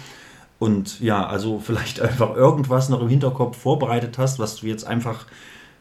[0.58, 5.26] Und ja, also vielleicht einfach irgendwas noch im Hinterkopf vorbereitet hast, was du jetzt einfach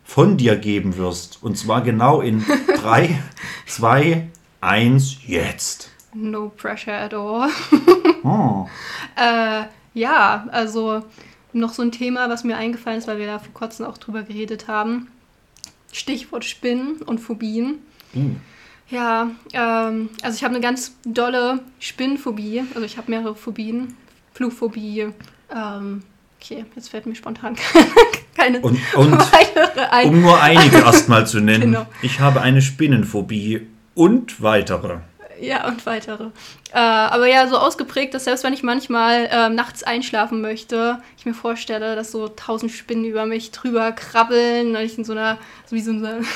[0.08, 1.42] von dir geben wirst.
[1.42, 2.42] Und zwar genau in
[2.76, 3.22] 3,
[3.66, 4.26] 2,
[4.62, 5.90] 1, jetzt.
[6.14, 7.50] No pressure at all.
[8.24, 8.66] oh.
[9.16, 11.04] äh, ja, also
[11.52, 14.22] noch so ein Thema, was mir eingefallen ist, weil wir da vor kurzem auch drüber
[14.22, 15.08] geredet haben.
[15.92, 17.80] Stichwort Spinnen und Phobien.
[18.14, 18.36] Mm.
[18.88, 22.64] Ja, ähm, also ich habe eine ganz dolle Spinnenphobie.
[22.74, 23.94] Also ich habe mehrere Phobien.
[24.32, 25.08] Flugphobie,
[25.54, 26.02] ähm,
[26.40, 27.86] Okay, jetzt fällt mir spontan keine
[28.62, 30.08] und, und weitere.
[30.08, 31.72] Um nur einige erstmal zu nennen.
[31.72, 31.86] Genau.
[32.02, 34.98] Ich habe eine Spinnenphobie und weitere.
[35.40, 36.24] Ja, und weitere.
[36.72, 41.26] Äh, aber ja, so ausgeprägt, dass selbst wenn ich manchmal äh, nachts einschlafen möchte, ich
[41.26, 45.38] mir vorstelle, dass so tausend Spinnen über mich drüber krabbeln und ich in so einer,
[45.66, 46.26] so wie so, eine, wie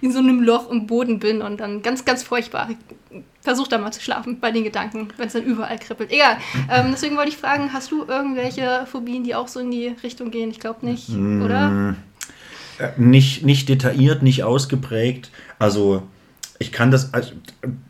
[0.00, 2.70] in so einem Loch im Boden bin und dann ganz, ganz furchtbar.
[3.40, 6.10] Versuch da mal zu schlafen bei den Gedanken, wenn es dann überall kribbelt.
[6.10, 6.38] Egal.
[6.70, 10.30] Ähm, deswegen wollte ich fragen, hast du irgendwelche Phobien, die auch so in die Richtung
[10.30, 10.50] gehen?
[10.50, 11.42] Ich glaube nicht, mm.
[11.42, 11.96] oder?
[12.78, 15.30] Äh, nicht, nicht detailliert, nicht ausgeprägt.
[15.58, 16.02] Also
[16.58, 17.32] ich kann das, also,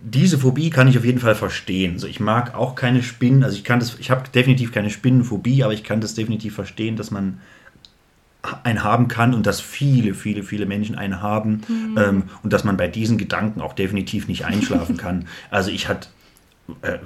[0.01, 1.95] diese Phobie kann ich auf jeden Fall verstehen.
[1.95, 5.65] Also ich mag auch keine Spinnen, also ich kann das, ich habe definitiv keine Spinnenphobie,
[5.65, 7.41] aber ich kann das definitiv verstehen, dass man
[8.65, 11.99] einen haben kann und dass viele, viele, viele Menschen einen haben mhm.
[11.99, 15.27] ähm, und dass man bei diesen Gedanken auch definitiv nicht einschlafen kann.
[15.51, 16.09] Also ich hatte
[16.83, 16.99] äh,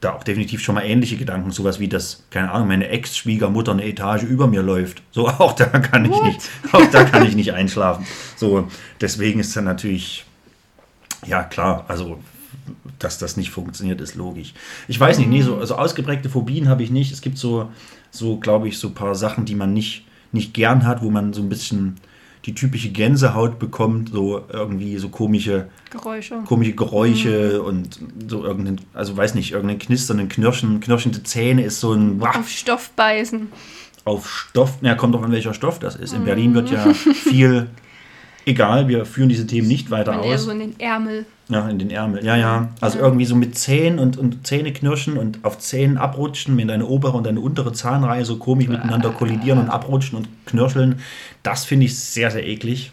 [0.00, 3.84] da auch definitiv schon mal ähnliche Gedanken, sowas wie dass, keine Ahnung, meine Ex-Schwiegermutter eine
[3.84, 5.02] Etage über mir läuft.
[5.10, 6.40] So, auch da kann ich nicht,
[6.72, 8.06] auch da kann ich nicht einschlafen.
[8.36, 8.68] So,
[9.00, 10.24] deswegen ist dann natürlich,
[11.26, 12.18] ja klar, also
[12.98, 14.54] dass das nicht funktioniert, ist logisch.
[14.88, 17.12] Ich weiß nicht, nee, so also ausgeprägte Phobien habe ich nicht.
[17.12, 17.70] Es gibt so,
[18.10, 21.32] so glaube ich, so ein paar Sachen, die man nicht nicht gern hat, wo man
[21.32, 21.96] so ein bisschen
[22.46, 27.66] die typische Gänsehaut bekommt, so irgendwie so komische Geräusche, komische Geräusche mhm.
[27.66, 32.20] und so irgendein, also weiß nicht, irgendein Knistern, ein Knirschen, knirschende Zähne ist so ein.
[32.20, 33.48] Wah, auf Stoff beißen.
[34.04, 36.14] Auf Stoff, ja, kommt doch an welcher Stoff das ist.
[36.14, 36.24] In mhm.
[36.24, 37.68] Berlin wird ja viel,
[38.46, 40.26] egal, wir führen diese Themen nicht weiter aus.
[40.26, 41.26] Eher so in den Ärmel.
[41.48, 42.24] Ja, in den Ärmel.
[42.24, 42.68] Ja, ja.
[42.80, 43.04] Also ja.
[43.04, 47.16] irgendwie so mit Zähnen und, und Zähne knirschen und auf Zähnen abrutschen, wenn deine obere
[47.16, 51.00] und deine untere Zahnreihe so komisch miteinander kollidieren und abrutschen und knirscheln.
[51.42, 52.92] Das finde ich sehr, sehr eklig.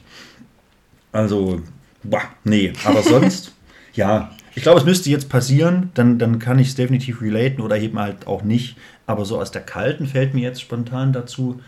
[1.12, 1.62] Also,
[2.04, 2.74] boah, nee.
[2.84, 3.54] Aber sonst,
[3.94, 4.32] ja.
[4.56, 8.00] Ich glaube, es müsste jetzt passieren, dann, dann kann ich es definitiv relaten oder eben
[8.00, 8.76] halt auch nicht.
[9.06, 11.60] Aber so aus der Kalten fällt mir jetzt spontan dazu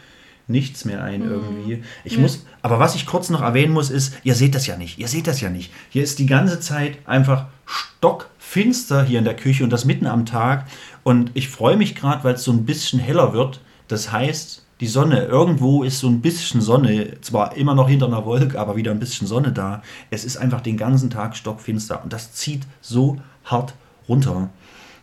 [0.50, 1.32] nichts mehr ein mhm.
[1.32, 1.84] irgendwie.
[2.04, 2.20] Ich ja.
[2.20, 5.08] muss, aber was ich kurz noch erwähnen muss, ist, ihr seht das ja nicht, ihr
[5.08, 5.72] seht das ja nicht.
[5.90, 10.26] Hier ist die ganze Zeit einfach stockfinster hier in der Küche und das mitten am
[10.26, 10.66] Tag.
[11.04, 13.62] Und ich freue mich gerade, weil es so ein bisschen heller wird.
[13.88, 18.26] Das heißt, die Sonne, irgendwo ist so ein bisschen Sonne, zwar immer noch hinter einer
[18.26, 19.84] Wolke, aber wieder ein bisschen Sonne da.
[20.10, 23.74] Es ist einfach den ganzen Tag stockfinster und das zieht so hart
[24.08, 24.50] runter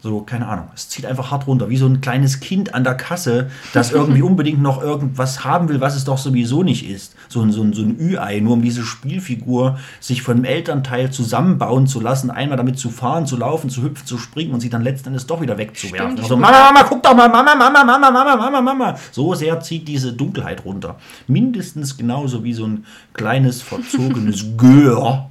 [0.01, 2.94] so, keine Ahnung, es zieht einfach hart runter, wie so ein kleines Kind an der
[2.94, 7.14] Kasse, das irgendwie unbedingt noch irgendwas haben will, was es doch sowieso nicht ist.
[7.28, 11.11] So ein, so ein, so ein Ü-Ei, nur um diese Spielfigur sich von dem Elternteil
[11.11, 14.70] zusammenbauen zu lassen, einmal damit zu fahren, zu laufen, zu hüpfen, zu springen und sie
[14.70, 16.12] dann letzten Endes doch wieder wegzuwerfen.
[16.12, 18.99] Stimmt, also, Mama, Mama, guck doch mal, Mama, Mama, Mama, Mama, Mama, Mama.
[19.12, 20.97] So sehr zieht diese Dunkelheit runter.
[21.26, 22.84] Mindestens genauso wie so ein
[23.14, 25.30] kleines, verzogenes Gör.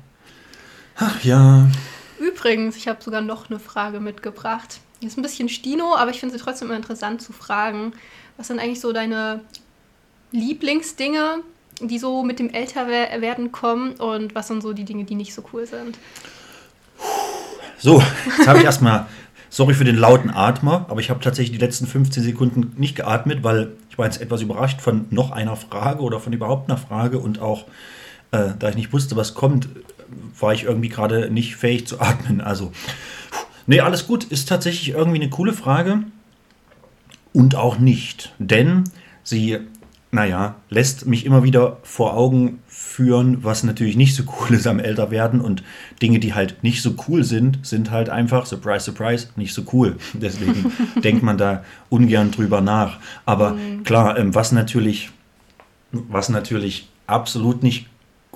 [0.97, 1.68] Ach ja.
[2.20, 4.80] Übrigens, ich habe sogar noch eine Frage mitgebracht.
[5.01, 7.93] Die ist ein bisschen Stino, aber ich finde sie trotzdem immer interessant zu fragen.
[8.38, 9.41] Was sind eigentlich so deine
[10.32, 11.41] Lieblingsdinge,
[11.82, 15.43] die so mit dem Älterwerden kommen und was sind so die Dinge, die nicht so
[15.53, 15.97] cool sind?
[17.78, 18.01] So,
[18.38, 19.05] jetzt habe ich erstmal,
[19.49, 23.43] sorry für den lauten Atmer, aber ich habe tatsächlich die letzten 15 Sekunden nicht geatmet,
[23.43, 27.20] weil ich war jetzt etwas überrascht von noch einer Frage oder von überhaupt einer Frage
[27.20, 27.66] und auch,
[28.32, 29.68] äh, da ich nicht wusste, was kommt,
[30.39, 32.41] war ich irgendwie gerade nicht fähig zu atmen.
[32.41, 32.72] Also,
[33.68, 34.24] nee, alles gut.
[34.26, 35.99] Ist tatsächlich irgendwie eine coole Frage.
[37.34, 38.34] Und auch nicht.
[38.39, 38.86] Denn
[39.24, 39.60] sie,
[40.12, 44.80] naja, lässt mich immer wieder vor Augen führen, was natürlich nicht so cool ist am
[44.80, 45.41] Älterwerden.
[45.41, 45.64] Und
[46.01, 49.97] Dinge, die halt nicht so cool sind, sind halt einfach, surprise, surprise, nicht so cool.
[50.14, 50.72] Deswegen
[51.03, 52.99] denkt man da ungern drüber nach.
[53.26, 53.84] Aber mhm.
[53.84, 55.10] klar, ähm, was natürlich,
[55.91, 57.88] was natürlich absolut nicht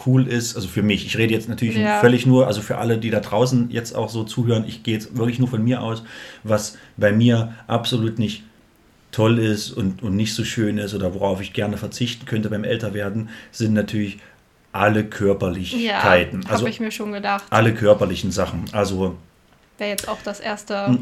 [0.06, 2.00] cool ist, also für mich, ich rede jetzt natürlich ja.
[2.00, 5.18] völlig nur, also für alle, die da draußen jetzt auch so zuhören, ich gehe jetzt
[5.18, 6.04] wirklich nur von mir aus,
[6.44, 8.44] was bei mir absolut nicht
[9.12, 12.64] toll ist und, und nicht so schön ist oder worauf ich gerne verzichten könnte beim
[12.64, 14.20] Älterwerden, sind natürlich
[14.72, 16.42] alle Körperlichkeiten.
[16.42, 17.44] Ja, also habe ich mir schon gedacht.
[17.50, 18.66] Alle körperlichen Sachen.
[18.72, 19.16] Also
[19.80, 20.74] wäre jetzt auch das erste.
[20.74, 20.98] Ja,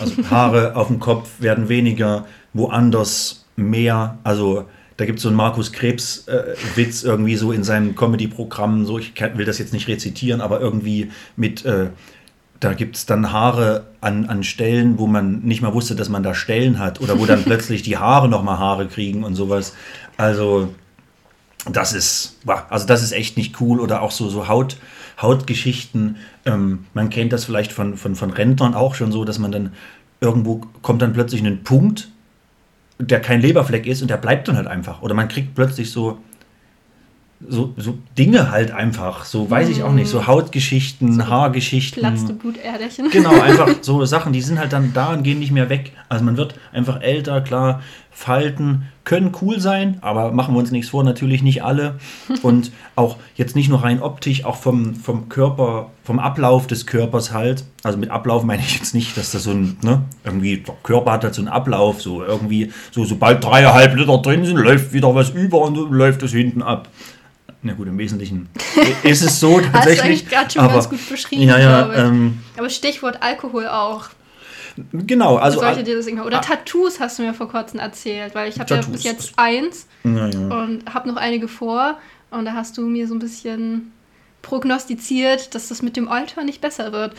[0.00, 4.18] also Haare auf dem Kopf werden weniger, woanders mehr.
[4.22, 4.66] Also
[4.96, 8.86] da gibt es so einen Markus Krebs-Witz äh, irgendwie so in seinem Comedy-Programm.
[8.86, 11.88] So, ich will das jetzt nicht rezitieren, aber irgendwie mit, äh,
[12.60, 16.22] da gibt es dann Haare an, an Stellen, wo man nicht mal wusste, dass man
[16.22, 19.74] da Stellen hat oder wo dann plötzlich die Haare nochmal Haare kriegen und sowas.
[20.16, 20.72] Also,
[21.70, 22.38] das ist,
[22.68, 24.76] also das ist echt nicht cool oder auch so, so Haut,
[25.20, 26.16] Hautgeschichten.
[26.44, 29.72] Ähm, man kennt das vielleicht von, von, von Rentnern auch schon so, dass man dann
[30.20, 32.11] irgendwo kommt dann plötzlich ein Punkt
[32.98, 35.02] der kein Leberfleck ist und der bleibt dann halt einfach.
[35.02, 36.18] Oder man kriegt plötzlich so,
[37.48, 40.26] so, so Dinge halt einfach, so weiß ich auch nicht, so mhm.
[40.26, 42.00] Hautgeschichten, so Haargeschichten.
[42.00, 43.10] Platz du Blutärderchen.
[43.10, 45.92] Genau, einfach so Sachen, die sind halt dann da und gehen nicht mehr weg.
[46.08, 47.82] Also man wird einfach älter, klar,
[48.14, 51.98] Falten können cool sein, aber machen wir uns nichts vor, natürlich nicht alle.
[52.42, 57.32] Und auch jetzt nicht nur rein optisch, auch vom, vom Körper, vom Ablauf des Körpers
[57.32, 57.64] halt.
[57.82, 61.12] Also mit Ablauf meine ich jetzt nicht, dass das so ein, ne, irgendwie, der Körper
[61.12, 65.14] hat halt so einen Ablauf, so irgendwie, so sobald dreieinhalb Liter drin sind, läuft wieder
[65.14, 66.88] was über und läuft es hinten ab.
[67.64, 68.48] Na gut, im Wesentlichen
[69.04, 69.72] ist es so tatsächlich.
[69.72, 71.42] Hast du eigentlich gerade schon aber, ganz gut beschrieben.
[71.42, 74.10] Ja, ja, ähm, aber Stichwort Alkohol auch.
[74.92, 75.60] Genau, also.
[75.60, 78.80] Sollte dir das Oder Tattoos hast du mir vor kurzem erzählt, weil ich habe ja
[78.82, 80.62] bis jetzt eins ja, ja.
[80.62, 81.98] und habe noch einige vor.
[82.30, 83.92] Und da hast du mir so ein bisschen
[84.40, 87.14] prognostiziert, dass das mit dem Alter nicht besser wird.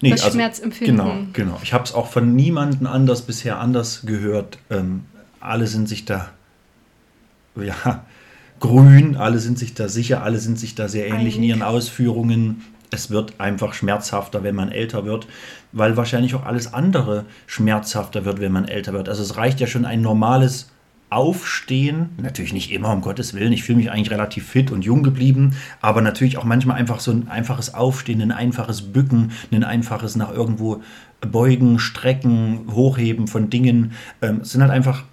[0.00, 0.96] Nee, das also, Schmerzempfinden.
[0.96, 1.60] Genau, genau.
[1.62, 4.58] Ich habe es auch von niemandem anders bisher anders gehört.
[4.70, 5.04] Ähm,
[5.40, 6.30] alle sind sich da,
[7.56, 8.04] ja,
[8.60, 11.48] grün, alle sind sich da sicher, alle sind sich da sehr ähnlich in Einig.
[11.50, 12.64] ihren Ausführungen.
[12.90, 15.26] Es wird einfach schmerzhafter, wenn man älter wird,
[15.72, 19.08] weil wahrscheinlich auch alles andere schmerzhafter wird, wenn man älter wird.
[19.08, 20.70] Also es reicht ja schon ein normales
[21.10, 23.52] Aufstehen, natürlich nicht immer, um Gottes Willen.
[23.52, 27.12] Ich fühle mich eigentlich relativ fit und jung geblieben, aber natürlich auch manchmal einfach so
[27.12, 30.82] ein einfaches Aufstehen, ein einfaches Bücken, ein einfaches nach irgendwo
[31.20, 33.92] beugen, strecken, hochheben von Dingen.
[34.22, 35.04] Ähm, es sind halt einfach,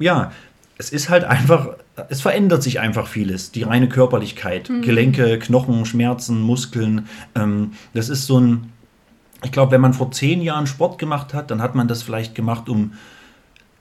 [0.00, 0.32] ja,
[0.78, 1.76] es ist halt einfach,
[2.08, 3.52] es verändert sich einfach vieles.
[3.52, 7.06] Die reine Körperlichkeit, Gelenke, Knochen, Schmerzen, Muskeln.
[7.34, 8.72] Ähm, das ist so ein,
[9.44, 12.34] ich glaube, wenn man vor zehn Jahren Sport gemacht hat, dann hat man das vielleicht
[12.34, 12.92] gemacht, um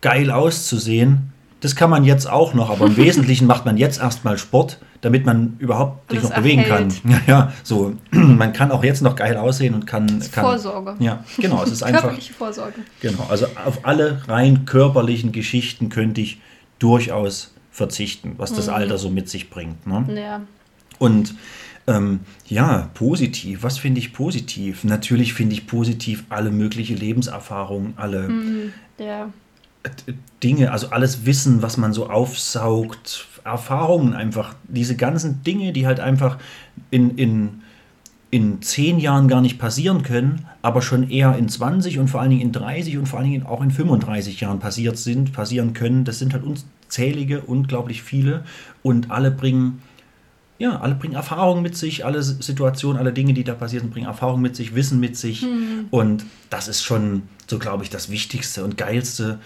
[0.02, 1.32] geil auszusehen.
[1.62, 5.26] Das kann man jetzt auch noch, aber im Wesentlichen macht man jetzt erstmal Sport, damit
[5.26, 7.02] man überhaupt sich Das noch bewegen erhält.
[7.04, 7.12] kann.
[7.12, 7.94] Ja, ja, so.
[8.12, 10.08] Man kann auch jetzt noch geil aussehen und kann.
[10.32, 10.96] kann Vorsorge.
[11.00, 11.64] Ja, genau.
[11.64, 12.02] Es ist einfach.
[12.02, 12.82] Körperliche Vorsorge.
[13.00, 16.40] Genau, also auf alle rein körperlichen Geschichten könnte ich
[16.80, 19.88] durchaus verzichten, was das Alter so mit sich bringt.
[19.88, 20.06] Ne?
[20.22, 20.42] Ja.
[21.00, 21.34] Und
[21.88, 24.84] ähm, ja, positiv, was finde ich positiv?
[24.84, 29.30] Natürlich finde ich positiv alle mögliche Lebenserfahrungen, alle Ja.
[29.84, 35.88] äh, Dinge, also alles Wissen, was man so aufsaugt, Erfahrungen einfach, diese ganzen Dinge, die
[35.88, 36.38] halt einfach
[36.92, 37.61] in, in,
[38.32, 42.30] in zehn Jahren gar nicht passieren können, aber schon eher in 20 und vor allen
[42.30, 46.06] Dingen in 30 und vor allen Dingen auch in 35 Jahren passiert sind, passieren können.
[46.06, 48.46] Das sind halt unzählige, unglaublich viele
[48.84, 49.82] und alle bringen
[50.60, 54.42] ja, alle bringen Erfahrung mit sich, alle Situationen, alle Dinge, die da passieren, bringen Erfahrung
[54.42, 55.44] mit sich, Wissen mit sich.
[55.90, 59.40] Und das ist schon, so glaube ich, das Wichtigste und Geilste,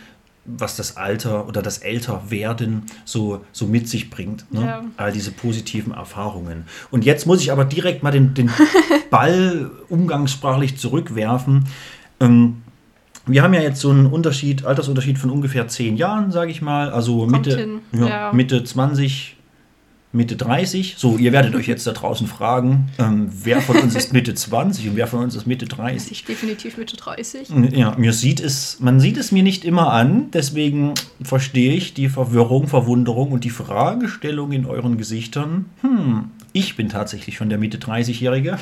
[0.46, 4.52] was das Alter oder das Älterwerden so, so mit sich bringt.
[4.54, 4.62] Ne?
[4.62, 4.84] Ja.
[4.98, 6.66] All diese positiven Erfahrungen.
[6.92, 8.52] Und jetzt muss ich aber direkt mal den, den
[9.10, 11.66] Ball umgangssprachlich zurückwerfen.
[12.20, 12.62] Ähm,
[13.26, 16.92] wir haben ja jetzt so einen Unterschied, Altersunterschied von ungefähr zehn Jahren, sage ich mal.
[16.92, 18.34] Also Kommt Mitte, ja, ja.
[18.34, 19.36] Mitte 20,
[20.16, 20.96] Mitte 30.
[20.98, 24.90] So, ihr werdet euch jetzt da draußen fragen, ähm, wer von uns ist Mitte 20
[24.90, 26.12] und wer von uns ist Mitte 30.
[26.12, 27.50] Ich definitiv Mitte 30.
[27.72, 32.08] Ja, mir sieht es, man sieht es mir nicht immer an, deswegen verstehe ich die
[32.08, 35.66] Verwirrung, Verwunderung und die Fragestellung in euren Gesichtern.
[35.82, 38.58] Hm, ich bin tatsächlich schon der Mitte 30-Jährige.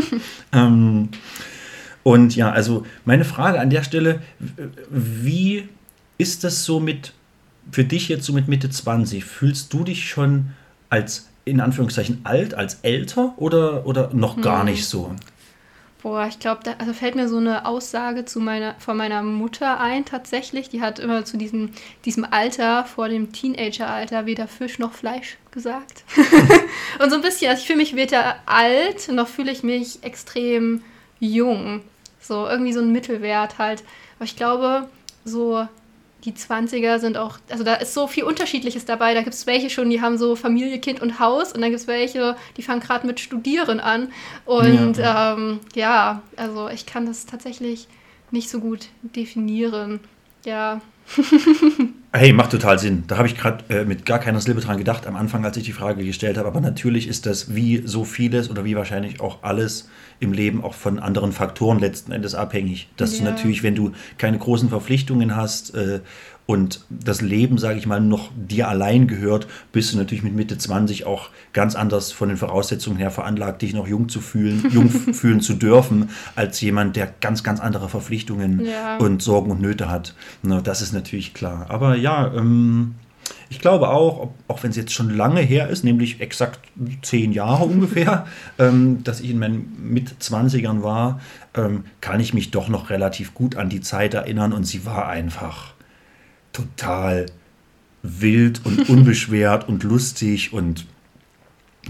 [0.52, 1.08] ähm,
[2.02, 4.20] und ja, also meine Frage an der Stelle,
[4.90, 5.68] wie
[6.18, 7.12] ist das so mit,
[7.70, 9.24] für dich jetzt so mit Mitte 20?
[9.24, 10.50] Fühlst du dich schon
[10.96, 15.12] als, in Anführungszeichen, alt, als älter oder, oder noch gar nicht so?
[16.02, 19.80] Boah, ich glaube, da also fällt mir so eine Aussage zu meiner, von meiner Mutter
[19.80, 20.68] ein, tatsächlich.
[20.68, 21.70] Die hat immer zu diesem,
[22.04, 26.04] diesem Alter, vor dem Teenageralter, weder Fisch noch Fleisch gesagt.
[27.02, 30.82] Und so ein bisschen, also ich fühle mich weder alt, noch fühle ich mich extrem
[31.18, 31.82] jung.
[32.20, 33.82] So irgendwie so ein Mittelwert halt.
[34.16, 34.88] Aber ich glaube,
[35.24, 35.66] so
[36.26, 39.14] die 20er sind auch, also da ist so viel Unterschiedliches dabei.
[39.14, 41.80] Da gibt es welche schon, die haben so Familie, Kind und Haus und dann gibt
[41.80, 44.12] es welche, die fangen gerade mit Studieren an.
[44.44, 45.34] Und ja.
[45.34, 47.86] Ähm, ja, also ich kann das tatsächlich
[48.32, 50.00] nicht so gut definieren.
[50.44, 50.80] Ja.
[52.18, 53.04] Hey, macht total Sinn.
[53.08, 55.64] Da habe ich gerade äh, mit gar keiner Silbe dran gedacht am Anfang, als ich
[55.64, 56.48] die Frage gestellt habe.
[56.48, 60.72] Aber natürlich ist das wie so vieles oder wie wahrscheinlich auch alles im Leben auch
[60.72, 62.88] von anderen Faktoren letzten Endes abhängig.
[62.96, 63.30] Dass du Ja.
[63.30, 66.00] natürlich, wenn du keine großen Verpflichtungen hast äh,
[66.46, 70.56] und das Leben, sage ich mal, noch dir allein gehört, bist du natürlich mit Mitte
[70.56, 74.88] 20 auch ganz anders von den Voraussetzungen her veranlagt, dich noch jung zu fühlen, jung
[74.88, 78.96] fühlen zu dürfen, als jemand, der ganz, ganz andere Verpflichtungen Ja.
[78.98, 80.14] und Sorgen und Nöte hat.
[80.42, 81.66] Na, das ist natürlich klar.
[81.68, 82.94] Aber ja, ähm,
[83.48, 86.60] ich glaube auch, auch wenn es jetzt schon lange her ist, nämlich exakt
[87.02, 88.26] zehn Jahre ungefähr,
[88.60, 91.20] ähm, dass ich in meinen Mit-20ern war,
[91.54, 95.08] ähm, kann ich mich doch noch relativ gut an die Zeit erinnern und sie war
[95.08, 95.74] einfach
[96.56, 97.26] total
[98.02, 100.86] wild und unbeschwert und lustig und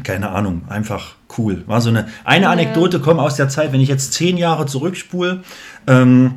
[0.03, 1.65] keine Ahnung, einfach cool.
[1.67, 2.51] War so eine, eine.
[2.51, 5.43] Anekdote kommt aus der Zeit, wenn ich jetzt zehn Jahre zurückspule.
[5.87, 6.35] Ähm,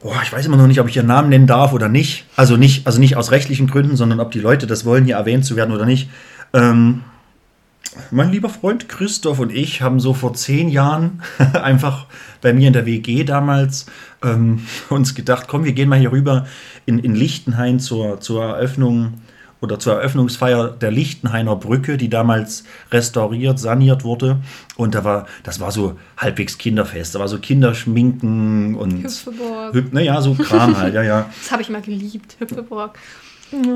[0.00, 2.26] boah, ich weiß immer noch nicht, ob ich ihren Namen nennen darf oder nicht.
[2.36, 5.46] Also nicht, also nicht aus rechtlichen Gründen, sondern ob die Leute das wollen, hier erwähnt
[5.46, 6.10] zu werden oder nicht.
[6.52, 7.02] Ähm,
[8.10, 12.06] mein lieber Freund Christoph und ich haben so vor zehn Jahren einfach
[12.40, 13.86] bei mir in der WG damals
[14.22, 16.46] ähm, uns gedacht, komm, wir gehen mal hier rüber
[16.86, 19.14] in, in Lichtenhain zur, zur Eröffnung
[19.60, 24.40] oder zur Eröffnungsfeier der Lichtenhainer Brücke, die damals restauriert, saniert wurde.
[24.76, 27.14] Und da war, das war so halbwegs kinderfest.
[27.14, 29.74] Da war so Kinderschminken und Hüpfeburg.
[29.74, 31.30] Hüp- naja, so Kram halt, ja, ja.
[31.42, 32.98] Das habe ich mal geliebt, Hüpfeburg.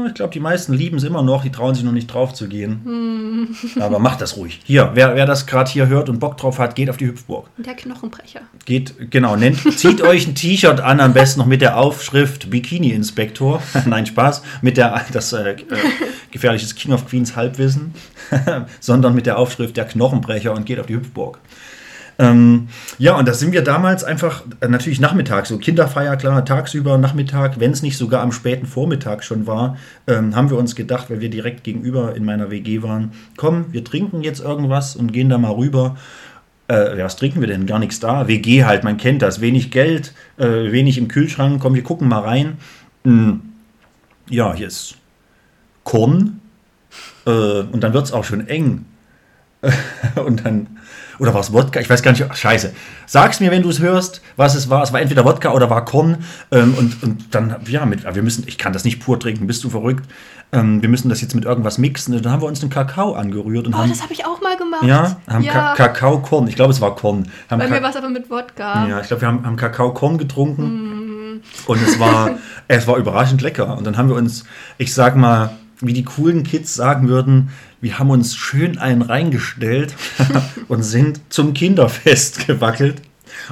[0.08, 2.48] Ich glaube, die meisten lieben es immer noch, die trauen sich noch nicht drauf zu
[2.48, 2.80] gehen.
[2.84, 3.82] Hm.
[3.82, 4.60] Aber macht das ruhig.
[4.64, 7.48] Hier, wer, wer das gerade hier hört und Bock drauf hat, geht auf die Hüpfburg.
[7.58, 8.40] Der Knochenbrecher.
[8.64, 13.62] Geht, genau, nennt, zieht euch ein T-Shirt an, am besten noch mit der Aufschrift Bikini-Inspektor.
[13.86, 14.42] Nein, Spaß.
[14.62, 15.56] Mit der, das äh, äh,
[16.30, 17.94] gefährliches King of Queens Halbwissen.
[18.80, 21.38] Sondern mit der Aufschrift der Knochenbrecher und geht auf die Hüpfburg.
[22.20, 22.68] Ähm,
[22.98, 27.60] ja, und da sind wir damals einfach äh, natürlich nachmittags, so Kinderfeier, klar, tagsüber, Nachmittag,
[27.60, 29.76] wenn es nicht sogar am späten Vormittag schon war,
[30.08, 33.84] ähm, haben wir uns gedacht, weil wir direkt gegenüber in meiner WG waren, komm, wir
[33.84, 35.96] trinken jetzt irgendwas und gehen da mal rüber.
[36.66, 37.66] Äh, was trinken wir denn?
[37.66, 38.26] Gar nichts da.
[38.26, 39.40] WG halt, man kennt das.
[39.40, 41.62] Wenig Geld, äh, wenig im Kühlschrank.
[41.62, 42.58] Komm, wir gucken mal rein.
[43.04, 43.42] Hm,
[44.28, 44.96] ja, hier ist
[45.84, 46.40] Korn.
[47.26, 48.84] Äh, und dann wird es auch schon eng.
[50.24, 50.66] und dann,
[51.18, 51.80] oder war es Wodka?
[51.80, 52.24] Ich weiß gar nicht.
[52.28, 52.72] Ach, scheiße.
[53.06, 54.82] Sag's mir, wenn du es hörst, was es war.
[54.82, 56.18] Es war entweder Wodka oder war Korn.
[56.52, 59.64] Ähm, und, und dann, ja, mit, wir müssen, ich kann das nicht pur trinken, bist
[59.64, 60.08] du verrückt?
[60.52, 62.14] Ähm, wir müssen das jetzt mit irgendwas mixen.
[62.14, 64.40] Und dann haben wir uns einen Kakao angerührt und Oh, haben, das habe ich auch
[64.40, 64.84] mal gemacht.
[64.84, 65.52] ja, haben ja.
[65.52, 66.46] Ka Kakao-Korn.
[66.48, 67.28] Ich glaube, es war Korn.
[67.50, 68.86] Haben Bei Ka- mir war es aber mit Wodka.
[68.86, 71.34] ja, ich glaube, wir haben, haben Kakao-Korn getrunken.
[71.34, 71.40] Mm.
[71.66, 72.30] Und es war,
[72.68, 73.76] es war überraschend lecker.
[73.76, 74.44] Und dann haben wir uns,
[74.78, 77.50] ich sag mal, wie die coolen Kids sagen würden,
[77.80, 79.94] wir haben uns schön einen reingestellt
[80.68, 83.02] und sind zum Kinderfest gewackelt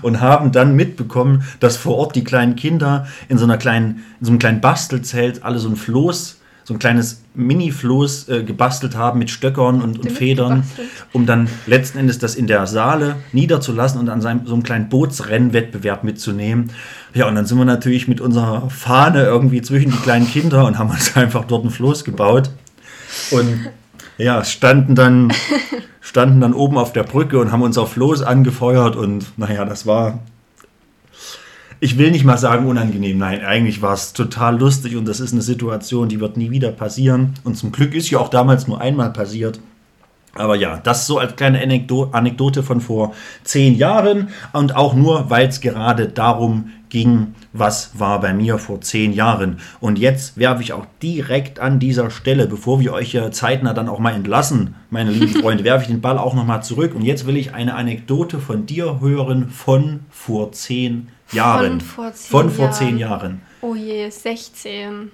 [0.03, 4.27] und haben dann mitbekommen, dass vor Ort die kleinen Kinder in so einer kleinen, in
[4.27, 9.21] so einem kleinen Bastelzelt alle so ein Floß, so ein kleines Mini-Floß äh, gebastelt haben
[9.21, 10.89] mit Stöckern und, und Federn, gebastelt.
[11.13, 14.89] um dann letzten Endes das in der Saale niederzulassen und an seinem, so einem kleinen
[14.89, 16.73] Bootsrennwettbewerb mitzunehmen.
[17.15, 20.77] Ja, und dann sind wir natürlich mit unserer Fahne irgendwie zwischen die kleinen Kinder und
[20.77, 22.51] haben uns einfach dort ein Floß gebaut.
[23.31, 23.69] Und
[24.19, 25.33] ja, standen dann,
[26.01, 29.87] standen dann oben auf der Brücke und haben uns auf Floß angefeuert und naja, das
[29.87, 30.21] war,
[31.81, 35.33] ich will nicht mal sagen unangenehm, nein, eigentlich war es total lustig und das ist
[35.33, 38.81] eine Situation, die wird nie wieder passieren und zum Glück ist ja auch damals nur
[38.81, 39.61] einmal passiert.
[40.39, 43.15] Aber ja, das so als kleine Anekdo Anekdote von vor
[43.45, 48.81] zehn Jahren und auch nur, weil es gerade darum ging, was war bei mir vor
[48.81, 49.59] zehn Jahren.
[49.81, 53.89] Und jetzt werfe ich auch direkt an dieser Stelle, bevor wir euch ja zeitnah dann
[53.89, 56.95] auch mal entlassen, meine lieben Freunde, werfe ich den Ball auch nochmal zurück.
[56.95, 61.81] Und jetzt will ich eine Anekdote von dir hören von vor zehn Jahren.
[61.81, 62.75] Von vor zehn Von vor Jahren.
[62.75, 63.41] zehn Jahren.
[63.63, 65.11] Oh je, 16.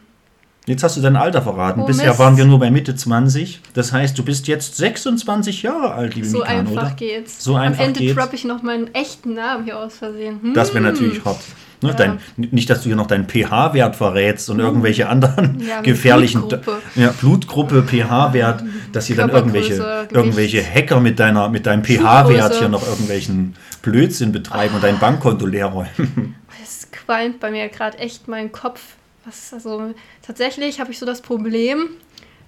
[0.66, 1.80] Jetzt hast du dein Alter verraten.
[1.80, 2.18] Oh, Bisher Mist.
[2.20, 3.60] waren wir nur bei Mitte 20.
[3.74, 6.90] Das heißt, du bist jetzt 26 Jahre alt, liebe So Mikan, einfach oder?
[6.96, 7.42] geht's.
[7.42, 8.14] So einfach Am Ende geht's.
[8.14, 10.40] droppe ich noch meinen echten Namen hier aus Versehen.
[10.40, 10.54] Hm.
[10.54, 11.38] Das wäre natürlich hot.
[11.82, 11.94] Ne, Ja.
[11.96, 16.78] dein, nicht, dass du hier noch deinen pH-Wert verrätst und irgendwelche anderen Ja, gefährlichen Blutgruppe.
[16.94, 18.62] Ja, Blutgruppe, pH-Wert,
[18.92, 24.30] dass hier dann irgendwelche, irgendwelche Hacker mit, deiner, mit deinem pH-Wert hier noch irgendwelchen Blödsinn
[24.30, 26.36] betreiben und dein Bankkonto leer räumen.
[26.64, 28.80] Es qualmt bei mir gerade echt mein Kopf.
[29.24, 31.90] Was, also, tatsächlich habe ich so das Problem,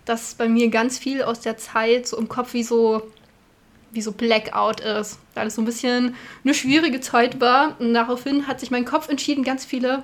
[0.05, 3.03] dass bei mir ganz viel aus der Zeit so im Kopf wie so,
[3.93, 5.19] wie so Blackout ist.
[5.35, 7.81] Weil es so ein bisschen eine schwierige Zeit war.
[7.81, 10.03] Und daraufhin hat sich mein Kopf entschieden, ganz viele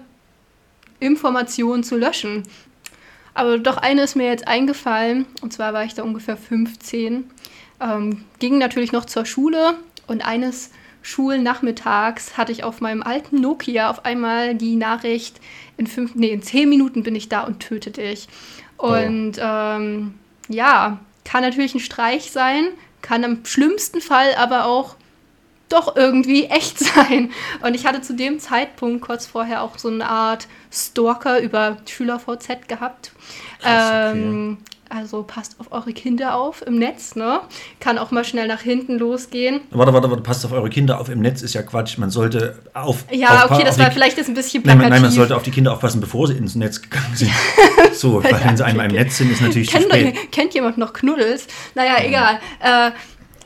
[1.01, 2.45] Informationen zu löschen.
[3.35, 5.27] Aber doch eine ist mir jetzt eingefallen.
[5.43, 7.31] Und zwar war ich da ungefähr 15.
[7.81, 9.75] Ähm, ging natürlich noch zur Schule.
[10.07, 10.71] Und eines
[11.11, 15.41] Schulnachmittags hatte ich auf meinem alten Nokia auf einmal die Nachricht,
[15.77, 18.29] in, fünf, nee, in zehn Minuten bin ich da und töte dich.
[18.77, 20.15] Und ähm,
[20.49, 22.69] ja, kann natürlich ein Streich sein,
[23.03, 24.95] kann im schlimmsten Fall aber auch
[25.69, 27.33] doch irgendwie echt sein.
[27.63, 32.69] Und ich hatte zu dem Zeitpunkt kurz vorher auch so eine Art Stalker über SchülerVZ
[32.69, 33.11] gehabt.
[33.61, 34.23] Krass, okay.
[34.23, 34.59] ähm,
[34.91, 37.41] also passt auf eure Kinder auf im Netz, ne?
[37.79, 39.61] Kann auch mal schnell nach hinten losgehen.
[39.71, 41.09] Warte, warte, warte, passt auf eure Kinder auf.
[41.09, 41.97] Im Netz ist ja Quatsch.
[41.99, 43.05] Man sollte auf.
[43.11, 44.83] Ja, auf, okay, das war die- vielleicht jetzt ein bisschen Nein, plakativ.
[44.83, 47.31] man, nein, man sollte auf die Kinder aufpassen, bevor sie ins Netz gegangen sind.
[47.93, 50.17] So, weil wenn sie einmal im Netz sind, ist natürlich zu Kennt, spät.
[50.17, 51.47] doch- kennt jemand noch Knuddels?
[51.75, 52.39] Naja, egal.
[52.61, 52.93] Äh,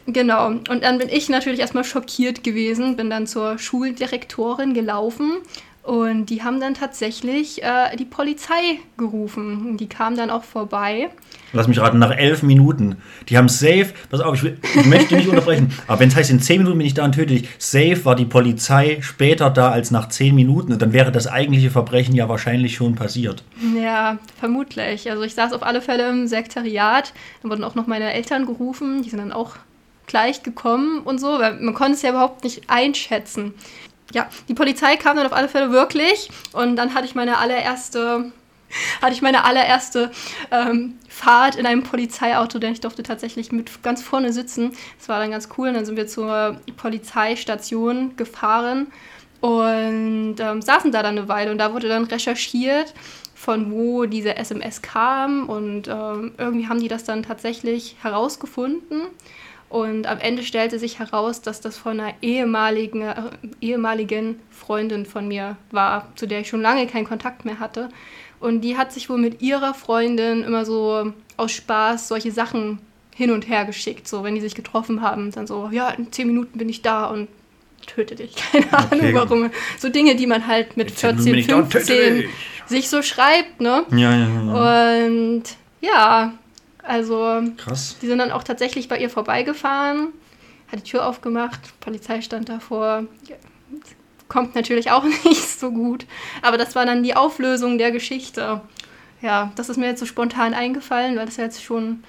[0.07, 0.47] genau.
[0.49, 5.39] Und dann bin ich natürlich erstmal schockiert gewesen, bin dann zur Schuldirektorin gelaufen
[5.85, 9.77] und die haben dann tatsächlich äh, die Polizei gerufen.
[9.77, 11.11] Die kam dann auch vorbei.
[11.53, 12.97] Lass mich raten, nach elf Minuten.
[13.29, 16.31] Die haben safe, pass auf, ich, will, ich möchte nicht unterbrechen, aber wenn es heißt,
[16.31, 19.73] in zehn Minuten bin ich da und töte dich, safe war die Polizei später da
[19.73, 23.45] als nach zehn Minuten und dann wäre das eigentliche Verbrechen ja wahrscheinlich schon passiert.
[23.77, 25.11] Ja, vermutlich.
[25.11, 27.13] Also ich saß auf alle Fälle im Sekretariat.
[27.43, 29.03] Dann wurden auch noch meine Eltern gerufen.
[29.03, 29.57] Die sind dann auch
[30.07, 33.55] gleich gekommen und so, weil man konnte es ja überhaupt nicht einschätzen.
[34.15, 38.33] Ja, die Polizei kam dann auf alle Fälle wirklich und dann hatte ich meine allererste
[39.01, 40.11] hatte ich meine allererste
[40.51, 44.73] ähm, Fahrt in einem Polizeiauto, denn ich durfte tatsächlich mit ganz vorne sitzen.
[44.99, 45.69] Das war dann ganz cool.
[45.69, 48.89] Und dann sind wir zur Polizeistation gefahren
[49.41, 51.53] und ähm, saßen da dann eine Weile.
[51.53, 52.95] Und da wurde dann recherchiert
[53.35, 59.03] von wo diese SMS kam und ähm, irgendwie haben die das dann tatsächlich herausgefunden.
[59.75, 63.15] Und am Ende stellte sich heraus, dass das von einer ehemaligen, äh,
[63.61, 67.89] ehemaligen Freundin von mir war, zu der ich schon lange keinen Kontakt mehr hatte.
[68.39, 72.79] Und die hat sich wohl mit ihrer Freundin immer so aus Spaß solche Sachen
[73.17, 74.07] hin und her geschickt.
[74.07, 77.07] So, wenn die sich getroffen haben, dann so, ja, in zehn Minuten bin ich da
[77.07, 77.27] und
[77.85, 78.37] töte dich.
[78.53, 79.15] Keine Ahnung Okay.
[79.15, 79.51] warum.
[79.81, 81.85] So Dinge, die man halt mit In zehn Minuten bin 14, ich da und töte
[81.87, 82.31] 15 dich.
[82.67, 83.85] sich so schreibt, ne?
[83.91, 85.31] Ja, ja, ja.
[85.33, 85.43] Und
[85.81, 86.33] ja,
[86.87, 87.97] also Krass.
[88.01, 90.09] die sind dann auch tatsächlich bei ihr vorbeigefahren,
[90.71, 93.05] hat die Tür aufgemacht, Polizei stand davor.
[94.29, 96.07] Kommt natürlich auch nicht so gut.
[96.43, 98.61] Aber das war dann die Auflösung der Geschichte.
[99.21, 102.05] Ja, das ist mir jetzt so spontan eingefallen, weil das ja jetzt schon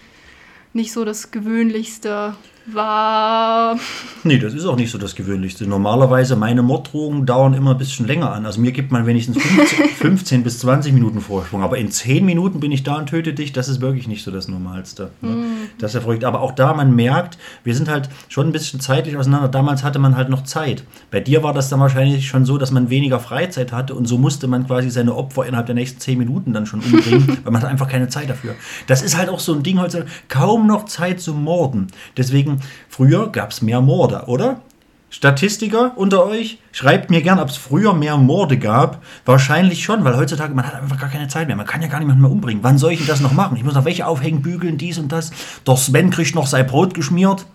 [0.73, 2.35] nicht so das Gewöhnlichste
[2.67, 3.77] war.
[4.23, 5.67] Nee, das ist auch nicht so das Gewöhnlichste.
[5.67, 8.45] Normalerweise, meine Morddrohungen dauern immer ein bisschen länger an.
[8.45, 11.61] Also mir gibt man wenigstens 15, 15 bis 20 Minuten Vorsprung.
[11.61, 13.53] Aber in 10 Minuten bin ich da und töte dich.
[13.53, 15.11] Das ist wirklich nicht so das Normalste.
[15.21, 15.45] Ne?
[15.77, 16.23] Das ist ja verrückt.
[16.23, 19.47] Aber auch da, man merkt, wir sind halt schon ein bisschen zeitlich auseinander.
[19.47, 20.83] Damals hatte man halt noch Zeit.
[21.11, 23.93] Bei dir war das dann wahrscheinlich schon so, dass man weniger Freizeit hatte.
[23.93, 27.27] Und so musste man quasi seine Opfer innerhalb der nächsten 10 Minuten dann schon umbringen,
[27.43, 28.55] weil man hat einfach keine Zeit dafür.
[28.87, 30.09] Das ist halt auch so ein Ding heutzutage.
[30.29, 31.87] Kaum noch Zeit zu morden.
[32.17, 32.54] Deswegen,
[32.89, 34.61] früher gab es mehr Morde, oder?
[35.09, 39.01] Statistiker unter euch, schreibt mir gern, ob es früher mehr Morde gab.
[39.23, 41.55] Wahrscheinlich schon, weil heutzutage man hat einfach gar keine Zeit mehr.
[41.55, 42.63] Man kann ja gar niemanden mehr umbringen.
[42.63, 43.55] Wann soll ich denn das noch machen?
[43.55, 45.31] Ich muss noch welche aufhängen, bügeln, dies und das.
[45.65, 47.45] Der Sven kriegt noch sein Brot geschmiert.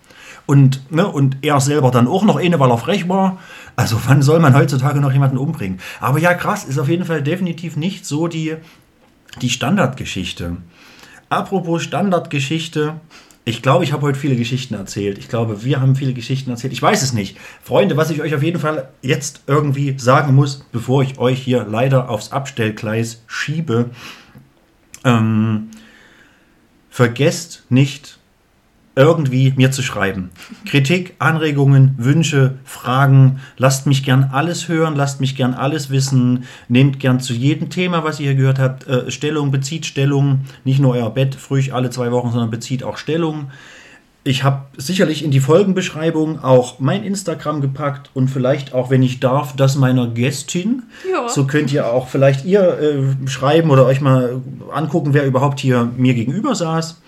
[0.46, 3.38] Und, ne, und er selber dann auch noch eine, weil er frech war.
[3.76, 5.80] Also wann soll man heutzutage noch jemanden umbringen?
[6.00, 8.56] Aber ja, krass, ist auf jeden Fall definitiv nicht so die,
[9.42, 10.56] die Standardgeschichte.
[11.28, 12.94] Apropos Standardgeschichte.
[13.50, 15.18] Ich glaube, ich habe heute viele Geschichten erzählt.
[15.18, 16.72] Ich glaube, wir haben viele Geschichten erzählt.
[16.72, 17.36] Ich weiß es nicht.
[17.64, 21.66] Freunde, was ich euch auf jeden Fall jetzt irgendwie sagen muss, bevor ich euch hier
[21.68, 23.90] leider aufs Abstellgleis schiebe,
[25.04, 25.70] ähm,
[26.90, 28.19] vergesst nicht,
[28.96, 30.30] irgendwie mir zu schreiben.
[30.66, 33.40] Kritik, Anregungen, Wünsche, Fragen.
[33.56, 36.44] Lasst mich gern alles hören, lasst mich gern alles wissen.
[36.68, 40.40] Nehmt gern zu jedem Thema, was ihr hier gehört habt, äh, Stellung, bezieht Stellung.
[40.64, 43.50] Nicht nur euer Bett früh alle zwei Wochen, sondern bezieht auch Stellung.
[44.22, 49.18] Ich habe sicherlich in die Folgenbeschreibung auch mein Instagram gepackt und vielleicht auch, wenn ich
[49.18, 50.82] darf, das meiner Gästin.
[51.10, 51.28] Ja.
[51.28, 54.42] So könnt ihr auch vielleicht ihr äh, schreiben oder euch mal
[54.72, 57.00] angucken, wer überhaupt hier mir gegenüber saß.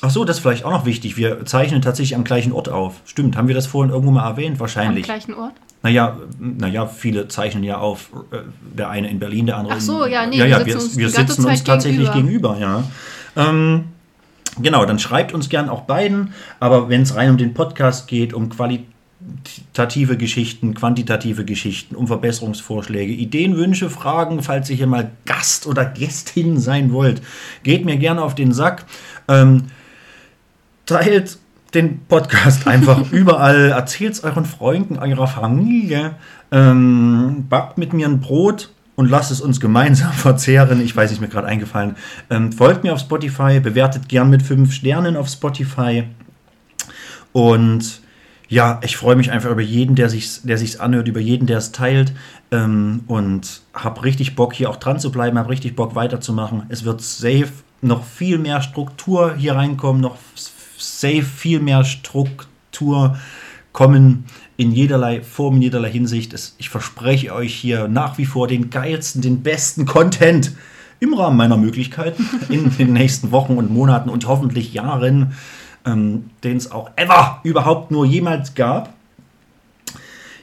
[0.00, 1.16] Ach so, das ist vielleicht auch noch wichtig.
[1.16, 3.00] Wir zeichnen tatsächlich am gleichen Ort auf.
[3.06, 4.56] Stimmt, haben wir das vorhin irgendwo mal erwähnt?
[4.56, 5.04] Am Wahrscheinlich.
[5.04, 5.54] gleichen Ort.
[5.82, 8.10] Naja, naja, viele zeichnen ja auf.
[8.30, 8.38] äh,
[8.76, 10.74] Der eine in Berlin, der andere Ach so, in, ja, nee, ja, wir ja, sitzen
[10.98, 12.84] wir, uns wir sitzen uns tatsächlich gegenüber, ja.
[13.36, 13.84] Ähm,
[14.60, 16.32] genau, dann schreibt uns gern auch beiden.
[16.60, 23.12] Aber wenn es rein um den Podcast geht, um qualitative Geschichten, quantitative Geschichten, um Verbesserungsvorschläge,
[23.12, 27.22] Ideen, Wünsche, Fragen, falls ihr hier mal Gast oder Gästin sein wollt,
[27.62, 28.84] geht mir gerne auf den Sack.
[29.28, 29.64] Ähm,
[30.86, 31.38] teilt
[31.74, 36.14] den Podcast einfach überall, erzählt es euren Freunden, eurer Familie,
[36.52, 40.80] ähm, backt mit mir ein Brot und lasst es uns gemeinsam verzehren.
[40.80, 41.96] Ich weiß nicht, mir gerade eingefallen.
[42.30, 46.04] Ähm, folgt mir auf Spotify, bewertet gern mit fünf Sternen auf Spotify.
[47.32, 48.00] Und
[48.48, 51.58] ja, ich freue mich einfach über jeden, der sich der sich's anhört, über jeden, der
[51.58, 52.12] es teilt.
[52.52, 56.64] Ähm, und habe richtig Bock, hier auch dran zu bleiben, habe richtig Bock weiterzumachen.
[56.68, 57.48] Es wird safe
[57.80, 60.16] noch viel mehr Struktur hier reinkommen, noch
[61.04, 63.18] safe viel mehr Struktur
[63.72, 64.24] kommen
[64.56, 66.34] in jederlei Form, in jederlei Hinsicht.
[66.56, 70.52] Ich verspreche euch hier nach wie vor den geilsten, den besten Content
[71.00, 75.34] im Rahmen meiner Möglichkeiten in den nächsten Wochen und Monaten und hoffentlich Jahren,
[75.84, 78.94] ähm, den es auch ever überhaupt nur jemals gab.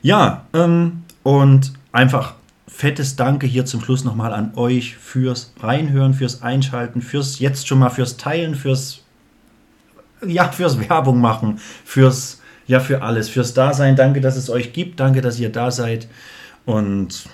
[0.04, 2.36] Ja, ähm, und einfach
[2.68, 7.80] fettes Danke hier zum Schluss nochmal an euch fürs Reinhören, fürs Einschalten, fürs jetzt schon
[7.80, 9.01] mal fürs Teilen, fürs
[10.26, 13.95] ja, fürs Werbung machen, fürs ja, für alles, fürs Dasein.
[13.95, 14.99] Danke, dass es euch gibt.
[14.99, 16.07] Danke, dass ihr da seid.
[16.65, 17.26] Und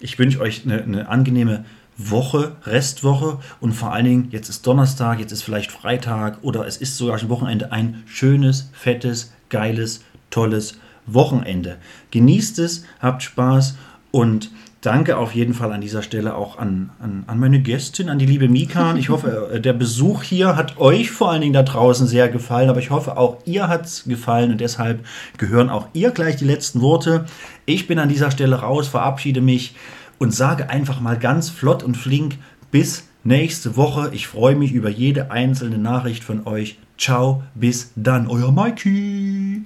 [0.00, 1.64] ich wünsche euch eine, eine angenehme
[1.96, 6.78] Woche, Restwoche und vor allen Dingen, jetzt ist Donnerstag, jetzt ist vielleicht Freitag oder es
[6.78, 11.76] ist sogar schon Wochenende, ein schönes, fettes, geiles, tolles Wochenende.
[12.10, 13.76] Genießt es, habt Spaß
[14.10, 14.50] und
[14.80, 18.26] danke auf jeden Fall an dieser Stelle auch an, an, an meine Gästin, an die
[18.26, 18.96] liebe Mikan.
[18.96, 22.70] Ich hoffe, äh, der Besuch hier hat euch vor allen Dingen da draußen sehr gefallen,
[22.70, 25.04] aber ich hoffe, auch ihr hat es gefallen und deshalb
[25.36, 27.26] gehören auch ihr gleich die letzten Worte.
[27.66, 29.74] Ich bin an dieser Stelle raus, verabschiede mich
[30.18, 32.36] und sage einfach mal ganz flott und flink
[32.70, 34.10] bis nächste Woche.
[34.12, 36.78] Ich freue mich über jede einzelne Nachricht von euch.
[36.96, 39.62] Ciao, bis dann, euer Mikey.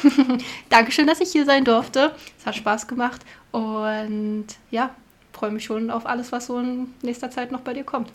[0.68, 2.14] Dankeschön, dass ich hier sein durfte.
[2.38, 3.20] Es hat Spaß gemacht.
[3.50, 4.90] Und ja,
[5.32, 8.10] freue mich schon auf alles, was so in nächster Zeit noch bei dir kommt.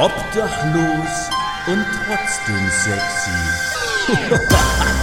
[0.00, 1.30] Obdachlos
[1.66, 3.30] und trotzdem sexy.